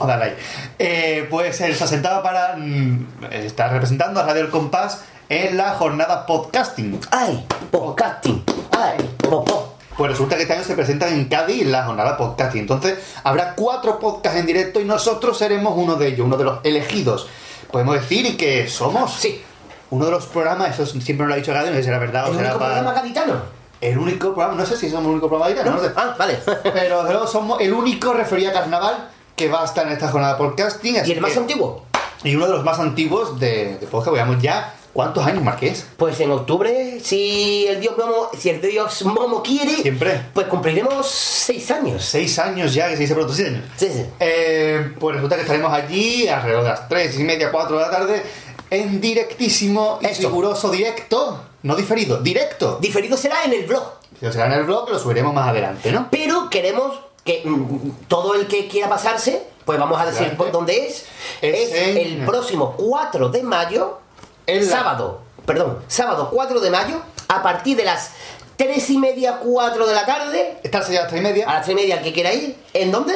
Eh, 0.78 1.26
pues 1.30 1.61
él 1.61 1.74
se 1.74 1.84
asentaba 1.84 2.22
para 2.22 2.55
mm, 2.57 3.07
estar 3.32 3.72
representando 3.72 4.20
a 4.20 4.24
Radio 4.26 4.42
El 4.42 4.50
Compás 4.50 5.05
en 5.33 5.57
la 5.57 5.70
jornada 5.76 6.26
podcasting. 6.26 7.01
¡Ay! 7.11 7.47
Podcasting. 7.70 8.45
¡Ay! 8.70 8.99
Popó. 9.16 9.72
Pues 9.97 10.11
resulta 10.11 10.37
que 10.37 10.43
este 10.43 10.53
año 10.55 10.62
se 10.62 10.74
presentan 10.74 11.11
en 11.14 11.24
Cádiz 11.26 11.64
la 11.66 11.85
jornada 11.87 12.18
podcasting. 12.18 12.61
Entonces 12.61 12.99
habrá 13.24 13.55
cuatro 13.55 13.99
podcasts 13.99 14.39
en 14.39 14.45
directo 14.45 14.78
y 14.78 14.85
nosotros 14.85 15.39
seremos 15.39 15.72
uno 15.74 15.97
de 15.97 16.09
ellos, 16.09 16.26
uno 16.26 16.37
de 16.37 16.45
los 16.45 16.59
elegidos. 16.64 17.28
Podemos 17.70 17.95
decir 17.95 18.37
que 18.37 18.68
somos 18.68 19.11
Sí. 19.14 19.43
uno 19.89 20.05
de 20.05 20.11
los 20.11 20.26
programas, 20.26 20.78
eso 20.78 20.85
siempre 21.01 21.24
nos 21.24 21.28
lo 21.28 21.33
ha 21.35 21.37
dicho 21.39 21.53
Cádiz, 21.55 21.70
no 21.70 21.76
sé 21.76 21.80
si 21.80 21.85
será 21.87 21.99
verdad 21.99 22.26
¿El 22.26 22.33
o 22.33 22.35
será 22.35 22.49
único 22.51 22.59
para... 22.59 22.74
programa 22.74 23.01
gaditano? 23.01 23.35
El 23.80 23.97
único 23.99 24.35
programa, 24.35 24.55
no 24.61 24.66
sé 24.66 24.76
si 24.76 24.91
somos 24.91 25.05
el 25.07 25.11
único 25.12 25.28
programa 25.30 25.55
de 25.55 25.64
¿No? 25.64 25.76
no 25.76 25.80
sé. 25.83 25.93
Ah, 25.97 26.14
vale. 26.18 26.39
Pero 26.62 27.05
luego 27.05 27.26
somos 27.26 27.59
el 27.62 27.72
único 27.72 28.12
referido 28.12 28.51
a 28.51 28.53
carnaval 28.53 29.09
que 29.35 29.49
va 29.49 29.62
a 29.62 29.64
estar 29.64 29.87
en 29.87 29.95
esta 29.95 30.09
jornada 30.09 30.37
podcasting. 30.37 30.99
así 30.99 31.09
¿Y 31.09 31.14
el 31.14 31.22
más 31.22 31.33
que- 31.33 31.39
antiguo? 31.39 31.87
Y 32.22 32.37
uno 32.37 32.47
de 32.49 32.53
los 32.53 32.64
más 32.64 32.78
antiguos 32.78 33.41
de, 33.41 33.78
de 33.78 33.87
podcast, 33.87 34.12
veamos 34.14 34.41
ya. 34.43 34.74
¿Cuántos 34.93 35.24
años, 35.26 35.43
Marqués? 35.43 35.86
Pues 35.97 36.20
en 36.20 36.30
octubre, 36.30 37.01
si 37.03 37.66
el 37.66 37.80
dios 37.80 37.97
Momo, 37.97 38.28
si 38.38 38.51
el 38.51 38.61
dios 38.61 39.03
Momo 39.07 39.43
quiere, 39.43 39.76
Siempre. 39.76 40.20
pues 40.34 40.47
cumpliremos 40.49 41.07
seis 41.09 41.70
años. 41.70 42.05
Seis 42.05 42.38
años 42.38 42.74
ya, 42.74 42.88
que 42.88 42.97
se 42.97 43.03
dice 43.03 43.14
pronto. 43.14 43.32
Sí, 43.32 43.45
sí. 43.78 44.05
Eh, 44.20 44.93
pues 45.01 45.14
resulta 45.16 45.36
que 45.36 45.43
estaremos 45.43 45.72
allí 45.72 46.28
alrededor 46.28 46.64
de 46.64 46.68
las 46.70 46.88
tres 46.90 47.18
y 47.18 47.24
media, 47.24 47.51
cuatro 47.51 47.76
de 47.78 47.82
la 47.84 47.90
tarde, 47.90 48.22
en 48.68 49.01
directísimo 49.01 49.99
y 50.03 50.07
riguroso 50.09 50.70
directo, 50.70 51.43
no 51.62 51.74
diferido, 51.74 52.18
directo. 52.20 52.78
Diferido 52.80 53.16
será 53.16 53.45
en 53.45 53.55
el 53.55 53.64
blog. 53.66 53.82
Si 54.20 54.30
será 54.30 54.47
en 54.47 54.53
el 54.53 54.64
blog, 54.64 54.90
lo 54.90 54.99
subiremos 54.99 55.32
más 55.32 55.49
adelante, 55.49 55.90
¿no? 55.90 56.09
Pero 56.11 56.51
queremos 56.51 56.99
que 57.24 57.43
mm, 57.45 57.90
todo 58.09 58.34
el 58.34 58.47
que 58.47 58.68
quiera 58.68 58.88
pasarse, 58.90 59.43
pues 59.64 59.78
vamos 59.78 59.99
a 59.99 60.05
decir 60.05 60.18
Adelante. 60.18 60.36
por 60.36 60.53
dónde 60.53 60.86
es. 60.86 61.05
Es 61.40 61.70
Es, 61.70 61.74
en- 61.74 61.97
el 61.97 62.24
próximo 62.26 62.74
4 62.76 63.30
de 63.30 63.43
mayo, 63.43 63.99
En 64.47 64.64
la- 64.66 64.70
sábado, 64.76 65.20
perdón, 65.47 65.78
sábado 65.88 66.28
4 66.32 66.61
de 66.61 66.70
mayo, 66.70 67.01
a 67.28 67.43
partir 67.43 67.76
de 67.76 67.84
las 67.84 68.11
3 68.57 68.90
y 68.90 68.99
media, 68.99 69.38
4 69.43 69.86
de 69.86 69.95
la 69.95 70.05
tarde, 70.07 70.59
ya 70.62 70.70
a 70.78 70.80
las 70.80 71.09
tres 71.09 71.20
y 71.20 71.22
media 71.22 71.49
a 71.51 71.55
las 71.55 71.64
3 71.64 71.72
y 71.72 71.80
media 71.80 71.97
el 71.97 72.03
que 72.03 72.12
quiera 72.12 72.32
ir, 72.32 72.57
¿en 72.74 72.90
dónde? 72.93 73.14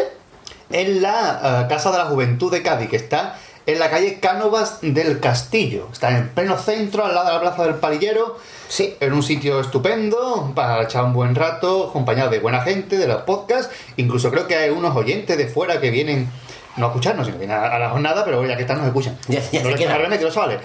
en 0.71 1.01
la 1.01 1.63
eh, 1.63 1.69
Casa 1.69 1.93
de 1.93 1.99
la 1.99 2.07
Juventud 2.07 2.51
de 2.51 2.61
Cádiz, 2.61 2.91
que 2.91 2.97
está 2.97 3.39
en 3.67 3.79
la 3.79 3.89
calle 3.89 4.19
Cánovas 4.19 4.79
del 4.83 5.21
Castillo. 5.21 5.89
Está 5.93 6.11
en 6.17 6.29
pleno 6.31 6.59
centro, 6.59 7.05
al 7.05 7.15
lado 7.15 7.29
de 7.29 7.35
la 7.35 7.41
Plaza 7.41 7.63
del 7.65 7.77
Palillero. 7.77 8.37
Sí. 8.69 8.97
En 8.99 9.13
un 9.13 9.23
sitio 9.23 9.61
estupendo 9.61 10.51
para 10.57 10.83
echar 10.83 11.05
un 11.05 11.13
buen 11.13 11.37
rato, 11.37 11.89
acompañado 11.91 12.31
de 12.31 12.41
buena 12.41 12.63
gente, 12.63 12.97
de 12.99 13.07
los 13.07 13.23
podcasts. 13.23 13.73
Incluso 13.97 14.31
creo 14.33 14.49
que 14.49 14.57
hay 14.57 14.71
unos 14.71 14.97
oyentes 14.97 15.39
de 15.39 15.47
fuera 15.47 15.81
que 15.81 15.91
vienen, 15.91 16.29
no 16.77 16.87
a 16.87 16.89
escucharnos, 16.89 17.27
sino 17.27 17.39
que 17.39 17.47
a, 17.51 17.75
a 17.75 17.79
la 17.79 17.91
jornada, 17.91 18.25
pero 18.25 18.45
ya 18.47 18.57
que 18.57 18.63
están, 18.63 18.79
nos 18.79 18.87
escuchan. 18.87 19.17
Ya- 19.29 19.41
ya 19.51 19.63
no 19.63 19.71
se 19.71 19.75
queda 19.77 19.97
remedio, 19.99 20.29
eso 20.29 20.41
vale. 20.41 20.59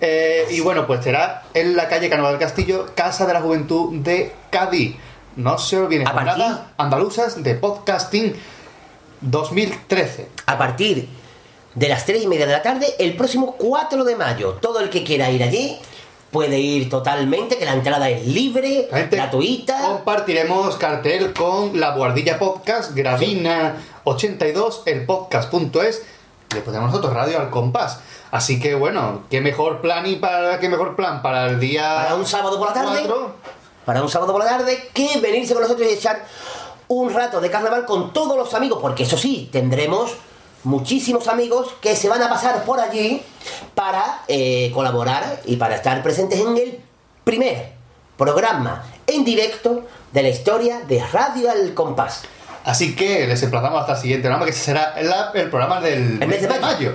Eh, 0.00 0.46
y 0.50 0.60
bueno, 0.60 0.86
pues 0.86 1.02
será 1.04 1.44
en 1.54 1.76
la 1.76 1.88
calle 1.88 2.08
Cánovas 2.10 2.32
del 2.32 2.40
Castillo, 2.40 2.86
Casa 2.94 3.26
de 3.26 3.32
la 3.34 3.40
Juventud 3.40 3.94
de 4.00 4.32
Cádiz. 4.50 4.96
No 5.36 5.56
se 5.58 5.78
olviden, 5.78 6.06
jornadas 6.06 6.60
andaluzas 6.76 7.42
de 7.42 7.54
podcasting 7.54 8.34
2013. 9.22 10.28
A 10.46 10.58
partir 10.58 11.08
de 11.74 11.88
las 11.88 12.04
3 12.04 12.24
y 12.24 12.26
media 12.26 12.46
de 12.46 12.52
la 12.52 12.62
tarde, 12.62 12.86
el 12.98 13.16
próximo 13.16 13.56
4 13.56 14.04
de 14.04 14.16
mayo. 14.16 14.58
Todo 14.60 14.80
el 14.80 14.90
que 14.90 15.04
quiera 15.04 15.30
ir 15.30 15.42
allí 15.42 15.78
puede 16.30 16.58
ir 16.58 16.88
totalmente, 16.88 17.56
que 17.58 17.64
la 17.64 17.74
entrada 17.74 18.08
es 18.10 18.26
libre, 18.26 18.88
gratuita. 19.10 19.80
Compartiremos 19.82 20.76
cartel 20.76 21.32
con 21.32 21.78
la 21.78 21.94
Guardilla 21.94 22.38
Podcast, 22.38 22.94
Gravina 22.94 23.76
82, 24.04 24.82
el 24.86 25.06
podcast.es. 25.06 26.02
Le 26.54 26.60
ponemos 26.60 26.90
nosotros 26.90 27.12
radio 27.14 27.38
al 27.40 27.50
compás. 27.50 28.00
Así 28.30 28.58
que 28.60 28.74
bueno, 28.74 29.22
qué 29.30 29.40
mejor 29.40 29.80
plan 29.80 30.06
y 30.06 30.16
para 30.16 30.58
qué 30.58 30.68
mejor 30.68 30.96
plan 30.96 31.22
para 31.22 31.46
el 31.46 31.60
día 31.60 32.02
Para 32.02 32.14
un 32.14 32.26
sábado 32.26 32.58
por 32.58 32.68
la 32.68 32.74
tarde. 32.74 33.00
cuatro. 33.00 33.34
para 33.84 34.02
un 34.02 34.08
sábado 34.08 34.32
por 34.32 34.42
la 34.42 34.50
tarde 34.50 34.88
que 34.94 35.18
venirse 35.20 35.52
con 35.54 35.62
nosotros 35.62 35.86
y 35.88 35.94
echar 35.94 36.24
un 36.88 37.12
rato 37.12 37.40
de 37.40 37.50
carnaval 37.50 37.86
con 37.86 38.12
todos 38.12 38.36
los 38.36 38.52
amigos, 38.54 38.78
porque 38.80 39.04
eso 39.04 39.16
sí, 39.16 39.48
tendremos 39.50 40.12
muchísimos 40.64 41.26
amigos 41.28 41.74
que 41.80 41.96
se 41.96 42.08
van 42.08 42.22
a 42.22 42.28
pasar 42.28 42.64
por 42.64 42.80
allí 42.80 43.22
para 43.74 44.22
eh, 44.28 44.70
colaborar 44.74 45.40
y 45.44 45.56
para 45.56 45.76
estar 45.76 46.02
presentes 46.02 46.40
en 46.40 46.56
el 46.56 46.80
primer 47.24 47.72
programa 48.16 48.84
en 49.06 49.24
directo 49.24 49.82
de 50.12 50.22
la 50.22 50.28
historia 50.28 50.80
de 50.80 51.04
Radio 51.04 51.50
Al 51.50 51.74
Compás. 51.74 52.22
Así 52.64 52.94
que 52.94 53.26
les 53.26 53.42
emplazamos 53.42 53.80
hasta 53.80 53.92
el 53.94 53.98
siguiente 53.98 54.22
programa, 54.28 54.46
que 54.46 54.52
será 54.52 54.94
el 55.34 55.50
programa 55.50 55.80
del 55.80 56.22
El 56.22 56.28
mes 56.28 56.42
de 56.42 56.60
mayo. 56.60 56.92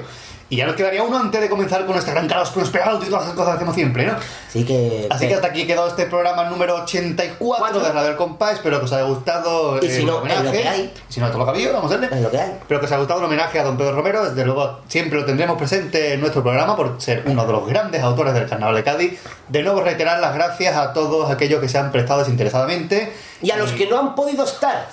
Y 0.49 0.55
ya 0.55 0.65
nos 0.65 0.77
quedaría 0.77 1.03
uno 1.03 1.17
antes 1.17 1.41
de 1.41 1.49
comenzar 1.49 1.81
con 1.81 1.91
nuestra 1.91 2.13
gran 2.13 2.25
caros 2.29 2.51
prosperado 2.51 3.01
y 3.03 3.07
todas 3.09 3.25
las 3.25 3.35
cosas 3.35 3.49
que 3.51 3.55
hacemos 3.57 3.75
siempre, 3.75 4.05
¿no? 4.05 4.13
Así 4.47 4.63
que... 4.63 5.05
Así 5.09 5.27
que 5.27 5.33
hasta 5.35 5.47
aquí 5.47 5.67
quedó 5.67 5.89
este 5.89 6.05
programa 6.05 6.45
número 6.45 6.75
84 6.83 7.35
Cuatro. 7.37 7.81
de 7.81 7.91
Radio 7.91 8.11
El 8.11 8.15
Compás. 8.15 8.53
Espero 8.53 8.79
que 8.79 8.85
os 8.85 8.93
haya 8.93 9.03
gustado 9.03 9.77
Y 9.83 9.89
si 9.89 9.97
el 9.99 10.05
no, 10.05 10.19
homenaje. 10.19 10.43
lo 10.45 10.51
que 10.53 10.65
hay. 10.65 10.93
Si 11.09 11.19
no, 11.19 11.27
es 11.27 11.35
lo 11.35 11.43
que 11.43 11.49
ha 11.51 11.53
habido, 11.53 11.73
vamos 11.73 11.91
a. 11.91 11.95
Es 11.95 12.21
lo 12.21 12.31
que 12.31 12.37
hay. 12.39 12.51
Espero 12.61 12.79
que 12.79 12.85
os 12.85 12.91
haya 12.93 12.99
gustado 12.99 13.19
el 13.19 13.25
homenaje 13.25 13.59
a 13.59 13.63
don 13.65 13.75
Pedro 13.75 13.91
Romero. 13.97 14.23
Desde 14.23 14.45
luego, 14.45 14.79
siempre 14.87 15.19
lo 15.19 15.25
tendremos 15.25 15.57
presente 15.57 16.13
en 16.13 16.21
nuestro 16.21 16.41
programa 16.41 16.77
por 16.77 16.95
ser 17.01 17.23
uno 17.25 17.45
de 17.45 17.51
los 17.51 17.67
grandes 17.67 18.01
autores 18.01 18.33
del 18.33 18.47
Carnaval 18.47 18.75
de 18.75 18.83
Cádiz. 18.85 19.19
De 19.49 19.63
nuevo, 19.63 19.81
reiterar 19.81 20.21
las 20.21 20.33
gracias 20.33 20.77
a 20.77 20.93
todos 20.93 21.29
aquellos 21.29 21.59
que 21.59 21.67
se 21.67 21.77
han 21.77 21.91
prestado 21.91 22.19
desinteresadamente. 22.21 23.11
Y 23.41 23.51
a 23.51 23.57
los 23.57 23.73
que 23.73 23.85
no 23.87 23.99
han 23.99 24.15
podido 24.15 24.45
estar, 24.45 24.87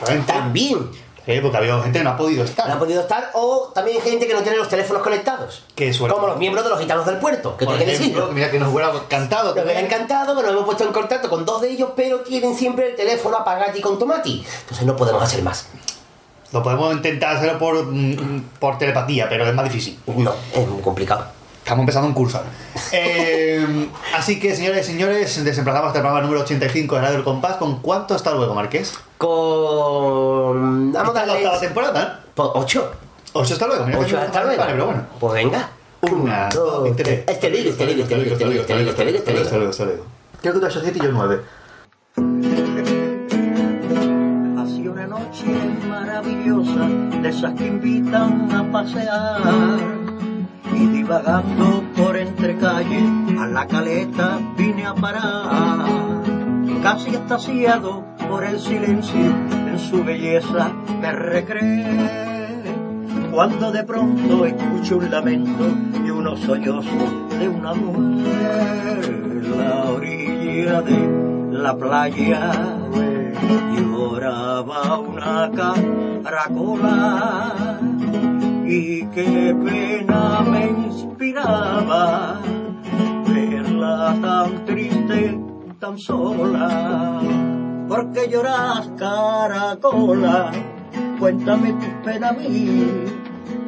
Realmente, 0.00 0.32
también 0.32 0.90
sí, 1.26 1.40
porque 1.40 1.56
ha 1.56 1.60
habido 1.60 1.82
gente 1.82 1.98
que 1.98 2.04
no 2.04 2.10
ha 2.10 2.16
podido 2.16 2.44
no 2.44 2.48
estar. 2.48 2.70
han 2.70 2.78
podido 2.78 3.00
estar, 3.00 3.30
o 3.34 3.70
también 3.74 4.00
gente 4.00 4.26
que 4.26 4.34
no 4.34 4.40
tiene 4.40 4.58
los 4.58 4.68
teléfonos 4.68 5.02
conectados. 5.02 5.62
Qué 5.74 5.92
suerte. 5.92 6.14
Como 6.14 6.28
los 6.28 6.38
miembros 6.38 6.64
de 6.64 6.70
los 6.70 6.80
gitanos 6.80 7.06
del 7.06 7.18
puerto, 7.18 7.56
que 7.56 7.64
hay 7.66 7.74
ejemplo, 7.74 7.92
decirlo. 7.92 8.32
mira 8.32 8.50
que 8.50 8.58
nos 8.58 8.72
hubiera 8.72 8.92
encantado. 8.92 9.54
Nos 9.54 9.64
hubiera 9.64 9.80
encantado 9.80 10.36
que 10.36 10.42
nos 10.42 10.52
hemos 10.52 10.64
puesto 10.64 10.84
en 10.84 10.92
contacto 10.92 11.28
con 11.28 11.44
dos 11.44 11.60
de 11.60 11.70
ellos, 11.70 11.90
pero 11.94 12.20
tienen 12.20 12.56
siempre 12.56 12.90
el 12.90 12.96
teléfono 12.96 13.36
apagado 13.36 13.76
y 13.76 13.80
con 13.80 13.98
tomati. 13.98 14.44
Entonces 14.60 14.86
no 14.86 14.96
podemos 14.96 15.22
hacer 15.22 15.42
más. 15.42 15.68
Lo 16.52 16.62
podemos 16.62 16.92
intentar 16.94 17.36
hacerlo 17.36 17.58
por, 17.58 17.84
mm, 17.86 18.44
por 18.58 18.76
telepatía, 18.76 19.28
pero 19.28 19.46
es 19.46 19.54
más 19.54 19.64
difícil. 19.64 19.98
No, 20.06 20.34
es 20.52 20.66
muy 20.66 20.82
complicado. 20.82 21.26
Estamos 21.70 21.82
empezando 21.84 22.08
un 22.08 22.14
curso. 22.14 22.42
Eh, 22.90 23.88
así 24.16 24.40
que, 24.40 24.56
señores 24.56 24.88
y 24.88 24.92
señores, 24.92 25.44
desemplazamos 25.44 25.86
hasta 25.86 26.00
el 26.00 26.02
programa 26.02 26.20
número 26.26 26.40
85 26.42 26.96
de 26.96 27.00
Radio 27.00 27.14
del 27.14 27.22
Compás. 27.22 27.58
¿Con 27.58 27.76
cuánto 27.80 28.12
hasta 28.16 28.34
luego, 28.34 28.54
Marqués? 28.56 28.92
Con. 29.18 30.90
Vamos 30.92 31.14
a 31.14 31.26
la 31.26 31.32
octava 31.34 31.60
temporada, 31.60 32.24
po- 32.34 32.50
Ocho. 32.56 32.90
¿eh? 32.92 32.96
Ocho 33.34 33.52
hasta 33.54 33.68
luego. 33.68 33.86
Mira 33.86 33.98
que 34.00 34.04
Ocho 34.04 34.16
no 34.16 34.22
hasta 34.22 34.40
vale, 34.42 34.56
luego. 34.56 34.72
pero 34.72 34.86
bueno. 34.86 35.02
Pues 35.20 35.32
venga. 35.34 35.68
Una, 36.00 36.48
dos, 36.48 36.96
tres. 36.96 37.22
Este 37.28 37.48
libre, 37.50 37.70
este 37.70 37.86
libre, 37.86 38.02
este 38.02 38.16
libre, 38.16 38.32
este 38.32 38.44
libre, 38.46 38.60
este 38.62 38.74
libre, 38.74 38.90
este 38.90 39.04
libre, 39.04 39.18
este. 39.18 39.40
Hasta 39.40 39.56
luego, 39.56 39.70
hasta 39.70 39.84
luego. 39.84 40.04
Creo 40.40 40.54
que 40.54 40.58
tú 40.58 40.66
has 40.66 40.72
hecho 40.72 40.80
siete 40.82 40.98
y 40.98 41.02
yo 41.04 41.12
nueve. 41.12 41.40
Ha 44.58 44.66
sido 44.66 44.92
una 44.92 45.06
noche 45.06 45.44
maravillosa, 45.88 46.88
de 47.22 47.28
esas 47.28 47.54
que 47.54 47.66
invitan 47.68 48.50
a 48.52 48.72
pasear. 48.72 49.99
Y 50.74 50.86
divagando 50.86 51.82
por 51.96 52.16
el 52.16 52.34
calle, 52.58 53.04
a 53.38 53.46
la 53.46 53.66
caleta 53.66 54.38
vine 54.56 54.86
a 54.86 54.94
parar. 54.94 55.86
Casi 56.82 57.10
estasiado 57.10 58.04
por 58.28 58.44
el 58.44 58.58
silencio, 58.58 59.20
en 59.20 59.78
su 59.78 60.02
belleza 60.04 60.72
me 61.00 61.12
recreé. 61.12 62.30
Cuando 63.32 63.70
de 63.70 63.84
pronto 63.84 64.46
escucho 64.46 64.96
un 64.98 65.10
lamento 65.10 65.64
y 66.04 66.10
unos 66.10 66.40
sollozos 66.40 67.38
de 67.38 67.48
una 67.48 67.74
mujer, 67.74 69.44
la 69.56 69.84
orilla 69.90 70.82
de 70.82 71.50
la 71.52 71.76
playa 71.76 72.50
lloraba 73.76 74.98
una 74.98 75.50
caracola 76.22 77.78
y 78.70 79.04
qué 79.06 79.56
pena 79.64 80.42
me 80.42 80.68
inspiraba 80.68 82.40
verla 83.26 84.16
tan 84.22 84.64
triste, 84.64 85.40
tan 85.80 85.98
sola. 85.98 87.20
Porque 87.88 88.28
lloras 88.30 88.88
caracola, 88.96 90.52
cuéntame 91.18 91.72
tus 91.72 91.94
penas 92.04 92.30
a 92.30 92.32
mí, 92.34 92.86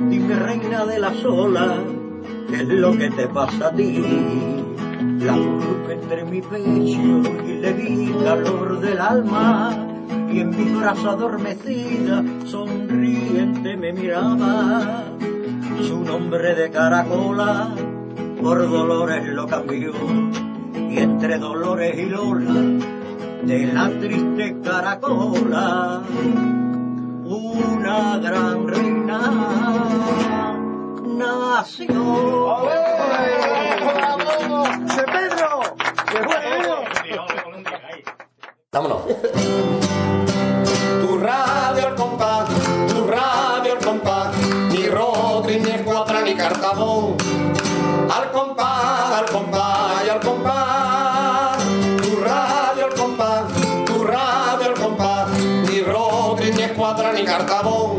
dime 0.08 0.36
reina 0.36 0.84
de 0.84 1.00
las 1.00 1.24
olas, 1.24 1.80
qué 2.48 2.56
es 2.56 2.68
lo 2.68 2.96
que 2.96 3.10
te 3.10 3.26
pasa 3.26 3.68
a 3.68 3.72
ti. 3.74 4.04
La 5.18 5.34
culpa 5.34 5.92
entre 5.92 6.24
mi 6.24 6.40
pecho 6.40 7.44
y 7.44 7.58
le 7.60 7.72
di 7.74 8.12
calor 8.24 8.80
del 8.80 9.00
alma 9.00 9.91
y 10.30 10.40
en 10.40 10.50
mi 10.50 10.80
brazo 10.80 11.10
adormecida, 11.10 12.22
sonriente 12.44 13.76
me 13.76 13.92
miraba. 13.92 15.04
Su 15.82 16.04
nombre 16.04 16.54
de 16.54 16.70
caracola 16.70 17.70
por 18.40 18.58
dolores 18.70 19.26
lo 19.28 19.46
cambió 19.46 19.92
y 20.74 20.98
entre 20.98 21.38
dolores 21.38 21.98
y 21.98 22.06
lola 22.06 22.54
de 23.44 23.66
la 23.72 23.88
triste 23.90 24.60
caracola 24.62 26.02
una 27.24 28.18
gran 28.18 28.68
reina 28.68 29.20
nació. 31.16 32.56
¡Se 34.88 35.02
Pedro! 35.04 35.62
Vámonos. 38.74 39.02
Tu 41.02 41.18
radio 41.18 41.88
al 41.88 41.94
compás, 41.94 42.48
tu 42.88 43.06
radio 43.06 43.72
al 43.72 43.84
compás, 43.84 44.34
ni 44.70 44.86
Rodri, 44.86 45.60
ni 45.60 45.72
Escuadra, 45.72 46.22
ni 46.22 46.34
Cartabón. 46.34 47.18
Al 48.08 48.32
compás, 48.32 49.18
al 49.18 49.26
compás 49.26 50.06
y 50.06 50.08
al 50.08 50.20
compás. 50.20 51.58
Tu 52.02 52.16
radio 52.16 52.86
al 52.86 52.94
compás, 52.94 53.42
tu 53.84 54.04
radio 54.04 54.66
al 54.68 54.74
compás, 54.80 55.28
ni 55.68 55.80
Rodri, 55.82 56.52
ni 56.52 56.62
Escuadra, 56.62 57.12
ni 57.12 57.24
Cartabón. 57.26 57.91